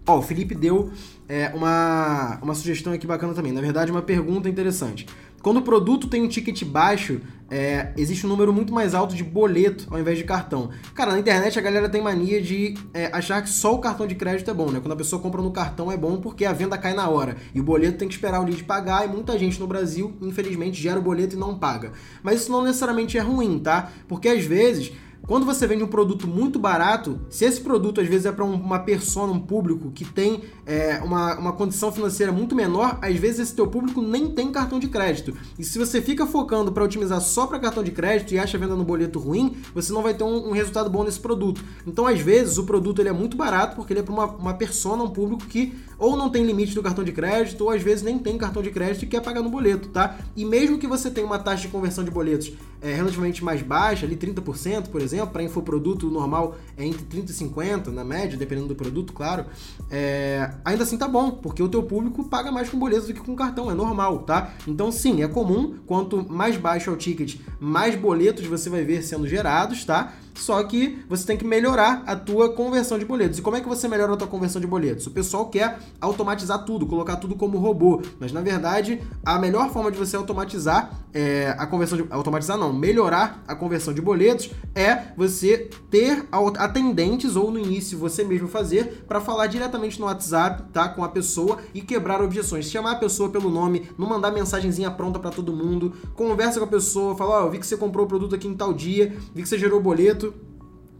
Ó, 0.07 0.17
o 0.17 0.21
Felipe 0.21 0.55
deu 0.55 0.91
é, 1.27 1.51
uma, 1.53 2.39
uma 2.41 2.55
sugestão 2.55 2.91
aqui 2.91 3.05
bacana 3.05 3.33
também, 3.33 3.51
na 3.51 3.61
verdade 3.61 3.91
uma 3.91 4.01
pergunta 4.01 4.49
interessante. 4.49 5.05
Quando 5.41 5.57
o 5.57 5.61
produto 5.61 6.07
tem 6.07 6.23
um 6.23 6.27
ticket 6.27 6.63
baixo, 6.65 7.21
é, 7.49 7.91
existe 7.97 8.25
um 8.25 8.29
número 8.29 8.53
muito 8.53 8.73
mais 8.73 8.93
alto 8.93 9.15
de 9.15 9.23
boleto 9.23 9.87
ao 9.89 9.99
invés 9.99 10.17
de 10.17 10.23
cartão. 10.23 10.69
Cara, 10.93 11.11
na 11.11 11.19
internet 11.19 11.57
a 11.57 11.61
galera 11.61 11.89
tem 11.89 12.01
mania 12.01 12.41
de 12.41 12.75
é, 12.93 13.09
achar 13.13 13.41
que 13.41 13.49
só 13.49 13.73
o 13.73 13.79
cartão 13.79 14.05
de 14.05 14.15
crédito 14.15 14.49
é 14.49 14.53
bom, 14.53 14.69
né? 14.71 14.79
Quando 14.79 14.93
a 14.93 14.95
pessoa 14.95 15.21
compra 15.21 15.41
no 15.41 15.51
cartão 15.51 15.91
é 15.91 15.97
bom 15.97 16.17
porque 16.17 16.45
a 16.45 16.53
venda 16.53 16.77
cai 16.77 16.93
na 16.93 17.09
hora. 17.09 17.37
E 17.53 17.59
o 17.59 17.63
boleto 17.63 17.97
tem 17.97 18.07
que 18.07 18.13
esperar 18.13 18.41
o 18.41 18.43
lead 18.43 18.63
pagar, 18.63 19.05
e 19.05 19.07
muita 19.07 19.37
gente 19.37 19.59
no 19.59 19.67
Brasil, 19.67 20.15
infelizmente, 20.21 20.81
gera 20.81 20.99
o 20.99 21.03
boleto 21.03 21.35
e 21.35 21.39
não 21.39 21.57
paga. 21.57 21.91
Mas 22.21 22.41
isso 22.41 22.51
não 22.51 22.63
necessariamente 22.63 23.17
é 23.17 23.21
ruim, 23.21 23.59
tá? 23.59 23.91
Porque 24.07 24.27
às 24.27 24.43
vezes 24.43 24.91
quando 25.29 25.45
você 25.45 25.67
vende 25.67 25.83
um 25.83 25.87
produto 25.87 26.27
muito 26.27 26.57
barato, 26.57 27.21
se 27.29 27.45
esse 27.45 27.61
produto 27.61 28.01
às 28.01 28.07
vezes 28.07 28.25
é 28.25 28.31
para 28.31 28.43
uma 28.43 28.79
persona, 28.79 29.31
um 29.31 29.39
público 29.39 29.91
que 29.91 30.03
tem 30.03 30.41
é, 30.65 30.99
uma, 31.03 31.37
uma 31.37 31.53
condição 31.53 31.91
financeira 31.91 32.31
muito 32.31 32.55
menor, 32.55 32.97
às 32.99 33.15
vezes 33.15 33.41
esse 33.41 33.55
teu 33.55 33.67
público 33.67 34.01
nem 34.01 34.31
tem 34.31 34.51
cartão 34.51 34.79
de 34.79 34.87
crédito. 34.87 35.37
E 35.59 35.63
se 35.63 35.77
você 35.77 36.01
fica 36.01 36.25
focando 36.25 36.71
para 36.71 36.83
otimizar 36.83 37.21
só 37.21 37.45
para 37.45 37.59
cartão 37.59 37.83
de 37.83 37.91
crédito 37.91 38.33
e 38.33 38.39
acha 38.39 38.57
a 38.57 38.59
venda 38.59 38.75
no 38.75 38.83
boleto 38.83 39.19
ruim, 39.19 39.55
você 39.71 39.93
não 39.93 40.01
vai 40.01 40.15
ter 40.15 40.23
um, 40.23 40.49
um, 40.49 40.51
resultado 40.51 40.89
bom 40.89 41.03
nesse 41.03 41.19
produto. 41.19 41.63
Então, 41.85 42.07
às 42.07 42.19
vezes, 42.19 42.57
o 42.57 42.63
produto 42.63 42.99
ele 42.99 43.09
é 43.09 43.13
muito 43.13 43.37
barato 43.37 43.75
porque 43.75 43.93
ele 43.93 43.99
é 43.99 44.03
para 44.03 44.13
uma, 44.13 44.25
uma 44.25 44.53
persona, 44.55 45.03
um 45.03 45.11
público 45.11 45.45
que 45.45 45.77
ou 45.99 46.15
não 46.15 46.29
tem 46.29 46.43
limite 46.45 46.73
do 46.73 46.81
cartão 46.81 47.03
de 47.03 47.11
crédito, 47.11 47.63
ou 47.65 47.69
às 47.69 47.81
vezes 47.81 48.01
nem 48.01 48.17
tem 48.17 48.37
cartão 48.37 48.63
de 48.63 48.71
crédito 48.71 49.03
e 49.03 49.07
quer 49.07 49.21
pagar 49.21 49.41
no 49.41 49.49
boleto, 49.49 49.89
tá? 49.89 50.17
E 50.35 50.45
mesmo 50.45 50.79
que 50.79 50.87
você 50.87 51.11
tenha 51.11 51.27
uma 51.27 51.37
taxa 51.37 51.63
de 51.63 51.67
conversão 51.67 52.03
de 52.03 52.09
boletos 52.09 52.53
é, 52.81 52.93
relativamente 52.93 53.43
mais 53.43 53.61
baixa, 53.61 54.05
ali 54.05 54.15
30%, 54.15 54.87
por 54.87 55.01
exemplo, 55.01 55.27
para 55.27 55.43
infoproduto 55.43 56.09
normal 56.09 56.55
é 56.77 56.85
entre 56.85 57.03
30 57.03 57.31
e 57.31 57.35
50 57.35 57.91
na 57.91 58.03
média, 58.03 58.37
dependendo 58.37 58.69
do 58.69 58.75
produto, 58.75 59.11
claro. 59.11 59.45
É, 59.91 60.51
ainda 60.63 60.83
assim 60.83 60.97
tá 60.97 61.07
bom, 61.07 61.31
porque 61.31 61.61
o 61.61 61.67
teu 61.67 61.83
público 61.83 62.23
paga 62.23 62.51
mais 62.51 62.69
com 62.69 62.79
boleto 62.79 63.07
do 63.07 63.13
que 63.13 63.19
com 63.19 63.35
cartão, 63.35 63.69
é 63.69 63.73
normal, 63.73 64.19
tá? 64.19 64.53
Então 64.67 64.91
sim, 64.91 65.21
é 65.21 65.27
comum, 65.27 65.75
quanto 65.85 66.25
mais 66.31 66.55
baixo 66.55 66.89
é 66.89 66.93
o 66.93 66.95
ticket, 66.95 67.35
mais 67.59 67.95
boletos 67.95 68.45
você 68.45 68.69
vai 68.69 68.83
ver 68.83 69.03
sendo 69.03 69.27
gerados, 69.27 69.83
tá? 69.83 70.13
Só 70.35 70.61
que 70.63 71.03
você 71.07 71.25
tem 71.25 71.37
que 71.37 71.45
melhorar 71.45 72.03
a 72.05 72.15
tua 72.15 72.53
conversão 72.53 72.97
de 72.97 73.05
boletos. 73.05 73.39
E 73.39 73.41
como 73.41 73.57
é 73.57 73.61
que 73.61 73.67
você 73.67 73.87
melhora 73.87 74.13
a 74.13 74.17
tua 74.17 74.27
conversão 74.27 74.61
de 74.61 74.67
boletos? 74.67 75.07
O 75.07 75.11
pessoal 75.11 75.47
quer 75.47 75.79
automatizar 75.99 76.65
tudo, 76.65 76.85
colocar 76.85 77.17
tudo 77.17 77.35
como 77.35 77.57
robô. 77.57 78.01
Mas 78.19 78.31
na 78.31 78.41
verdade, 78.41 79.01
a 79.25 79.37
melhor 79.37 79.69
forma 79.71 79.91
de 79.91 79.97
você 79.97 80.15
automatizar 80.15 80.91
é, 81.13 81.55
a 81.57 81.65
conversão 81.65 81.97
de. 81.97 82.05
Automatizar 82.09 82.57
não, 82.57 82.71
melhorar 82.71 83.43
a 83.47 83.55
conversão 83.55 83.93
de 83.93 84.01
boletos 84.01 84.51
é 84.75 85.13
você 85.17 85.69
ter 85.89 86.25
atendentes 86.57 87.35
ou 87.35 87.51
no 87.51 87.59
início 87.59 87.97
você 87.97 88.23
mesmo 88.23 88.47
fazer 88.47 89.05
para 89.07 89.19
falar 89.19 89.47
diretamente 89.47 89.99
no 89.99 90.05
WhatsApp, 90.05 90.63
tá? 90.71 90.89
Com 90.89 91.03
a 91.03 91.09
pessoa 91.09 91.59
e 91.73 91.81
quebrar 91.81 92.21
objeções. 92.21 92.69
Chamar 92.69 92.93
a 92.93 92.95
pessoa 92.95 93.29
pelo 93.29 93.49
nome, 93.49 93.89
não 93.97 94.07
mandar 94.07 94.31
mensagenzinha 94.31 94.91
pronta 94.91 95.19
para 95.19 95.31
todo 95.31 95.51
mundo, 95.51 95.93
conversa 96.15 96.59
com 96.59 96.65
a 96.65 96.69
pessoa, 96.69 97.15
fala, 97.15 97.43
ó, 97.43 97.47
oh, 97.47 97.49
vi 97.49 97.59
que 97.59 97.67
você 97.67 97.77
comprou 97.77 98.05
o 98.05 98.07
produto 98.07 98.35
aqui 98.35 98.47
em 98.47 98.53
tal 98.53 98.73
dia, 98.73 99.15
vi 99.33 99.41
que 99.41 99.49
você 99.49 99.57
gerou 99.57 99.79
o 99.79 99.83
boleto, 100.19 100.33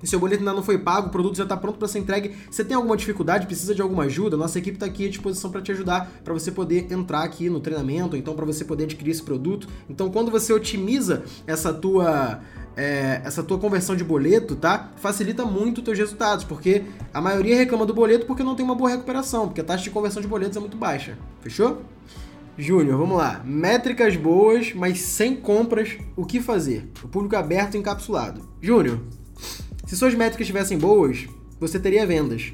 e 0.02 0.08
seu 0.08 0.18
boleto 0.18 0.42
ainda 0.42 0.54
não 0.54 0.64
foi 0.64 0.78
pago, 0.78 1.08
o 1.08 1.10
produto 1.10 1.36
já 1.36 1.44
está 1.44 1.58
pronto 1.58 1.78
para 1.78 1.88
ser 1.88 2.00
entregue. 2.00 2.34
Você 2.50 2.64
tem 2.64 2.76
alguma 2.76 2.96
dificuldade, 2.96 3.46
precisa 3.46 3.76
de 3.76 3.82
alguma 3.82 4.04
ajuda? 4.04 4.38
Nossa 4.38 4.58
equipe 4.58 4.78
está 4.78 4.86
aqui 4.86 5.06
à 5.06 5.10
disposição 5.10 5.52
para 5.52 5.62
te 5.62 5.74
ajudar, 5.74 6.10
para 6.24 6.34
você 6.34 6.52
poder 6.52 6.92
entrar 6.92 7.24
aqui 7.24 7.50
no 7.50 7.60
treinamento, 7.60 8.16
então 8.16 8.34
para 8.34 8.46
você 8.46 8.64
poder 8.64 8.86
adquirir 8.86 9.12
esse 9.12 9.22
produto. 9.22 9.68
Então, 9.90 10.10
quando 10.10 10.32
você 10.32 10.54
otimiza 10.54 11.24
essa 11.46 11.74
tua 11.74 12.40
é, 12.78 13.22
essa 13.26 13.44
tua 13.44 13.60
conversão 13.60 13.94
de 13.94 14.06
boleto, 14.06 14.56
tá? 14.56 14.92
Facilita 14.96 15.44
muito 15.44 15.80
os 15.80 15.84
teus 15.84 15.98
resultados, 15.98 16.46
porque 16.46 16.84
a 17.14 17.20
maioria 17.20 17.58
reclama 17.58 17.86
do 17.86 17.94
boleto 17.94 18.26
porque 18.26 18.42
não 18.42 18.56
tem 18.56 18.64
uma 18.64 18.76
boa 18.76 18.90
recuperação, 18.90 19.48
porque 19.48 19.60
a 19.60 19.66
taxa 19.66 19.84
de 19.84 19.90
conversão 19.90 20.22
de 20.22 20.30
boletos 20.30 20.56
é 20.56 20.62
muito 20.62 20.78
baixa. 20.78 21.18
Fechou? 21.42 21.82
Júnior, 22.60 22.98
vamos 22.98 23.18
lá. 23.18 23.42
Métricas 23.46 24.18
boas, 24.18 24.74
mas 24.74 25.00
sem 25.00 25.34
compras, 25.34 25.98
o 26.18 26.26
que 26.26 26.42
fazer? 26.42 26.92
O 27.02 27.08
público 27.08 27.38
aberto 27.38 27.78
encapsulado. 27.78 28.42
Júnior, 28.62 29.00
se 29.86 29.96
suas 29.96 30.14
métricas 30.14 30.42
estivessem 30.42 30.78
boas, 30.78 31.26
você 31.58 31.80
teria 31.80 32.06
vendas. 32.06 32.52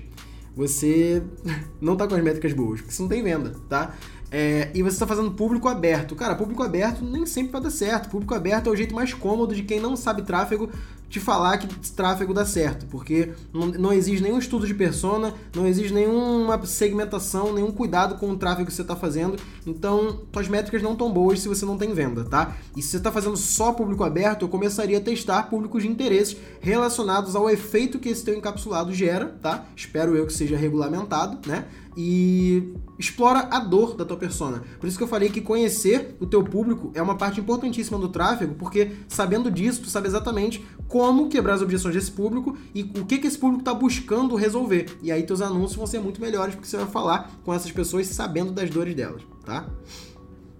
Você 0.56 1.24
não 1.82 1.94
está 1.94 2.08
com 2.08 2.14
as 2.14 2.24
métricas 2.24 2.54
boas, 2.54 2.82
porque 2.82 2.94
você 2.94 3.02
não 3.02 3.10
tem 3.10 3.24
venda, 3.24 3.56
tá? 3.68 3.96
É, 4.32 4.70
e 4.76 4.84
você 4.84 4.96
está 4.96 5.08
fazendo 5.08 5.32
público 5.32 5.68
aberto. 5.68 6.16
Cara, 6.16 6.36
público 6.36 6.62
aberto 6.62 7.04
nem 7.04 7.26
sempre 7.26 7.54
vai 7.54 7.62
dar 7.62 7.72
certo. 7.72 8.08
Público 8.10 8.36
aberto 8.36 8.68
é 8.68 8.72
o 8.72 8.76
jeito 8.76 8.94
mais 8.94 9.12
cômodo 9.12 9.56
de 9.56 9.64
quem 9.64 9.80
não 9.80 9.96
sabe 9.96 10.22
tráfego 10.22 10.70
te 11.10 11.20
falar 11.20 11.58
que 11.58 11.68
tráfego 11.92 12.34
dá 12.34 12.46
certo, 12.46 12.86
porque 12.88 13.32
não, 13.54 13.68
não 13.68 13.94
exige 13.94 14.22
nenhum 14.22 14.38
estudo 14.38 14.68
de 14.68 14.74
persona, 14.74 15.34
não 15.56 15.66
exige 15.68 15.94
nenhuma 15.94 16.64
segmentação, 16.66 17.54
nenhum 17.54 17.72
cuidado 17.72 18.16
com 18.16 18.30
o 18.30 18.38
tráfego 18.38 18.68
que 18.68 18.74
você 18.74 18.82
está 18.82 18.96
fazendo. 18.96 19.38
Então, 19.66 20.22
suas 20.34 20.48
métricas 20.48 20.82
não 20.82 20.94
estão 20.94 21.12
boas 21.12 21.40
se 21.40 21.48
você 21.48 21.66
não 21.66 21.78
tem 21.78 21.94
venda, 21.94 22.24
tá? 22.24 22.56
E 22.76 22.82
se 22.82 22.90
você 22.90 22.98
está 22.98 23.12
fazendo 23.12 23.38
só 23.38 23.72
público 23.72 24.04
aberto, 24.04 24.44
eu 24.44 24.50
começaria 24.50 24.98
a 24.98 25.02
testar 25.02 25.44
públicos 25.44 25.84
de 25.84 25.90
interesse 25.90 26.38
relacionados 26.60 27.36
ao 27.36 27.50
efeito 27.50 28.00
que 28.00 28.10
esse 28.10 28.24
teu 28.24 28.36
encapsulado 28.36 28.94
gera, 28.94 29.38
tá? 29.42 29.66
Espero 29.76 30.16
eu 30.16 30.26
que 30.26 30.34
seja 30.34 30.58
regulamentado, 30.58 31.48
né? 31.48 31.66
E 31.96 32.74
explora 33.00 33.48
a 33.52 33.60
dor 33.60 33.96
da 33.96 34.06
tua 34.06 34.18
persona. 34.18 34.64
Por 34.80 34.88
isso 34.88 34.98
que 34.98 35.04
eu 35.04 35.08
falei 35.08 35.30
que 35.30 35.42
conhecer 35.42 36.16
o 36.20 36.26
teu 36.26 36.44
público 36.44 36.92
é 36.94 37.02
uma 37.02 37.16
parte 37.16 37.40
importantíssima 37.40 37.98
do 37.98 38.10
tráfego, 38.10 38.56
porque 38.56 38.92
sabendo 39.08 39.50
disso, 39.50 39.82
tu 39.82 39.90
sabe 39.90 40.08
exatamente 40.08 40.66
como 40.88 41.30
quebrar 41.30 41.54
as 41.54 41.62
objeções 41.62 41.96
desse 41.96 42.12
público 42.12 42.58
e 42.74 42.84
o 42.84 43.06
que, 43.06 43.18
que 43.18 43.28
esse 43.28 43.38
público 43.38 43.62
está 43.62 43.74
buscando 43.74 44.36
resolver. 44.36 44.98
E 45.02 45.12
aí 45.12 45.24
teus 45.24 45.42
anúncios 45.42 45.76
vão 45.76 45.88
ser 45.88 46.00
muito 46.00 46.22
melhores 46.22 46.56
porque 46.56 46.68
você 46.68 46.78
vai 46.78 46.88
falar 46.88 47.32
com 47.44 47.54
essas 47.54 47.72
pessoas 47.72 48.08
sabendo 48.08 48.52
das 48.52 48.70
dores 48.70 48.96
delas, 48.96 49.22
tá? 49.46 49.68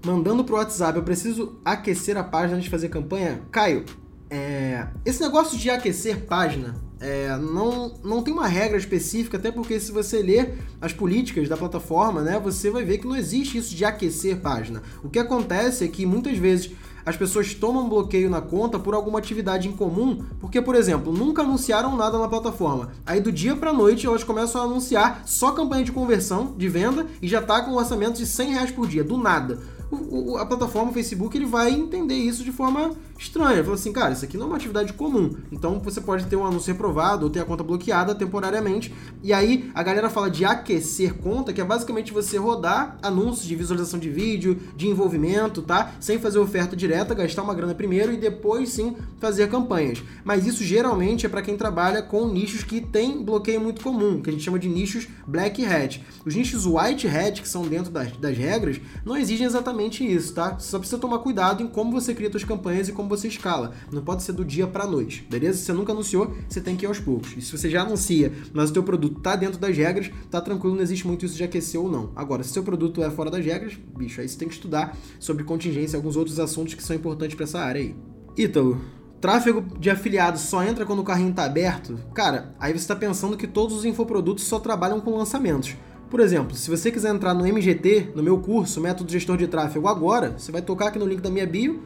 Mandando 0.06 0.44
pro 0.44 0.56
WhatsApp, 0.56 0.98
eu 0.98 1.04
preciso 1.04 1.60
aquecer 1.66 2.16
a 2.16 2.24
página 2.24 2.54
antes 2.54 2.66
de 2.66 2.70
fazer 2.70 2.90
campanha? 2.90 3.42
Caio, 3.52 3.84
é... 4.30 4.88
esse 5.04 5.22
negócio 5.22 5.58
de 5.58 5.70
aquecer 5.70 6.26
página 6.26 6.85
é, 7.00 7.36
não, 7.38 7.94
não 8.04 8.22
tem 8.22 8.34
uma 8.34 8.48
regra 8.48 8.78
específica, 8.78 9.38
até 9.38 9.52
porque 9.52 9.80
se 9.80 9.92
você 9.92 10.22
ler 10.22 10.58
as 10.80 10.94
políticas 10.94 11.50
da 11.50 11.58
plataforma, 11.58 12.22
né, 12.22 12.40
você 12.40 12.70
vai 12.70 12.84
ver 12.84 13.00
que 13.00 13.08
não 13.08 13.16
existe 13.16 13.58
isso 13.58 13.76
de 13.76 13.84
aquecer 13.84 14.38
página. 14.38 14.82
O 15.04 15.10
que 15.10 15.20
acontece 15.20 15.84
é 15.84 15.88
que 15.88 16.06
muitas 16.06 16.38
vezes 16.38 16.72
as 17.06 17.16
pessoas 17.16 17.54
tomam 17.54 17.88
bloqueio 17.88 18.30
na 18.30 18.42
conta 18.42 18.80
por 18.80 18.96
alguma 18.96 19.20
atividade 19.20 19.68
em 19.68 19.72
comum, 19.72 20.26
porque, 20.40 20.60
por 20.60 20.74
exemplo, 20.74 21.14
nunca 21.14 21.44
anunciaram 21.44 21.96
nada 21.96 22.18
na 22.18 22.28
plataforma. 22.28 22.92
Aí 23.06 23.22
do 23.22 23.32
dia 23.32 23.56
para 23.56 23.72
noite 23.72 24.08
elas 24.08 24.24
começam 24.24 24.62
a 24.62 24.66
anunciar 24.66 25.22
só 25.26 25.52
campanha 25.52 25.84
de 25.84 25.92
conversão, 25.92 26.56
de 26.58 26.68
venda, 26.68 27.06
e 27.22 27.28
já 27.28 27.42
tá 27.42 27.62
com 27.62 27.72
um 27.72 27.78
orçamento 27.78 28.18
de 28.18 28.26
100 28.26 28.50
reais 28.54 28.72
por 28.72 28.88
dia, 28.88 29.04
do 29.04 29.18
nada 29.18 29.60
o, 29.92 30.32
o, 30.34 30.38
a 30.38 30.46
plataforma, 30.46 30.92
o 30.92 30.94
Facebook, 30.94 31.38
ele 31.38 31.46
vai 31.46 31.72
entender 31.72 32.16
isso 32.16 32.44
de 32.44 32.52
forma 32.52 32.92
estranha. 33.18 33.64
Fala 33.64 33.76
assim, 33.76 33.92
cara, 33.92 34.14
isso 34.14 34.26
aqui 34.26 34.38
não 34.38 34.46
é 34.46 34.48
uma 34.48 34.56
atividade 34.58 34.94
comum. 34.94 35.36
Então 35.52 35.80
você 35.80 36.02
pode 36.02 36.26
ter 36.26 36.36
um 36.36 36.46
anúncio 36.46 36.72
reprovado 36.72 37.26
ou 37.26 37.30
ter 37.30 37.40
a 37.40 37.46
conta 37.46 37.64
bloqueada 37.64 38.14
temporariamente. 38.14 38.94
E 39.24 39.34
aí 39.34 39.72
a 39.74 39.82
galera 39.84 40.10
fala 40.10 40.30
de 40.30 40.46
aquecer 40.46 41.14
conta, 41.16 41.54
que 41.54 41.62
é 41.62 41.64
basicamente 41.64 42.14
você 42.14 42.38
rodar 42.38 42.98
anúncios 43.02 43.48
de 43.48 43.56
visualização 43.56 44.00
de 44.00 44.10
vídeo, 44.10 44.58
de 44.76 44.88
envolvimento, 44.88 45.62
tá? 45.62 45.94
Sem 46.00 46.20
fazer 46.20 46.40
oferta 46.40 46.76
direta, 46.76 47.14
gastar 47.14 47.44
uma 47.44 47.54
grana 47.54 47.74
primeiro 47.74 48.12
e 48.12 48.18
depois 48.18 48.70
sim 48.70 48.96
fazer 49.20 49.50
campanhas. 49.50 50.04
Mas 50.24 50.46
isso 50.46 50.64
geralmente 50.64 51.26
é 51.26 51.30
para 51.30 51.42
quem 51.42 51.58
trabalha 51.58 52.02
com 52.02 52.28
nichos 52.28 52.64
que 52.64 52.82
tem 52.82 53.24
bloqueio 53.24 53.62
muito 53.62 53.82
comum, 53.82 54.22
que 54.22 54.30
a 54.30 54.34
gente 54.34 54.44
chama 54.44 54.60
de 54.60 54.68
nichos 54.68 55.08
black 55.26 55.66
hat. 55.66 56.04
Os 56.26 56.36
nichos 56.36 56.66
white 56.66 57.08
hat, 57.08 57.42
que 57.42 57.48
são 57.48 57.64
dentro 57.64 57.92
das, 57.92 58.12
das 58.18 58.38
regras, 58.38 58.80
não 59.06 59.16
exigem 59.16 59.46
exatamente 59.46 60.06
isso, 60.06 60.34
tá? 60.34 60.56
Você 60.60 60.70
só 60.70 60.80
precisa 60.80 61.00
tomar 61.00 61.20
cuidado 61.20 61.64
em 61.64 61.68
como 61.68 61.92
você 61.92 62.14
cria 62.14 62.30
suas 62.30 62.44
campanhas 62.44 62.90
e 62.90 62.92
como 62.92 63.05
você 63.08 63.28
escala. 63.28 63.72
Não 63.92 64.04
pode 64.04 64.24
ser 64.24 64.34
do 64.34 64.46
dia 64.46 64.68
para 64.68 64.86
noite, 64.86 65.26
beleza? 65.30 65.58
Se 65.58 65.66
você 65.66 65.74
nunca 65.74 65.92
anunciou, 65.92 66.34
você 66.48 66.62
tem 66.62 66.76
que 66.76 66.86
ir 66.86 66.88
aos 66.88 67.00
poucos. 67.00 67.36
E 67.38 67.42
se 67.42 67.58
você 67.58 67.70
já 67.70 67.82
anuncia, 67.82 68.32
mas 68.54 68.70
o 68.70 68.74
teu 68.74 68.84
produto 68.84 69.20
tá 69.20 69.36
dentro 69.36 69.60
das 69.60 69.76
regras, 69.76 70.12
tá 70.30 70.42
tranquilo, 70.42 70.76
não 70.76 70.82
existe 70.82 71.06
muito 71.06 71.26
isso 71.26 71.36
de 71.36 71.44
aquecer 71.44 71.80
ou 71.80 71.90
não. 71.90 72.12
Agora, 72.16 72.44
se 72.44 72.50
seu 72.50 72.64
produto 72.64 73.04
é 73.04 73.10
fora 73.10 73.30
das 73.30 73.46
regras, 73.46 73.78
bicho, 73.98 74.22
aí 74.22 74.28
você 74.28 74.38
tem 74.38 74.48
que 74.48 74.54
estudar 74.54 74.98
sobre 75.20 75.44
contingência 75.44 75.96
e 75.96 75.98
alguns 75.98 76.16
outros 76.16 76.40
assuntos 76.40 76.74
que 76.74 76.84
são 76.84 76.96
importantes 76.96 77.36
para 77.36 77.44
essa 77.44 77.60
área 77.60 77.82
aí. 77.82 77.96
Ítalo, 78.38 78.82
tráfego 79.22 79.64
de 79.80 79.90
afiliados 79.90 80.42
só 80.42 80.64
entra 80.64 80.86
quando 80.86 81.00
o 81.00 81.04
carrinho 81.04 81.30
está 81.30 81.46
aberto, 81.46 81.98
cara, 82.14 82.54
aí 82.60 82.72
você 82.74 82.80
está 82.80 82.96
pensando 82.96 83.38
que 83.38 83.48
todos 83.48 83.78
os 83.78 83.86
infoprodutos 83.86 84.44
só 84.44 84.60
trabalham 84.60 85.00
com 85.00 85.18
lançamentos. 85.18 85.76
Por 86.10 86.20
exemplo, 86.20 86.56
se 86.56 86.70
você 86.70 86.92
quiser 86.92 87.14
entrar 87.14 87.34
no 87.34 87.46
MGT, 87.46 88.12
no 88.16 88.22
meu 88.22 88.38
curso, 88.40 88.80
Método 88.80 89.12
Gestor 89.12 89.38
de 89.38 89.48
Tráfego, 89.48 89.88
agora, 89.88 90.36
você 90.38 90.52
vai 90.52 90.62
tocar 90.62 90.88
aqui 90.88 91.00
no 91.00 91.06
link 91.06 91.20
da 91.20 91.30
minha 91.30 91.48
bio, 91.48 91.82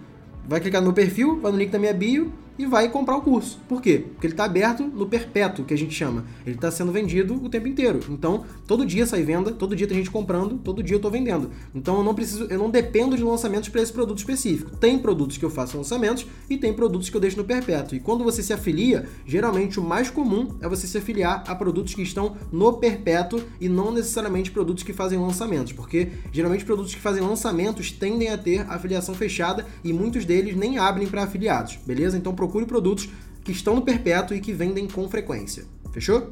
vai 0.50 0.60
clicar 0.60 0.82
no 0.82 0.88
meu 0.88 0.96
perfil, 0.96 1.40
vai 1.40 1.52
no 1.52 1.58
link 1.60 1.70
da 1.70 1.78
minha 1.78 1.94
bio 1.94 2.34
e 2.60 2.66
vai 2.66 2.90
comprar 2.90 3.16
o 3.16 3.22
curso. 3.22 3.58
Por 3.70 3.82
quê? 3.82 4.06
Porque 4.12 4.28
ele 4.28 4.34
está 4.34 4.44
aberto 4.44 4.84
no 4.84 5.08
perpétuo, 5.08 5.64
que 5.64 5.74
a 5.74 5.78
gente 5.78 5.94
chama. 5.94 6.26
Ele 6.46 6.56
está 6.56 6.70
sendo 6.70 6.92
vendido 6.92 7.34
o 7.42 7.48
tempo 7.48 7.70
inteiro. 7.70 8.02
Então, 8.10 8.44
todo 8.68 8.86
dia 8.86 9.06
sai 9.06 9.24
venda, 9.24 9.52
todo 9.52 9.76
dia 9.76 9.88
tem 9.88 9.98
gente 9.98 10.12
comprando, 10.12 10.58
todo 10.58 10.84
dia 10.84 10.96
eu 10.96 10.98
estou 11.00 11.10
vendendo. 11.10 11.50
Então, 11.74 11.98
eu 11.98 12.04
não 12.04 12.14
preciso, 12.14 12.44
eu 12.50 12.60
não 12.60 12.70
dependo 12.70 13.16
de 13.16 13.24
lançamentos 13.24 13.70
para 13.70 13.82
esse 13.82 13.94
produto 13.94 14.18
específico. 14.18 14.76
Tem 14.76 15.00
produtos 15.00 15.38
que 15.38 15.46
eu 15.46 15.50
faço 15.50 15.78
lançamentos 15.78 16.28
e 16.50 16.58
tem 16.58 16.74
produtos 16.74 17.10
que 17.10 17.16
eu 17.16 17.22
deixo 17.22 17.38
no 17.38 17.46
perpétuo. 17.46 17.96
E 17.96 18.00
quando 18.02 18.26
você 18.26 18.44
se 18.44 18.52
afilia, 18.52 19.08
geralmente 19.26 19.80
o 19.80 19.84
mais 19.84 20.10
comum 20.10 20.56
é 20.60 20.68
você 20.68 20.86
se 20.86 20.98
afiliar 20.98 21.46
a 21.48 21.56
produtos 21.56 21.94
que 21.94 22.02
estão 22.02 22.36
no 22.52 22.74
perpétuo 22.74 23.42
e 23.62 23.70
não 23.70 23.92
necessariamente 23.92 24.52
produtos 24.52 24.84
que 24.84 24.92
fazem 24.92 25.18
lançamentos, 25.18 25.72
porque 25.72 26.10
geralmente 26.32 26.66
produtos 26.66 26.94
que 26.94 27.00
fazem 27.00 27.24
lançamentos 27.24 27.92
tendem 27.92 28.30
a 28.30 28.38
ter 28.38 28.66
afiliação 28.70 29.16
fechada 29.16 29.66
e 29.84 29.94
muitos 29.94 30.26
deles 30.26 30.56
nem 30.56 30.78
abrem 30.78 31.08
para 31.08 31.24
afiliados, 31.24 31.78
beleza? 31.86 32.18
Então, 32.18 32.34
procure 32.34 32.49
procure 32.50 32.66
produtos 32.66 33.08
que 33.44 33.52
estão 33.52 33.76
no 33.76 33.84
perpétuo 33.84 34.36
e 34.36 34.42
que 34.42 34.52
vendem 34.52 34.88
com 34.88 35.08
frequência. 35.08 35.66
Fechou? 35.92 36.32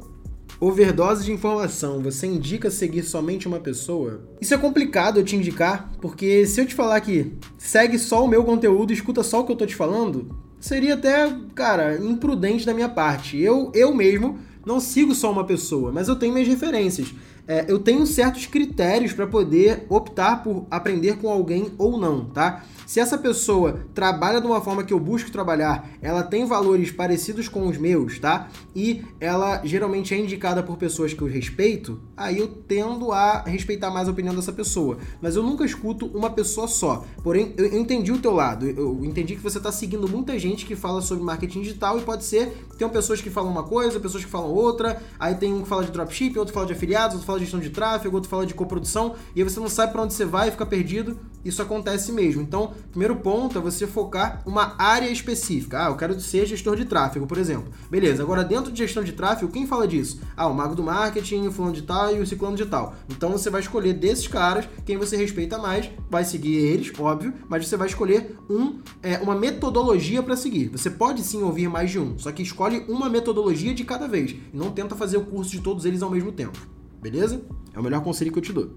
Overdose 0.60 1.24
de 1.24 1.32
informação, 1.32 2.02
você 2.02 2.26
indica 2.26 2.72
seguir 2.72 3.04
somente 3.04 3.48
uma 3.48 3.60
pessoa? 3.60 4.22
Isso 4.42 4.56
é 4.56 4.58
complicado 4.58 5.20
eu 5.20 5.24
te 5.24 5.36
indicar, 5.36 5.92
porque 6.02 6.48
se 6.48 6.60
eu 6.60 6.66
te 6.66 6.74
falar 6.74 7.00
que 7.02 7.34
segue 7.60 8.00
só 8.00 8.26
o 8.26 8.28
meu 8.28 8.44
conteúdo, 8.44 8.92
escuta 8.92 9.22
só 9.22 9.42
o 9.42 9.46
que 9.46 9.52
eu 9.52 9.56
tô 9.56 9.68
te 9.68 9.76
falando, 9.76 10.36
seria 10.60 10.96
até, 10.96 11.32
cara, 11.54 11.98
imprudente 12.04 12.66
da 12.66 12.74
minha 12.74 12.90
parte. 12.90 13.40
Eu, 13.40 13.72
eu 13.76 13.94
mesmo 13.94 14.40
não 14.66 14.80
sigo 14.80 15.14
só 15.14 15.32
uma 15.32 15.44
pessoa, 15.44 15.92
mas 15.92 16.08
eu 16.08 16.16
tenho 16.16 16.34
minhas 16.34 16.48
referências. 16.48 17.14
É, 17.48 17.66
eu 17.68 17.80
tenho 17.80 18.06
certos 18.06 18.46
critérios 18.46 19.14
para 19.14 19.26
poder 19.26 19.86
optar 19.90 20.44
por 20.44 20.68
aprender 20.70 21.18
com 21.18 21.30
alguém 21.30 21.72
ou 21.78 21.98
não, 21.98 22.26
tá? 22.26 22.64
Se 22.86 23.02
essa 23.02 23.18
pessoa 23.18 23.82
trabalha 23.94 24.40
de 24.40 24.48
uma 24.48 24.62
forma 24.62 24.82
que 24.82 24.94
eu 24.94 25.00
busco 25.00 25.30
trabalhar, 25.30 25.90
ela 26.02 26.24
tem 26.24 26.46
valores 26.46 26.90
parecidos 26.90 27.50
com 27.50 27.68
os 27.68 27.78
meus, 27.78 28.18
tá? 28.18 28.50
E 28.74 29.04
ela 29.20 29.62
geralmente 29.66 30.14
é 30.14 30.18
indicada 30.18 30.64
por 30.64 30.78
pessoas 30.78 31.14
que 31.14 31.22
eu 31.22 31.28
respeito, 31.28 32.00
aí 32.16 32.40
eu 32.40 32.48
tendo 32.48 33.12
a 33.12 33.42
respeitar 33.42 33.92
mais 33.92 34.08
a 34.08 34.12
opinião 34.12 34.34
dessa 34.34 34.54
pessoa. 34.54 34.98
Mas 35.22 35.36
eu 35.36 35.44
nunca 35.44 35.66
escuto 35.66 36.06
uma 36.08 36.30
pessoa 36.30 36.68
só. 36.68 37.04
Porém, 37.22 37.54
eu, 37.58 37.66
eu 37.66 37.80
entendi 37.80 38.12
o 38.12 38.20
teu 38.20 38.32
lado. 38.32 38.66
Eu 38.66 39.04
entendi 39.04 39.36
que 39.36 39.42
você 39.42 39.58
está 39.58 39.72
seguindo 39.72 40.08
muita 40.08 40.40
gente 40.40 40.66
que 40.66 40.76
fala 40.76 41.02
sobre 41.02 41.26
marketing 41.26 41.64
digital 41.64 41.98
e 41.98 42.04
pode 42.04 42.24
ser 42.24 42.68
tem 42.78 42.88
pessoas 42.88 43.20
que 43.20 43.30
falam 43.30 43.52
uma 43.52 43.64
coisa, 43.64 44.00
pessoas 44.00 44.24
que 44.24 44.30
falam 44.30 44.52
outra, 44.52 45.02
aí 45.20 45.36
tem 45.36 45.54
um 45.54 45.64
que 45.64 45.68
fala 45.68 45.84
de 45.84 45.92
dropship, 45.92 46.38
outro 46.38 46.54
fala 46.54 46.68
de 46.68 46.74
afiliados, 46.74 47.16
outro 47.16 47.26
fala 47.26 47.37
de 47.38 47.46
gestão 47.46 47.60
de 47.60 47.70
tráfego, 47.70 48.16
outro 48.16 48.30
fala 48.30 48.46
de 48.46 48.54
coprodução, 48.54 49.16
e 49.36 49.42
aí 49.42 49.50
você 49.50 49.60
não 49.60 49.70
sabe 49.70 49.92
para 49.92 50.02
onde 50.02 50.14
você 50.14 50.26
vai, 50.26 50.52
fica 50.52 50.66
perdido. 50.66 51.18
isso 51.44 51.62
acontece 51.62 52.12
mesmo. 52.12 52.42
Então, 52.42 52.74
primeiro 52.90 53.16
ponto 53.18 53.58
é 53.58 53.62
você 53.62 53.88
focar 53.88 54.42
uma 54.46 54.76
área 54.78 55.10
específica. 55.10 55.86
Ah, 55.86 55.90
eu 55.90 55.96
quero 55.96 56.20
ser 56.20 56.46
gestor 56.46 56.76
de 56.76 56.86
tráfego, 56.86 57.26
por 57.26 57.38
exemplo. 57.38 57.72
Beleza, 57.90 58.22
agora 58.24 58.44
dentro 58.44 58.72
de 58.72 58.78
gestão 58.78 59.04
de 59.04 59.14
tráfego, 59.14 59.52
quem 59.52 59.66
fala 59.66 59.88
disso? 59.88 60.20
Ah, 60.36 60.48
o 60.48 60.54
mago 60.54 60.76
do 60.76 60.84
marketing, 60.84 61.48
o 61.48 61.52
fulano 61.52 61.74
de 61.74 61.84
tal 61.84 62.16
e 62.16 62.20
o 62.20 62.28
ciclano 62.28 62.58
de 62.58 62.66
tal. 62.66 62.96
Então 63.10 63.32
você 63.32 63.50
vai 63.50 63.62
escolher 63.62 63.94
desses 63.94 64.28
caras 64.28 64.68
quem 64.86 64.98
você 64.98 65.16
respeita 65.16 65.58
mais, 65.58 65.90
vai 66.10 66.24
seguir 66.24 66.56
eles, 66.56 66.92
óbvio, 67.00 67.34
mas 67.48 67.68
você 67.68 67.78
vai 67.78 67.88
escolher 67.88 68.36
um, 68.50 68.80
é, 69.02 69.18
uma 69.18 69.36
metodologia 69.36 70.22
para 70.22 70.36
seguir. 70.36 70.70
Você 70.70 70.90
pode 70.90 71.22
sim 71.22 71.42
ouvir 71.42 71.70
mais 71.70 71.92
de 71.92 72.00
um, 72.00 72.18
só 72.18 72.32
que 72.32 72.42
escolhe 72.42 72.86
uma 72.88 73.10
metodologia 73.10 73.74
de 73.74 73.84
cada 73.84 74.08
vez. 74.08 74.32
E 74.32 74.58
não 74.58 74.72
tenta 74.72 74.96
fazer 74.96 75.18
o 75.18 75.26
curso 75.26 75.52
de 75.52 75.62
todos 75.62 75.86
eles 75.86 76.02
ao 76.02 76.10
mesmo 76.10 76.32
tempo. 76.32 76.77
Beleza? 77.10 77.42
É 77.74 77.80
o 77.80 77.84
melhor 77.84 78.02
conselho 78.04 78.32
que 78.32 78.40
eu 78.40 78.44
te 78.44 78.52
dou. 78.52 78.72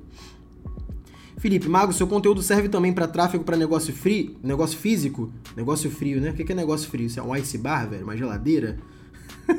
Felipe, 1.39 1.69
Mago, 1.69 1.93
seu 1.93 2.07
conteúdo 2.07 2.43
serve 2.43 2.69
também 2.69 2.93
para 2.93 3.09
tráfego 3.09 3.43
para 3.43 3.57
negócio 3.57 3.95
frio, 3.95 4.37
negócio 4.43 4.79
físico? 4.79 5.33
Negócio 5.57 5.91
frio, 5.91 6.21
né? 6.21 6.31
O 6.31 6.35
que 6.35 6.53
é 6.53 6.55
negócio 6.55 6.89
frio? 6.89 7.07
Isso 7.07 7.19
é 7.19 7.23
um 7.23 7.35
ice 7.35 7.57
bar, 7.57 7.89
velho? 7.89 8.05
Uma 8.05 8.17
geladeira? 8.17 8.79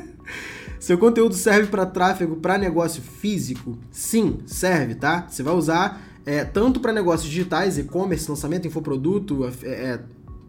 seu 0.78 0.96
conteúdo 0.96 1.34
serve 1.34 1.66
para 1.68 1.84
tráfego 1.84 2.36
para 2.36 2.56
negócio 2.56 3.02
físico? 3.02 3.76
Sim, 3.90 4.38
serve, 4.46 4.94
tá? 4.94 5.26
Você 5.28 5.42
vai 5.42 5.54
usar 5.54 6.00
é, 6.24 6.44
tanto 6.44 6.78
para 6.78 6.92
negócios 6.92 7.28
digitais, 7.28 7.76
e-commerce, 7.78 8.28
lançamento, 8.28 8.66
infoproduto, 8.66 9.44
é, 9.64 9.68
é 9.68 10.00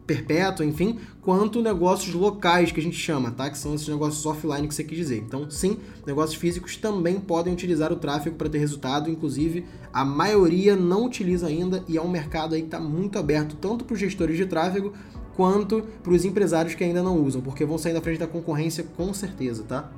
perpétua, 0.06 0.66
enfim, 0.66 1.00
quanto 1.22 1.62
negócios 1.62 2.14
locais 2.14 2.72
que 2.72 2.80
a 2.80 2.84
gente 2.84 2.98
chama, 2.98 3.32
tá? 3.32 3.50
Que 3.50 3.58
são 3.58 3.74
esses 3.74 3.88
negócios 3.88 4.26
offline 4.26 4.68
que 4.68 4.76
você 4.76 4.84
quis 4.84 4.98
dizer. 4.98 5.18
Então, 5.18 5.50
sim, 5.50 5.78
negócios 6.06 6.36
físicos 6.36 6.76
também 6.76 7.20
podem 7.20 7.54
utilizar 7.54 7.92
o 7.92 7.96
tráfego 7.96 8.36
para 8.36 8.50
ter 8.50 8.58
resultado, 8.58 9.10
inclusive 9.10 9.66
a 9.94 10.04
maioria 10.04 10.76
não 10.76 11.06
utiliza 11.06 11.48
ainda 11.48 11.84
e 11.88 11.98
é 11.98 12.02
um 12.02 12.10
mercado 12.10 12.56
aí 12.56 12.62
que 12.62 12.68
está 12.68 12.80
muito 12.80 13.18
aberto 13.18 13.56
tanto 13.56 13.86
para 13.86 13.94
os 13.94 14.00
gestores 14.00 14.36
de 14.36 14.46
tráfego 14.46 14.94
quanto 15.36 15.82
para 16.02 16.14
os 16.14 16.26
empresários 16.26 16.76
que 16.76 16.84
ainda 16.84 17.02
não 17.02 17.18
usam, 17.22 17.42
porque 17.42 17.66
vão 17.66 17.78
sair 17.78 17.94
da 17.94 18.02
frente 18.02 18.20
da 18.20 18.28
concorrência 18.28 18.86
com 18.96 19.14
certeza, 19.14 19.64
tá? 19.64 19.92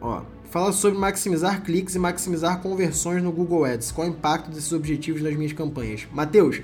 Ó, 0.00 0.22
fala 0.50 0.72
sobre 0.72 0.98
maximizar 0.98 1.62
cliques 1.62 1.94
e 1.94 1.98
maximizar 1.98 2.60
conversões 2.60 3.22
no 3.22 3.32
Google 3.32 3.64
Ads. 3.64 3.90
Qual 3.92 4.06
o 4.06 4.10
impacto 4.10 4.50
desses 4.50 4.72
objetivos 4.72 5.22
nas 5.22 5.34
minhas 5.34 5.52
campanhas? 5.52 6.06
Mateus, 6.12 6.60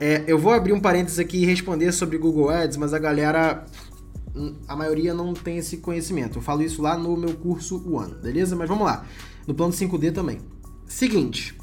é, 0.00 0.24
eu 0.26 0.38
vou 0.38 0.52
abrir 0.52 0.72
um 0.72 0.80
parênteses 0.80 1.18
aqui 1.18 1.42
e 1.42 1.44
responder 1.44 1.92
sobre 1.92 2.16
Google 2.16 2.48
Ads, 2.48 2.78
mas 2.78 2.94
a 2.94 2.98
galera, 2.98 3.66
a 4.66 4.74
maioria 4.74 5.12
não 5.12 5.34
tem 5.34 5.58
esse 5.58 5.76
conhecimento. 5.76 6.38
Eu 6.38 6.42
falo 6.42 6.62
isso 6.62 6.80
lá 6.80 6.96
no 6.96 7.14
meu 7.18 7.34
curso 7.34 7.76
One, 7.86 8.14
beleza? 8.14 8.56
Mas 8.56 8.66
vamos 8.66 8.86
lá. 8.86 9.04
No 9.46 9.54
plano 9.54 9.74
5D 9.74 10.10
também. 10.12 10.40
Seguinte, 10.86 11.54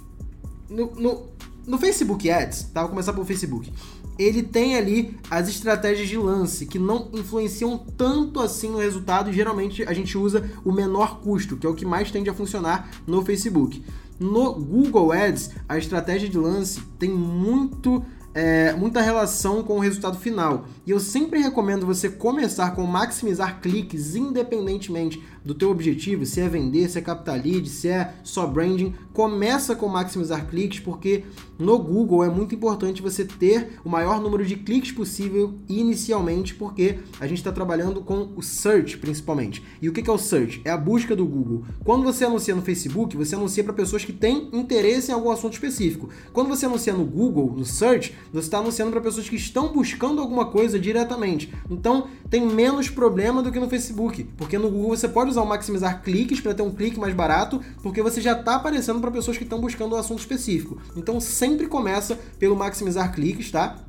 no, 0.70 0.94
no, 0.96 1.30
no 1.66 1.78
Facebook 1.80 2.30
Ads, 2.30 2.70
tá? 2.74 2.82
Vou 2.82 2.92
começar 2.92 3.12
pelo 3.12 3.26
Facebook. 3.26 3.74
Ele 4.20 4.44
tem 4.44 4.76
ali 4.76 5.18
as 5.32 5.50
estratégias 5.50 6.08
de 6.08 6.18
lance 6.18 6.68
que 6.68 6.78
não 6.78 7.10
influenciam 7.14 7.78
tanto 7.78 8.40
assim 8.40 8.70
no 8.70 8.78
resultado 8.78 9.32
e 9.32 9.34
geralmente 9.34 9.84
a 9.84 9.94
gente 9.94 10.16
usa 10.16 10.48
o 10.64 10.72
menor 10.72 11.22
custo, 11.22 11.58
que 11.58 11.66
é 11.66 11.70
o 11.70 11.74
que 11.74 11.86
mais 11.86 12.12
tende 12.12 12.30
a 12.30 12.34
funcionar 12.34 12.90
no 13.08 13.26
Facebook. 13.26 13.84
No 14.20 14.54
Google 14.54 15.12
Ads, 15.12 15.52
a 15.70 15.78
estratégia 15.78 16.28
de 16.30 16.38
lance 16.38 16.82
tem 16.98 17.10
muito 17.10 18.04
é, 18.38 18.72
muita 18.74 19.02
relação 19.02 19.64
com 19.64 19.78
o 19.78 19.80
resultado 19.80 20.20
final. 20.20 20.68
E 20.86 20.92
eu 20.92 21.00
sempre 21.00 21.40
recomendo 21.40 21.88
você 21.88 22.08
começar 22.08 22.76
com 22.76 22.86
maximizar 22.86 23.60
cliques, 23.60 24.16
independentemente 24.16 25.24
do 25.44 25.56
teu 25.56 25.72
objetivo, 25.72 26.24
se 26.24 26.40
é 26.40 26.48
vender, 26.48 26.88
se 26.88 27.00
é 27.00 27.02
captar 27.02 27.42
lead, 27.42 27.68
se 27.68 27.88
é 27.88 28.14
só 28.24 28.46
branding, 28.46 28.94
começa 29.12 29.76
com 29.76 29.88
maximizar 29.88 30.46
cliques, 30.46 30.80
porque 30.80 31.24
no 31.60 31.80
Google 31.80 32.24
é 32.24 32.30
muito 32.30 32.54
importante 32.54 33.02
você 33.02 33.26
ter 33.26 33.80
o 33.84 33.90
maior 33.90 34.22
número 34.22 34.46
de 34.46 34.56
cliques 34.56 34.92
possível 34.92 35.56
inicialmente, 35.68 36.54
porque 36.54 37.00
a 37.20 37.28
gente 37.28 37.40
está 37.40 37.52
trabalhando 37.52 38.02
com 38.02 38.30
o 38.36 38.44
search 38.44 38.98
principalmente. 38.98 39.64
E 39.82 39.90
o 39.90 39.94
que 39.94 40.08
é 40.08 40.14
o 40.14 40.18
search? 40.18 40.62
É 40.64 40.70
a 40.70 40.78
busca 40.78 41.16
do 41.16 41.26
Google. 41.26 41.64
Quando 41.84 42.04
você 42.04 42.26
anuncia 42.26 42.56
no 42.56 42.62
Facebook, 42.62 43.18
você 43.18 43.36
anuncia 43.36 43.64
para 43.64 43.74
pessoas 43.74 44.06
que 44.06 44.14
têm 44.14 44.50
interesse 44.54 45.12
em 45.12 45.14
algum 45.14 45.32
assunto 45.32 45.54
específico. 45.54 46.10
Quando 46.32 46.48
você 46.48 46.66
anuncia 46.66 46.94
no 46.94 47.06
Google, 47.06 47.54
no 47.56 47.66
search, 47.66 48.14
você 48.32 48.48
está 48.48 48.60
anunciando 48.60 48.92
para 48.92 49.02
pessoas 49.02 49.28
que 49.28 49.36
estão 49.36 49.74
buscando 49.74 50.22
alguma 50.22 50.46
coisa 50.46 50.80
diretamente. 50.80 51.54
Então 51.70 52.08
tem 52.30 52.46
menos 52.46 52.90
problema 52.90 53.42
do 53.42 53.52
que 53.52 53.60
no 53.60 53.70
Facebook, 53.70 54.24
porque 54.38 54.58
no 54.58 54.70
Google 54.70 54.90
você 54.90 55.08
pode 55.08 55.32
usar 55.32 55.42
o 55.42 55.48
maximizar 55.48 56.04
cliques 56.04 56.40
para 56.40 56.54
ter 56.54 56.62
um 56.62 56.72
clique 56.72 57.00
mais 57.00 57.14
barato, 57.14 57.62
porque 57.82 58.02
você 58.02 58.22
já 58.22 58.34
está 58.34 58.56
aparecendo 58.56 59.00
para 59.00 59.12
pessoas 59.12 59.38
que 59.38 59.44
estão 59.44 59.60
buscando 59.60 59.96
um 59.96 60.00
assunto 60.00 60.20
específico. 60.20 60.78
Então 60.96 61.20
sempre 61.48 61.68
começa 61.68 62.18
pelo 62.38 62.56
maximizar 62.56 63.14
cliques, 63.14 63.50
tá? 63.52 63.84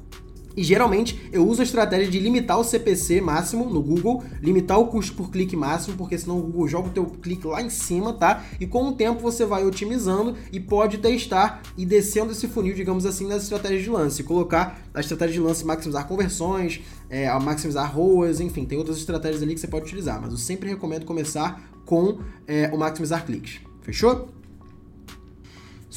E 0.57 0.63
geralmente 0.65 1.29
eu 1.33 1.47
uso 1.47 1.61
a 1.61 1.65
estratégia 1.65 2.11
de 2.11 2.19
limitar 2.19 2.59
o 2.59 2.65
CPC 2.65 3.21
máximo 3.21 3.67
no 3.67 3.81
Google, 3.81 4.25
limitar 4.43 4.77
o 4.81 4.89
custo 4.89 5.15
por 5.15 5.31
clique 5.31 5.57
máximo, 5.57 5.97
porque 5.97 6.19
senão 6.19 6.37
o 6.37 6.43
Google 6.43 6.67
joga 6.67 6.89
o 6.89 6.91
teu 6.91 7.07
clique 7.07 7.47
lá 7.47 7.63
em 7.63 7.71
cima, 7.71 8.13
tá? 8.13 8.43
E 8.59 8.67
com 8.67 8.89
o 8.89 8.93
tempo 8.93 9.21
você 9.21 9.45
vai 9.45 9.65
otimizando 9.65 10.37
e 10.51 10.59
pode 10.59 10.99
testar 10.99 11.63
e 11.77 11.87
descendo 11.87 12.33
esse 12.33 12.49
funil, 12.49 12.75
digamos 12.75 13.07
assim, 13.07 13.29
nas 13.29 13.45
estratégias 13.45 13.85
de 13.85 13.91
lance. 13.91 14.25
Colocar 14.25 14.81
a 14.93 14.99
estratégia 14.99 15.35
de 15.35 15.41
lance 15.41 15.65
maximizar 15.65 16.09
conversões, 16.09 16.81
é, 17.09 17.31
maximizar 17.39 17.95
ROAS, 17.95 18.41
enfim, 18.41 18.65
tem 18.65 18.79
outras 18.79 18.97
estratégias 18.97 19.43
ali 19.45 19.55
que 19.55 19.61
você 19.61 19.69
pode 19.69 19.85
utilizar, 19.85 20.21
mas 20.21 20.33
eu 20.33 20.39
sempre 20.39 20.69
recomendo 20.69 21.05
começar 21.05 21.71
com 21.87 22.19
é, 22.49 22.69
o 22.73 22.77
maximizar 22.77 23.25
cliques. 23.25 23.61
Fechou? 23.83 24.38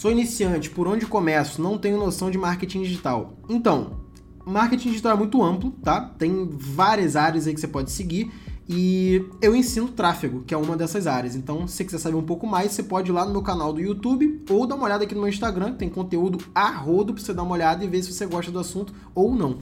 Sou 0.02 0.10
iniciante, 0.10 0.68
por 0.68 0.88
onde 0.88 1.06
começo? 1.06 1.62
Não 1.62 1.78
tenho 1.78 1.96
noção 1.96 2.32
de 2.32 2.38
marketing 2.40 2.82
digital. 2.82 3.38
Então, 3.48 4.00
marketing 4.44 4.90
digital 4.90 5.12
é 5.12 5.16
muito 5.16 5.44
amplo, 5.44 5.70
tá? 5.84 6.02
Tem 6.18 6.50
várias 6.52 7.16
áreas 7.16 7.46
aí 7.46 7.54
que 7.54 7.60
você 7.60 7.68
pode 7.68 7.92
seguir. 7.92 8.32
E 8.68 9.24
eu 9.40 9.56
ensino 9.56 9.90
tráfego, 9.90 10.42
que 10.42 10.56
é 10.56 10.58
uma 10.58 10.76
dessas 10.76 11.06
áreas. 11.06 11.36
Então, 11.36 11.68
se 11.68 11.76
você 11.76 11.86
quiser 11.86 12.00
saber 12.00 12.16
um 12.16 12.24
pouco 12.24 12.48
mais, 12.48 12.72
você 12.72 12.82
pode 12.82 13.12
ir 13.12 13.14
lá 13.14 13.26
no 13.26 13.32
meu 13.32 13.44
canal 13.44 13.72
do 13.72 13.80
YouTube 13.80 14.44
ou 14.50 14.66
dar 14.66 14.74
uma 14.74 14.86
olhada 14.86 15.04
aqui 15.04 15.14
no 15.14 15.22
meu 15.22 15.30
Instagram, 15.30 15.74
que 15.74 15.78
tem 15.78 15.90
conteúdo 15.90 16.40
a 16.56 16.72
rodo 16.72 17.14
pra 17.14 17.22
você 17.22 17.32
dar 17.32 17.44
uma 17.44 17.54
olhada 17.54 17.86
e 17.86 17.88
ver 17.88 18.02
se 18.02 18.12
você 18.12 18.26
gosta 18.26 18.52
do 18.52 18.58
assunto 18.58 18.92
ou 19.14 19.36
não. 19.36 19.60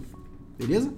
Beleza? 0.57 0.93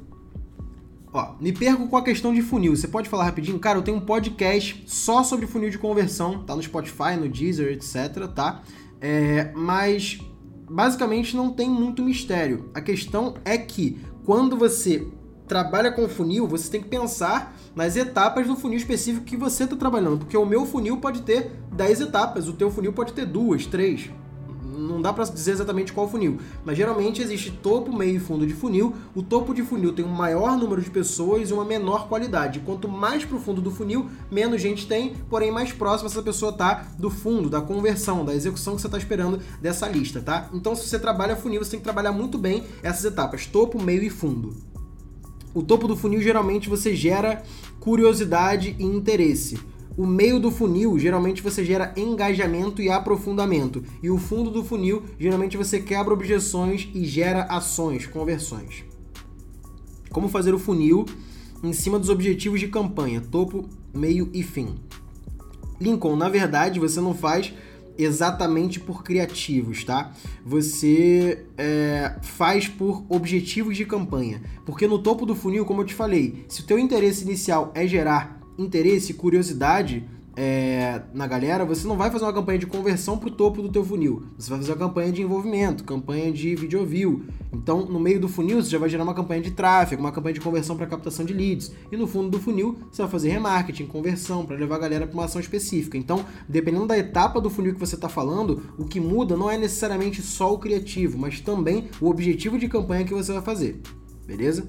Ó, 1.11 1.33
me 1.41 1.51
perco 1.51 1.87
com 1.87 1.97
a 1.97 2.03
questão 2.03 2.31
de 2.31 2.43
funil. 2.43 2.75
Você 2.75 2.87
pode 2.87 3.09
falar 3.09 3.23
rapidinho? 3.23 3.57
Cara, 3.57 3.79
eu 3.79 3.81
tenho 3.81 3.97
um 3.97 4.01
podcast 4.01 4.83
só 4.85 5.23
sobre 5.23 5.47
funil 5.47 5.71
de 5.71 5.79
conversão, 5.79 6.43
tá 6.43 6.55
no 6.55 6.61
Spotify, 6.61 7.17
no 7.19 7.27
Deezer, 7.27 7.73
etc, 7.73 8.27
tá? 8.33 8.61
É, 9.01 9.51
mas 9.55 10.19
basicamente 10.69 11.35
não 11.35 11.51
tem 11.51 11.69
muito 11.69 12.03
mistério. 12.03 12.69
A 12.73 12.79
questão 12.79 13.33
é 13.43 13.57
que 13.57 13.99
quando 14.23 14.55
você 14.55 15.05
trabalha 15.47 15.91
com 15.91 16.07
funil, 16.07 16.47
você 16.47 16.71
tem 16.71 16.81
que 16.81 16.87
pensar 16.87 17.57
nas 17.75 17.97
etapas 17.97 18.47
do 18.47 18.55
funil 18.55 18.77
específico 18.77 19.25
que 19.25 19.35
você 19.35 19.65
está 19.65 19.75
trabalhando, 19.75 20.19
porque 20.19 20.37
o 20.37 20.45
meu 20.45 20.65
funil 20.65 20.97
pode 20.97 21.23
ter 21.23 21.51
10 21.73 22.01
etapas, 22.01 22.47
o 22.47 22.53
teu 22.53 22.71
funil 22.71 22.93
pode 22.93 23.11
ter 23.11 23.25
duas, 23.25 23.65
três 23.65 24.09
não 24.81 25.01
dá 25.01 25.13
para 25.13 25.25
dizer 25.25 25.51
exatamente 25.51 25.93
qual 25.93 26.09
funil, 26.09 26.39
mas 26.65 26.77
geralmente 26.77 27.21
existe 27.21 27.51
topo, 27.51 27.95
meio 27.95 28.15
e 28.15 28.19
fundo 28.19 28.45
de 28.45 28.53
funil. 28.53 28.95
O 29.15 29.21
topo 29.21 29.53
de 29.53 29.63
funil 29.63 29.93
tem 29.93 30.03
um 30.03 30.09
maior 30.09 30.57
número 30.57 30.81
de 30.81 30.89
pessoas 30.89 31.49
e 31.49 31.53
uma 31.53 31.63
menor 31.63 32.07
qualidade. 32.07 32.59
Quanto 32.61 32.87
mais 32.87 33.23
pro 33.23 33.39
fundo 33.39 33.61
do 33.61 33.71
funil, 33.71 34.09
menos 34.29 34.61
gente 34.61 34.87
tem, 34.87 35.13
porém 35.29 35.51
mais 35.51 35.71
próximo 35.71 36.09
essa 36.09 36.21
pessoa 36.21 36.51
tá 36.51 36.87
do 36.97 37.09
fundo, 37.09 37.49
da 37.49 37.61
conversão, 37.61 38.25
da 38.25 38.33
execução 38.33 38.75
que 38.75 38.81
você 38.81 38.87
está 38.87 38.97
esperando 38.97 39.39
dessa 39.61 39.87
lista, 39.87 40.21
tá? 40.21 40.49
Então, 40.53 40.75
se 40.75 40.87
você 40.87 40.99
trabalha 40.99 41.35
funil, 41.35 41.63
você 41.63 41.71
tem 41.71 41.79
que 41.79 41.83
trabalhar 41.83 42.11
muito 42.11 42.37
bem 42.37 42.63
essas 42.81 43.05
etapas: 43.05 43.45
topo, 43.45 43.81
meio 43.81 44.03
e 44.03 44.09
fundo. 44.09 44.55
O 45.53 45.61
topo 45.61 45.87
do 45.87 45.97
funil 45.97 46.21
geralmente 46.21 46.69
você 46.69 46.95
gera 46.95 47.43
curiosidade 47.79 48.75
e 48.79 48.83
interesse. 48.83 49.59
O 49.97 50.05
meio 50.05 50.39
do 50.39 50.49
funil, 50.49 50.97
geralmente 50.97 51.41
você 51.41 51.65
gera 51.65 51.93
engajamento 51.97 52.81
e 52.81 52.89
aprofundamento. 52.89 53.83
E 54.01 54.09
o 54.09 54.17
fundo 54.17 54.49
do 54.49 54.63
funil, 54.63 55.03
geralmente 55.19 55.57
você 55.57 55.79
quebra 55.79 56.13
objeções 56.13 56.87
e 56.93 57.05
gera 57.05 57.43
ações, 57.43 58.07
conversões. 58.07 58.85
Como 60.09 60.29
fazer 60.29 60.53
o 60.53 60.59
funil 60.59 61.05
em 61.63 61.73
cima 61.73 61.99
dos 61.99 62.09
objetivos 62.09 62.59
de 62.59 62.67
campanha, 62.67 63.21
topo, 63.21 63.69
meio 63.93 64.29
e 64.33 64.41
fim. 64.41 64.75
Lincoln, 65.79 66.15
na 66.15 66.29
verdade, 66.29 66.79
você 66.79 67.01
não 67.01 67.13
faz 67.13 67.53
exatamente 67.97 68.79
por 68.79 69.03
criativos, 69.03 69.83
tá? 69.83 70.13
Você 70.45 71.45
é, 71.57 72.15
faz 72.21 72.67
por 72.67 73.03
objetivos 73.09 73.75
de 73.75 73.85
campanha. 73.85 74.41
Porque 74.65 74.87
no 74.87 74.99
topo 74.99 75.25
do 75.25 75.35
funil, 75.35 75.65
como 75.65 75.81
eu 75.81 75.85
te 75.85 75.93
falei, 75.93 76.45
se 76.47 76.61
o 76.61 76.65
teu 76.65 76.79
interesse 76.79 77.23
inicial 77.23 77.71
é 77.75 77.85
gerar 77.85 78.40
interesse, 78.57 79.13
curiosidade, 79.13 80.07
é, 80.35 81.01
na 81.13 81.27
galera, 81.27 81.65
você 81.65 81.85
não 81.85 81.97
vai 81.97 82.09
fazer 82.09 82.23
uma 82.23 82.33
campanha 82.33 82.57
de 82.57 82.65
conversão 82.65 83.17
para 83.17 83.27
o 83.27 83.31
topo 83.31 83.61
do 83.61 83.69
teu 83.69 83.83
funil. 83.83 84.23
Você 84.37 84.49
vai 84.49 84.59
fazer 84.59 84.71
uma 84.71 84.77
campanha 84.77 85.11
de 85.11 85.21
envolvimento, 85.21 85.83
campanha 85.83 86.31
de 86.31 86.55
video 86.55 86.85
view. 86.85 87.25
Então, 87.51 87.85
no 87.85 87.99
meio 87.99 88.19
do 88.19 88.29
funil, 88.29 88.61
você 88.61 88.69
já 88.69 88.77
vai 88.79 88.87
gerar 88.87 89.03
uma 89.03 89.13
campanha 89.13 89.41
de 89.41 89.51
tráfego, 89.51 90.01
uma 90.01 90.11
campanha 90.11 90.33
de 90.33 90.39
conversão 90.39 90.77
para 90.77 90.87
captação 90.87 91.25
de 91.25 91.33
leads. 91.33 91.71
E 91.91 91.97
no 91.97 92.07
fundo 92.07 92.29
do 92.29 92.39
funil, 92.39 92.79
você 92.89 93.01
vai 93.01 93.11
fazer 93.11 93.29
remarketing, 93.29 93.85
conversão, 93.87 94.45
para 94.45 94.55
levar 94.55 94.75
a 94.75 94.79
galera 94.79 95.05
para 95.05 95.13
uma 95.13 95.25
ação 95.25 95.41
específica. 95.41 95.97
Então, 95.97 96.25
dependendo 96.47 96.87
da 96.87 96.97
etapa 96.97 97.41
do 97.41 97.49
funil 97.49 97.73
que 97.73 97.79
você 97.79 97.95
está 97.95 98.07
falando, 98.07 98.63
o 98.77 98.85
que 98.85 99.01
muda 99.01 99.35
não 99.35 99.51
é 99.51 99.57
necessariamente 99.57 100.21
só 100.21 100.53
o 100.53 100.59
criativo, 100.59 101.17
mas 101.17 101.41
também 101.41 101.89
o 101.99 102.09
objetivo 102.09 102.57
de 102.57 102.69
campanha 102.69 103.03
que 103.03 103.13
você 103.13 103.33
vai 103.33 103.41
fazer. 103.41 103.81
Beleza? 104.25 104.65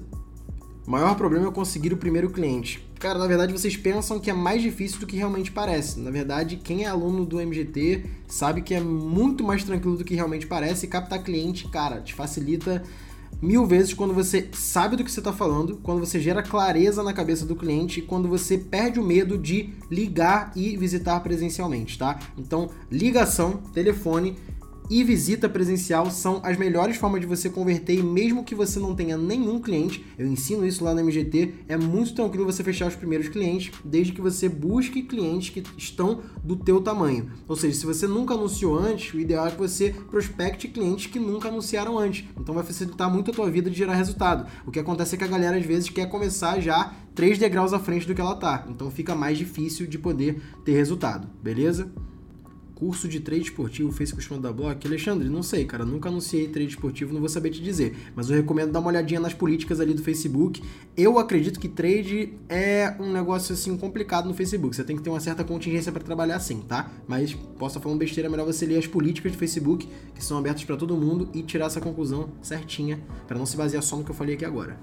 O 0.85 0.91
maior 0.91 1.15
problema 1.15 1.47
é 1.47 1.51
conseguir 1.51 1.93
o 1.93 1.97
primeiro 1.97 2.29
cliente. 2.29 2.85
Cara, 3.03 3.19
na 3.19 3.27
verdade 3.27 3.51
vocês 3.51 3.75
pensam 3.75 4.17
que 4.17 4.29
é 4.29 4.33
mais 4.33 4.61
difícil 4.61 4.97
do 4.97 5.05
que 5.05 5.17
realmente 5.17 5.51
parece. 5.51 5.99
Na 5.99 6.09
verdade, 6.09 6.55
quem 6.55 6.85
é 6.85 6.87
aluno 6.87 7.25
do 7.25 7.37
MGT 7.37 8.05
sabe 8.25 8.61
que 8.61 8.73
é 8.73 8.79
muito 8.79 9.43
mais 9.43 9.61
tranquilo 9.61 9.97
do 9.97 10.05
que 10.05 10.15
realmente 10.15 10.47
parece. 10.47 10.85
E 10.85 10.89
captar 10.89 11.21
cliente, 11.21 11.67
cara, 11.67 11.99
te 11.99 12.13
facilita 12.13 12.81
mil 13.41 13.65
vezes 13.65 13.93
quando 13.93 14.13
você 14.13 14.47
sabe 14.53 14.95
do 14.95 15.03
que 15.03 15.11
você 15.11 15.19
está 15.19 15.33
falando, 15.33 15.81
quando 15.83 15.99
você 15.99 16.17
gera 16.17 16.41
clareza 16.41 17.03
na 17.03 17.11
cabeça 17.11 17.45
do 17.45 17.57
cliente 17.57 17.99
e 17.99 18.03
quando 18.03 18.29
você 18.29 18.57
perde 18.57 19.01
o 19.01 19.03
medo 19.03 19.37
de 19.37 19.73
ligar 19.91 20.53
e 20.55 20.77
visitar 20.77 21.19
presencialmente, 21.19 21.97
tá? 21.97 22.17
Então, 22.37 22.69
ligação, 22.89 23.57
telefone 23.73 24.37
e 24.93 25.03
visita 25.03 25.49
presencial 25.49 26.11
são 26.11 26.39
as 26.43 26.55
melhores 26.55 26.97
formas 26.97 27.19
de 27.19 27.25
você 27.25 27.49
converter 27.49 27.97
e 27.97 28.03
mesmo 28.03 28.43
que 28.43 28.53
você 28.53 28.79
não 28.79 28.93
tenha 28.93 29.17
nenhum 29.17 29.59
cliente, 29.59 30.05
eu 30.19 30.27
ensino 30.27 30.63
isso 30.67 30.83
lá 30.83 30.93
no 30.93 31.01
MGT, 31.01 31.65
é 31.67 31.75
muito 31.75 32.13
tranquilo 32.13 32.45
você 32.45 32.63
fechar 32.63 32.89
os 32.89 32.95
primeiros 32.95 33.27
clientes, 33.27 33.71
desde 33.83 34.13
que 34.13 34.21
você 34.21 34.47
busque 34.47 35.01
clientes 35.01 35.49
que 35.49 35.63
estão 35.75 36.21
do 36.43 36.55
teu 36.55 36.79
tamanho. 36.79 37.31
Ou 37.47 37.55
seja, 37.55 37.75
se 37.75 37.87
você 37.87 38.05
nunca 38.05 38.35
anunciou 38.35 38.77
antes, 38.77 39.11
o 39.15 39.19
ideal 39.19 39.47
é 39.47 39.51
que 39.51 39.57
você 39.57 39.95
prospecte 40.11 40.67
clientes 40.67 41.07
que 41.07 41.17
nunca 41.17 41.47
anunciaram 41.47 41.97
antes. 41.97 42.25
Então 42.39 42.53
vai 42.53 42.63
facilitar 42.63 43.11
muito 43.11 43.31
a 43.31 43.33
tua 43.33 43.49
vida 43.49 43.71
de 43.71 43.75
gerar 43.75 43.95
resultado. 43.95 44.47
O 44.63 44.69
que 44.69 44.79
acontece 44.79 45.15
é 45.15 45.17
que 45.17 45.23
a 45.23 45.27
galera 45.27 45.57
às 45.57 45.65
vezes 45.65 45.89
quer 45.89 46.07
começar 46.07 46.59
já 46.59 46.93
três 47.15 47.39
degraus 47.39 47.73
à 47.73 47.79
frente 47.79 48.05
do 48.05 48.13
que 48.13 48.21
ela 48.21 48.35
tá. 48.35 48.67
Então 48.69 48.91
fica 48.91 49.15
mais 49.15 49.39
difícil 49.39 49.87
de 49.87 49.97
poder 49.97 50.39
ter 50.63 50.73
resultado, 50.73 51.27
beleza? 51.41 51.91
Curso 52.83 53.07
de 53.07 53.21
trade 53.21 53.43
esportivo 53.43 53.93
fez 53.93 54.11
com 54.11 54.35
o 54.35 54.39
da 54.39 54.51
Block? 54.51 54.85
Alexandre, 54.85 55.29
não 55.29 55.41
sei, 55.41 55.63
cara, 55.63 55.85
nunca 55.85 56.09
anunciei 56.09 56.49
trade 56.49 56.71
esportivo, 56.71 57.13
não 57.13 57.21
vou 57.21 57.29
saber 57.29 57.49
te 57.49 57.61
dizer, 57.61 57.95
mas 58.13 58.29
eu 58.29 58.35
recomendo 58.35 58.73
dar 58.73 58.81
uma 58.81 58.89
olhadinha 58.89 59.21
nas 59.21 59.33
políticas 59.33 59.79
ali 59.79 59.93
do 59.93 60.03
Facebook. 60.03 60.61
Eu 60.97 61.17
acredito 61.17 61.61
que 61.61 61.69
trade 61.69 62.33
é 62.49 62.93
um 62.99 63.13
negócio 63.13 63.53
assim 63.53 63.77
complicado 63.77 64.27
no 64.27 64.33
Facebook, 64.33 64.75
você 64.75 64.83
tem 64.83 64.97
que 64.97 65.01
ter 65.01 65.09
uma 65.09 65.21
certa 65.21 65.45
contingência 65.45 65.93
para 65.93 66.03
trabalhar 66.03 66.35
assim, 66.35 66.59
tá? 66.59 66.91
Mas 67.07 67.33
posso 67.33 67.77
estar 67.77 67.79
falando 67.79 67.99
besteira, 67.99 68.27
é 68.27 68.29
melhor 68.29 68.45
você 68.45 68.65
ler 68.65 68.79
as 68.79 68.87
políticas 68.87 69.31
do 69.31 69.37
Facebook, 69.37 69.87
que 70.13 70.21
são 70.21 70.37
abertas 70.37 70.65
para 70.65 70.75
todo 70.75 70.97
mundo 70.97 71.29
e 71.33 71.41
tirar 71.41 71.67
essa 71.67 71.79
conclusão 71.79 72.31
certinha, 72.41 73.01
para 73.25 73.37
não 73.37 73.45
se 73.45 73.55
basear 73.55 73.81
só 73.81 73.95
no 73.95 74.03
que 74.03 74.11
eu 74.11 74.15
falei 74.15 74.35
aqui 74.35 74.43
agora. 74.43 74.77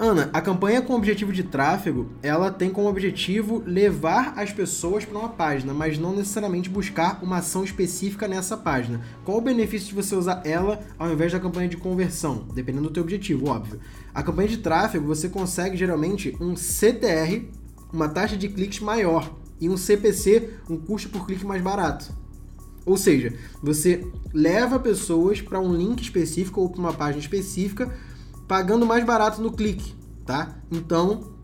Ana, 0.00 0.30
a 0.32 0.40
campanha 0.40 0.80
com 0.80 0.94
objetivo 0.94 1.32
de 1.32 1.42
tráfego, 1.42 2.08
ela 2.22 2.52
tem 2.52 2.70
como 2.70 2.88
objetivo 2.88 3.60
levar 3.66 4.32
as 4.36 4.52
pessoas 4.52 5.04
para 5.04 5.18
uma 5.18 5.28
página, 5.28 5.74
mas 5.74 5.98
não 5.98 6.14
necessariamente 6.14 6.70
buscar 6.70 7.18
uma 7.20 7.38
ação 7.38 7.64
específica 7.64 8.28
nessa 8.28 8.56
página. 8.56 9.00
Qual 9.24 9.38
o 9.38 9.40
benefício 9.40 9.88
de 9.88 9.94
você 9.96 10.14
usar 10.14 10.42
ela 10.46 10.78
ao 10.96 11.10
invés 11.10 11.32
da 11.32 11.40
campanha 11.40 11.68
de 11.68 11.76
conversão? 11.76 12.46
Dependendo 12.54 12.84
do 12.84 12.92
teu 12.92 13.02
objetivo, 13.02 13.48
óbvio. 13.48 13.80
A 14.14 14.22
campanha 14.22 14.48
de 14.48 14.58
tráfego, 14.58 15.04
você 15.04 15.28
consegue 15.28 15.76
geralmente 15.76 16.36
um 16.40 16.54
CTR, 16.54 17.48
uma 17.92 18.08
taxa 18.08 18.36
de 18.36 18.48
cliques 18.48 18.78
maior, 18.78 19.36
e 19.60 19.68
um 19.68 19.76
CPC, 19.76 20.60
um 20.70 20.76
custo 20.76 21.08
por 21.08 21.26
clique 21.26 21.44
mais 21.44 21.60
barato. 21.60 22.14
Ou 22.86 22.96
seja, 22.96 23.34
você 23.60 24.06
leva 24.32 24.78
pessoas 24.78 25.42
para 25.42 25.60
um 25.60 25.74
link 25.74 26.00
específico 26.00 26.60
ou 26.60 26.70
para 26.70 26.80
uma 26.80 26.92
página 26.92 27.20
específica 27.20 27.92
pagando 28.48 28.86
mais 28.86 29.04
barato 29.04 29.40
no 29.42 29.52
clique, 29.52 29.94
tá? 30.24 30.56
Então, 30.72 31.37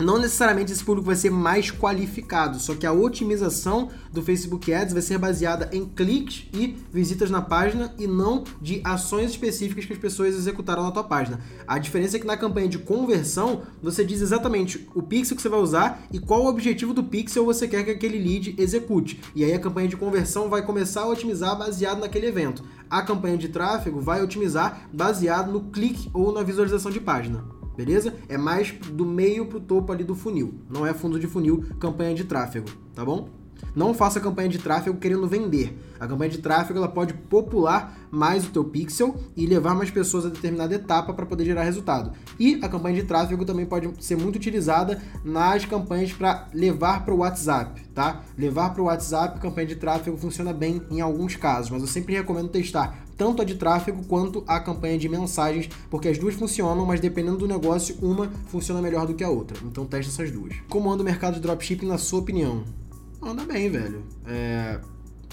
não 0.00 0.18
necessariamente 0.18 0.72
esse 0.72 0.82
público 0.82 1.06
vai 1.06 1.16
ser 1.16 1.30
mais 1.30 1.70
qualificado, 1.70 2.58
só 2.58 2.74
que 2.74 2.86
a 2.86 2.92
otimização 2.92 3.90
do 4.12 4.22
Facebook 4.22 4.72
Ads 4.72 4.92
vai 4.92 5.02
ser 5.02 5.18
baseada 5.18 5.68
em 5.72 5.84
cliques 5.84 6.46
e 6.52 6.76
visitas 6.92 7.30
na 7.30 7.42
página 7.42 7.94
e 7.98 8.06
não 8.06 8.44
de 8.60 8.80
ações 8.82 9.30
específicas 9.30 9.84
que 9.84 9.92
as 9.92 9.98
pessoas 9.98 10.34
executaram 10.34 10.82
na 10.82 10.90
tua 10.90 11.04
página. 11.04 11.40
A 11.66 11.78
diferença 11.78 12.16
é 12.16 12.20
que 12.20 12.26
na 12.26 12.36
campanha 12.36 12.68
de 12.68 12.78
conversão, 12.78 13.62
você 13.82 14.04
diz 14.04 14.20
exatamente 14.20 14.88
o 14.94 15.02
pixel 15.02 15.36
que 15.36 15.42
você 15.42 15.48
vai 15.48 15.60
usar 15.60 16.02
e 16.12 16.18
qual 16.18 16.44
o 16.44 16.48
objetivo 16.48 16.94
do 16.94 17.04
pixel 17.04 17.44
você 17.44 17.68
quer 17.68 17.84
que 17.84 17.90
aquele 17.90 18.18
lead 18.18 18.54
execute. 18.58 19.20
E 19.34 19.44
aí 19.44 19.52
a 19.52 19.60
campanha 19.60 19.88
de 19.88 19.96
conversão 19.96 20.48
vai 20.48 20.62
começar 20.62 21.02
a 21.02 21.08
otimizar 21.08 21.56
baseado 21.56 22.00
naquele 22.00 22.26
evento. 22.26 22.64
A 22.88 23.02
campanha 23.02 23.36
de 23.36 23.48
tráfego 23.48 24.00
vai 24.00 24.22
otimizar 24.22 24.88
baseado 24.92 25.52
no 25.52 25.60
clique 25.70 26.10
ou 26.12 26.32
na 26.32 26.42
visualização 26.42 26.90
de 26.90 27.00
página 27.00 27.59
beleza? 27.76 28.14
É 28.28 28.36
mais 28.36 28.72
do 28.72 29.04
meio 29.04 29.46
pro 29.46 29.60
topo 29.60 29.92
ali 29.92 30.04
do 30.04 30.14
funil. 30.14 30.54
Não 30.68 30.86
é 30.86 30.92
fundo 30.92 31.18
de 31.18 31.26
funil, 31.26 31.64
campanha 31.78 32.14
de 32.14 32.24
tráfego, 32.24 32.68
tá 32.94 33.04
bom? 33.04 33.28
Não 33.74 33.94
faça 33.94 34.20
campanha 34.20 34.48
de 34.48 34.58
tráfego 34.58 34.98
querendo 34.98 35.26
vender. 35.26 35.78
A 35.98 36.06
campanha 36.06 36.30
de 36.30 36.38
tráfego 36.38 36.78
ela 36.78 36.88
pode 36.88 37.14
popular 37.14 37.98
mais 38.10 38.46
o 38.46 38.50
teu 38.50 38.64
pixel 38.64 39.16
e 39.36 39.46
levar 39.46 39.74
mais 39.74 39.90
pessoas 39.90 40.26
a 40.26 40.28
determinada 40.28 40.74
etapa 40.74 41.12
para 41.12 41.26
poder 41.26 41.44
gerar 41.44 41.62
resultado. 41.62 42.12
E 42.38 42.58
a 42.62 42.68
campanha 42.68 42.96
de 42.96 43.06
tráfego 43.06 43.44
também 43.44 43.66
pode 43.66 43.90
ser 44.04 44.16
muito 44.16 44.36
utilizada 44.36 45.00
nas 45.24 45.64
campanhas 45.64 46.12
para 46.12 46.48
levar 46.52 47.04
para 47.04 47.14
o 47.14 47.18
WhatsApp, 47.18 47.82
tá? 47.94 48.22
Levar 48.36 48.70
para 48.70 48.82
o 48.82 48.86
WhatsApp, 48.86 49.38
campanha 49.40 49.66
de 49.66 49.76
tráfego 49.76 50.16
funciona 50.16 50.52
bem 50.52 50.82
em 50.90 51.00
alguns 51.00 51.36
casos, 51.36 51.70
mas 51.70 51.82
eu 51.82 51.88
sempre 51.88 52.14
recomendo 52.14 52.48
testar 52.48 53.04
tanto 53.20 53.42
a 53.42 53.44
de 53.44 53.56
tráfego 53.56 54.02
quanto 54.06 54.42
a 54.46 54.58
campanha 54.58 54.96
de 54.96 55.06
mensagens, 55.06 55.68
porque 55.90 56.08
as 56.08 56.16
duas 56.16 56.34
funcionam, 56.34 56.86
mas 56.86 57.00
dependendo 57.00 57.36
do 57.36 57.46
negócio, 57.46 57.94
uma 58.00 58.30
funciona 58.46 58.80
melhor 58.80 59.06
do 59.06 59.12
que 59.12 59.22
a 59.22 59.28
outra. 59.28 59.58
Então 59.62 59.84
teste 59.84 60.10
essas 60.10 60.30
duas. 60.30 60.54
Como 60.70 60.90
anda 60.90 61.02
o 61.02 61.04
mercado 61.04 61.34
de 61.34 61.40
dropshipping 61.40 61.84
na 61.84 61.98
sua 61.98 62.20
opinião? 62.20 62.64
Anda 63.22 63.44
bem, 63.44 63.70
velho. 63.70 64.04
É... 64.26 64.80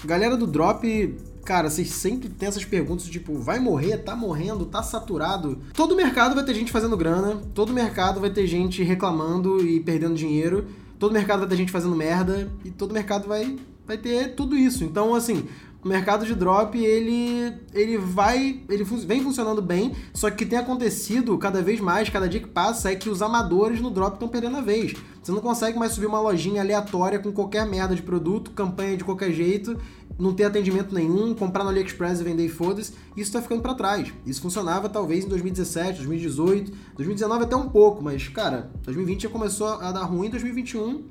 Galera 0.04 0.36
do 0.36 0.46
drop, 0.46 1.18
cara, 1.44 1.68
vocês 1.68 1.90
sempre 1.90 2.28
tem 2.28 2.48
essas 2.48 2.64
perguntas 2.64 3.06
tipo, 3.06 3.34
vai 3.38 3.58
morrer, 3.58 3.98
tá 3.98 4.14
morrendo, 4.14 4.66
tá 4.66 4.82
saturado. 4.82 5.58
Todo 5.74 5.96
mercado 5.96 6.34
vai 6.34 6.44
ter 6.44 6.54
gente 6.54 6.70
fazendo 6.70 6.96
grana, 6.96 7.40
todo 7.54 7.72
mercado 7.72 8.20
vai 8.20 8.30
ter 8.30 8.46
gente 8.46 8.82
reclamando 8.82 9.66
e 9.66 9.80
perdendo 9.80 10.14
dinheiro, 10.14 10.66
todo 10.98 11.12
mercado 11.12 11.40
vai 11.40 11.48
ter 11.48 11.56
gente 11.56 11.72
fazendo 11.72 11.96
merda 11.96 12.48
e 12.64 12.70
todo 12.70 12.94
mercado 12.94 13.26
vai 13.26 13.56
vai 13.88 13.96
ter 13.96 14.34
tudo 14.34 14.54
isso. 14.54 14.84
Então, 14.84 15.14
assim, 15.14 15.46
o 15.88 15.90
mercado 15.90 16.26
de 16.26 16.34
drop 16.34 16.78
ele 16.78 17.54
ele 17.72 17.96
vai 17.96 18.60
ele 18.68 18.84
vem 18.84 19.22
funcionando 19.22 19.62
bem 19.62 19.96
só 20.12 20.30
que 20.30 20.44
tem 20.44 20.58
acontecido 20.58 21.36
cada 21.38 21.62
vez 21.62 21.80
mais 21.80 22.10
cada 22.10 22.28
dia 22.28 22.40
que 22.40 22.46
passa 22.46 22.92
é 22.92 22.94
que 22.94 23.08
os 23.08 23.22
amadores 23.22 23.80
no 23.80 23.90
drop 23.90 24.14
estão 24.14 24.28
perdendo 24.28 24.58
a 24.58 24.60
vez. 24.60 24.94
Você 25.22 25.32
não 25.32 25.40
consegue 25.40 25.78
mais 25.78 25.92
subir 25.92 26.06
uma 26.06 26.20
lojinha 26.20 26.60
aleatória 26.60 27.18
com 27.18 27.32
qualquer 27.32 27.66
merda 27.66 27.94
de 27.94 28.02
produto 28.02 28.50
campanha 28.50 28.98
de 28.98 29.04
qualquer 29.04 29.32
jeito 29.32 29.78
não 30.18 30.34
ter 30.34 30.44
atendimento 30.44 30.94
nenhum 30.94 31.32
comprar 31.32 31.64
no 31.64 31.70
AliExpress 31.70 32.20
e 32.20 32.24
vender 32.24 32.44
e 32.44 32.48
foda-se. 32.48 32.92
Isso 33.16 33.32
tá 33.32 33.40
ficando 33.40 33.62
para 33.62 33.74
trás. 33.74 34.12
Isso 34.26 34.42
funcionava 34.42 34.88
talvez 34.88 35.24
em 35.24 35.28
2017 35.28 35.98
2018 35.98 36.72
2019 36.96 37.44
até 37.44 37.56
um 37.56 37.68
pouco 37.68 38.02
mas 38.02 38.28
cara 38.28 38.70
2020 38.82 39.22
já 39.22 39.28
começou 39.28 39.68
a 39.68 39.90
dar 39.90 40.04
ruim 40.04 40.28
2021 40.28 41.04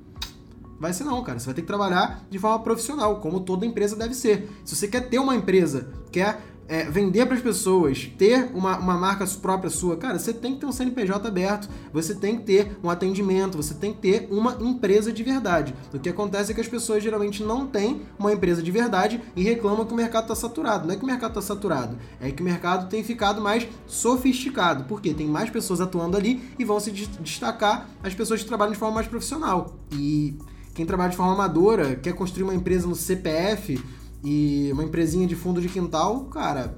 Vai 0.80 0.94
ser 0.94 1.04
não, 1.04 1.24
cara. 1.24 1.40
Você 1.40 1.46
vai 1.46 1.56
ter 1.56 1.62
que 1.62 1.68
trabalhar 1.68 2.26
de 2.30 2.38
forma 2.38 2.60
profissional, 2.60 3.20
como 3.20 3.40
toda 3.40 3.66
empresa 3.66 3.96
deve 3.96 4.14
ser. 4.14 4.50
Se 4.64 4.76
você 4.76 4.88
quer 4.88 5.10
ter 5.10 5.20
uma 5.20 5.36
empresa, 5.36 5.90
quer 6.12 6.40
é, 6.68 6.84
vender 6.84 7.26
para 7.26 7.36
as 7.36 7.42
pessoas, 7.42 8.12
ter 8.18 8.52
uma, 8.54 8.78
uma 8.78 8.96
marca 8.96 9.26
própria 9.42 9.70
sua, 9.70 9.96
cara, 9.96 10.20
você 10.20 10.34
tem 10.34 10.54
que 10.54 10.60
ter 10.60 10.66
um 10.66 10.72
CNPJ 10.72 11.28
aberto, 11.28 11.70
você 11.94 12.14
tem 12.14 12.38
que 12.38 12.44
ter 12.44 12.78
um 12.84 12.90
atendimento, 12.90 13.56
você 13.56 13.74
tem 13.74 13.94
que 13.94 14.00
ter 14.00 14.28
uma 14.30 14.58
empresa 14.60 15.12
de 15.12 15.24
verdade. 15.24 15.74
O 15.94 16.00
que 16.00 16.10
acontece 16.10 16.52
é 16.52 16.56
que 16.56 16.62
as 16.62 16.68
pessoas 16.68 17.02
geralmente 17.02 17.44
não 17.44 17.66
têm 17.66 18.02
uma 18.20 18.34
empresa 18.34 18.62
de 18.62 18.70
verdade 18.70 19.22
e 19.36 19.44
reclamam 19.44 19.86
que 19.86 19.94
o 19.94 19.96
mercado 19.96 20.24
está 20.24 20.36
saturado. 20.36 20.88
Não 20.88 20.94
é 20.94 20.98
que 20.98 21.04
o 21.04 21.08
mercado 21.08 21.32
está 21.32 21.42
saturado, 21.42 21.98
é 22.20 22.32
que 22.32 22.42
o 22.42 22.46
mercado 22.46 22.90
tem 22.90 23.04
ficado 23.04 23.42
mais 23.42 23.68
sofisticado, 23.86 24.84
porque 24.86 25.14
tem 25.14 25.28
mais 25.28 25.50
pessoas 25.50 25.80
atuando 25.80 26.18
ali 26.18 26.44
e 26.60 26.66
vão 26.66 26.80
se 26.80 26.92
destacar 26.92 27.90
as 28.04 28.14
pessoas 28.14 28.42
que 28.42 28.48
trabalham 28.48 28.74
de 28.74 28.80
forma 28.80 28.96
mais 28.96 29.08
profissional. 29.08 29.76
E 29.92 30.38
quem 30.78 30.86
trabalha 30.86 31.10
de 31.10 31.18
forma 31.18 31.34
amadora, 31.34 31.96
quer 31.96 32.14
construir 32.14 32.44
uma 32.44 32.54
empresa 32.54 32.86
no 32.86 32.94
CPF 32.94 33.84
e 34.24 34.70
uma 34.72 34.84
empresinha 34.84 35.26
de 35.26 35.36
fundo 35.36 35.60
de 35.60 35.68
quintal, 35.68 36.26
cara, 36.26 36.78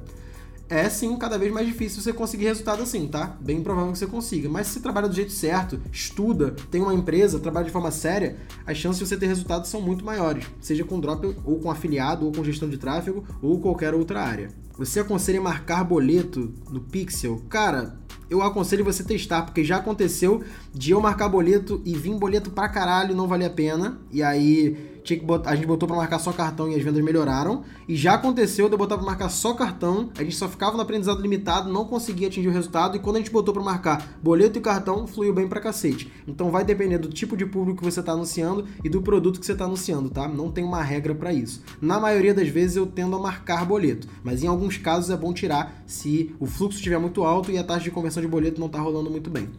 é 0.69 0.87
sim 0.89 1.17
cada 1.17 1.37
vez 1.37 1.51
mais 1.51 1.67
difícil 1.67 2.01
você 2.01 2.13
conseguir 2.13 2.45
resultado 2.45 2.81
assim, 2.81 3.09
tá? 3.09 3.37
Bem 3.41 3.61
provável 3.61 3.91
que 3.91 3.97
você 3.97 4.07
consiga. 4.07 4.47
Mas 4.47 4.67
se 4.67 4.73
você 4.73 4.79
trabalha 4.79 5.09
do 5.09 5.13
jeito 5.13 5.33
certo, 5.33 5.81
estuda, 5.91 6.55
tem 6.71 6.81
uma 6.81 6.93
empresa, 6.93 7.39
trabalha 7.39 7.65
de 7.65 7.73
forma 7.73 7.91
séria, 7.91 8.37
as 8.65 8.77
chances 8.77 8.99
de 8.99 9.05
você 9.05 9.17
ter 9.17 9.27
resultados 9.27 9.69
são 9.69 9.81
muito 9.81 10.05
maiores. 10.05 10.45
Seja 10.61 10.85
com 10.85 10.97
drop, 10.97 11.35
ou 11.43 11.59
com 11.59 11.69
afiliado, 11.69 12.25
ou 12.25 12.31
com 12.31 12.41
gestão 12.41 12.69
de 12.69 12.77
tráfego, 12.77 13.25
ou 13.41 13.59
qualquer 13.59 13.93
outra 13.93 14.21
área. 14.21 14.49
Você 14.77 15.01
aconselha 15.01 15.41
marcar 15.41 15.83
boleto 15.83 16.53
no 16.69 16.79
Pixel? 16.79 17.41
Cara, 17.49 17.98
eu 18.29 18.41
aconselho 18.41 18.85
você 18.85 19.03
testar, 19.03 19.41
porque 19.43 19.63
já 19.63 19.77
aconteceu 19.77 20.43
de 20.73 20.91
eu 20.91 21.01
marcar 21.01 21.27
boleto 21.27 21.81
e 21.85 21.95
vir 21.95 22.13
boleto 22.15 22.51
pra 22.51 22.69
caralho 22.69 23.15
não 23.15 23.27
valia 23.27 23.47
a 23.47 23.51
pena. 23.51 23.99
E 24.11 24.21
aí 24.21 24.98
tinha 25.09 25.19
que 25.19 25.25
botar, 25.25 25.49
a 25.49 25.55
gente 25.55 25.65
botou 25.65 25.87
para 25.87 25.97
marcar 25.97 26.19
só 26.19 26.31
cartão 26.31 26.69
e 26.69 26.75
as 26.75 26.83
vendas 26.83 27.03
melhoraram. 27.03 27.63
E 27.87 27.95
já 27.95 28.13
aconteceu 28.13 28.67
de 28.67 28.73
eu 28.75 28.77
botar 28.77 28.95
para 28.95 29.05
marcar 29.05 29.29
só 29.29 29.53
cartão, 29.53 30.09
a 30.17 30.23
gente 30.23 30.35
só 30.35 30.47
ficava 30.47 30.75
no 30.75 30.83
aprendizado 30.83 31.21
limitado, 31.21 31.71
não 31.71 31.85
conseguia 31.85 32.27
atingir 32.27 32.47
o 32.47 32.51
resultado. 32.51 32.95
E 32.95 32.99
quando 32.99 33.15
a 33.15 33.19
gente 33.19 33.31
botou 33.31 33.53
para 33.53 33.63
marcar 33.63 34.17
boleto 34.21 34.59
e 34.59 34.61
cartão, 34.61 35.07
fluiu 35.07 35.33
bem 35.33 35.47
pra 35.47 35.59
cacete. 35.59 36.11
Então 36.27 36.51
vai 36.51 36.63
depender 36.63 36.99
do 36.99 37.09
tipo 37.09 37.35
de 37.35 37.45
público 37.45 37.79
que 37.79 37.91
você 37.91 37.99
está 37.99 38.11
anunciando 38.11 38.65
e 38.83 38.89
do 38.89 39.01
produto 39.01 39.39
que 39.39 39.45
você 39.45 39.53
está 39.53 39.65
anunciando, 39.65 40.09
tá? 40.09 40.27
Não 40.27 40.51
tem 40.51 40.63
uma 40.63 40.83
regra 40.83 41.15
para 41.15 41.33
isso. 41.33 41.63
Na 41.81 41.99
maioria 41.99 42.33
das 42.33 42.47
vezes 42.47 42.75
eu 42.75 42.85
tendo 42.85 43.15
a 43.15 43.19
marcar 43.19 43.65
boleto, 43.65 44.07
mas 44.23 44.43
em 44.43 44.47
alguns 44.47 44.77
casos 44.77 45.09
é 45.09 45.17
bom 45.17 45.33
tirar 45.33 45.83
se 45.87 46.35
o 46.39 46.45
fluxo 46.45 46.77
estiver 46.77 46.99
muito 46.99 47.23
alto 47.23 47.51
e 47.51 47.57
a 47.57 47.63
taxa 47.63 47.85
de 47.85 47.91
conversão 47.91 48.21
de 48.21 48.27
boleto 48.27 48.59
não 48.59 48.67
está 48.67 48.79
rolando 48.79 49.09
muito 49.09 49.29
bem. 49.29 49.49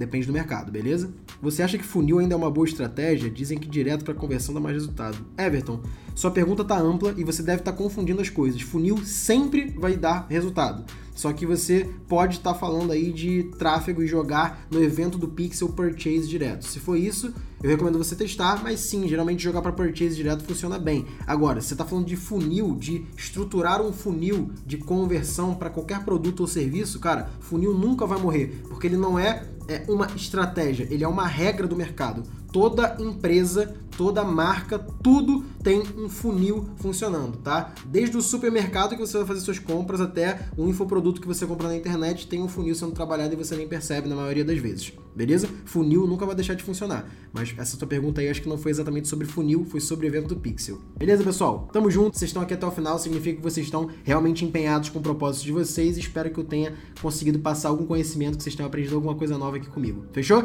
Depende 0.00 0.26
do 0.26 0.32
mercado, 0.32 0.72
beleza? 0.72 1.12
Você 1.42 1.62
acha 1.62 1.76
que 1.76 1.84
funil 1.84 2.20
ainda 2.20 2.32
é 2.32 2.36
uma 2.36 2.50
boa 2.50 2.66
estratégia? 2.66 3.30
Dizem 3.30 3.58
que 3.58 3.68
direto 3.68 4.02
para 4.02 4.14
conversão 4.14 4.54
dá 4.54 4.58
mais 4.58 4.74
resultado. 4.74 5.18
Everton, 5.36 5.82
sua 6.14 6.30
pergunta 6.30 6.64
tá 6.64 6.80
ampla 6.80 7.14
e 7.18 7.22
você 7.22 7.42
deve 7.42 7.60
estar 7.60 7.72
tá 7.72 7.76
confundindo 7.76 8.18
as 8.18 8.30
coisas. 8.30 8.62
Funil 8.62 8.96
sempre 9.04 9.76
vai 9.78 9.98
dar 9.98 10.26
resultado. 10.30 10.86
Só 11.14 11.34
que 11.34 11.44
você 11.44 11.86
pode 12.08 12.38
estar 12.38 12.54
tá 12.54 12.58
falando 12.58 12.92
aí 12.92 13.12
de 13.12 13.50
tráfego 13.58 14.02
e 14.02 14.06
jogar 14.06 14.66
no 14.70 14.82
evento 14.82 15.18
do 15.18 15.28
Pixel 15.28 15.68
Purchase 15.68 16.26
direto. 16.26 16.64
Se 16.64 16.80
for 16.80 16.96
isso, 16.96 17.34
eu 17.62 17.68
recomendo 17.68 17.98
você 17.98 18.16
testar, 18.16 18.62
mas 18.62 18.80
sim, 18.80 19.06
geralmente 19.06 19.42
jogar 19.42 19.60
para 19.60 19.70
Purchase 19.70 20.16
direto 20.16 20.44
funciona 20.44 20.78
bem. 20.78 21.04
Agora, 21.26 21.60
se 21.60 21.68
você 21.68 21.74
está 21.74 21.84
falando 21.84 22.06
de 22.06 22.16
funil, 22.16 22.74
de 22.74 23.04
estruturar 23.18 23.82
um 23.82 23.92
funil 23.92 24.50
de 24.64 24.78
conversão 24.78 25.54
para 25.54 25.68
qualquer 25.68 26.06
produto 26.06 26.40
ou 26.40 26.46
serviço, 26.46 26.98
cara, 26.98 27.28
funil 27.38 27.74
nunca 27.74 28.06
vai 28.06 28.18
morrer, 28.18 28.62
porque 28.70 28.86
ele 28.86 28.96
não 28.96 29.18
é 29.18 29.44
é 29.70 29.84
uma 29.88 30.06
estratégia, 30.16 30.86
ele 30.90 31.04
é 31.04 31.08
uma 31.08 31.26
regra 31.26 31.66
do 31.66 31.76
mercado. 31.76 32.24
Toda 32.52 32.96
empresa, 32.98 33.74
toda 33.96 34.24
marca, 34.24 34.78
tudo 34.78 35.44
tem 35.62 35.82
um 35.96 36.08
funil 36.08 36.68
funcionando, 36.76 37.36
tá? 37.38 37.74
Desde 37.86 38.16
o 38.16 38.22
supermercado 38.22 38.96
que 38.96 39.00
você 39.00 39.18
vai 39.18 39.26
fazer 39.26 39.40
suas 39.40 39.58
compras 39.58 40.00
até 40.00 40.48
o 40.56 40.66
infoproduto 40.66 41.20
que 41.20 41.26
você 41.26 41.46
compra 41.46 41.68
na 41.68 41.76
internet, 41.76 42.26
tem 42.26 42.42
um 42.42 42.48
funil 42.48 42.74
sendo 42.74 42.92
trabalhado 42.92 43.34
e 43.34 43.36
você 43.36 43.54
nem 43.54 43.68
percebe 43.68 44.08
na 44.08 44.16
maioria 44.16 44.44
das 44.44 44.58
vezes, 44.58 44.92
beleza? 45.14 45.48
Funil 45.64 46.06
nunca 46.06 46.26
vai 46.26 46.34
deixar 46.34 46.54
de 46.54 46.64
funcionar. 46.64 47.08
Mas 47.32 47.54
essa 47.56 47.76
tua 47.76 47.86
pergunta 47.86 48.20
aí 48.20 48.28
acho 48.28 48.42
que 48.42 48.48
não 48.48 48.58
foi 48.58 48.70
exatamente 48.70 49.06
sobre 49.06 49.26
funil, 49.26 49.64
foi 49.64 49.80
sobre 49.80 50.06
evento 50.06 50.28
do 50.28 50.36
Pixel. 50.36 50.80
Beleza, 50.98 51.22
pessoal? 51.22 51.68
Tamo 51.72 51.90
junto, 51.90 52.18
vocês 52.18 52.30
estão 52.30 52.42
aqui 52.42 52.54
até 52.54 52.66
o 52.66 52.70
final, 52.70 52.98
significa 52.98 53.36
que 53.36 53.42
vocês 53.42 53.66
estão 53.66 53.90
realmente 54.02 54.44
empenhados 54.44 54.88
com 54.88 54.98
o 54.98 55.02
propósito 55.02 55.44
de 55.44 55.52
vocês 55.52 55.98
espero 55.98 56.30
que 56.30 56.40
eu 56.40 56.44
tenha 56.44 56.74
conseguido 57.00 57.38
passar 57.38 57.68
algum 57.68 57.86
conhecimento, 57.86 58.38
que 58.38 58.42
vocês 58.42 58.56
tenham 58.56 58.66
aprendido 58.66 58.94
alguma 58.96 59.14
coisa 59.14 59.38
nova 59.38 59.56
aqui 59.56 59.68
comigo. 59.68 60.04
Fechou? 60.12 60.44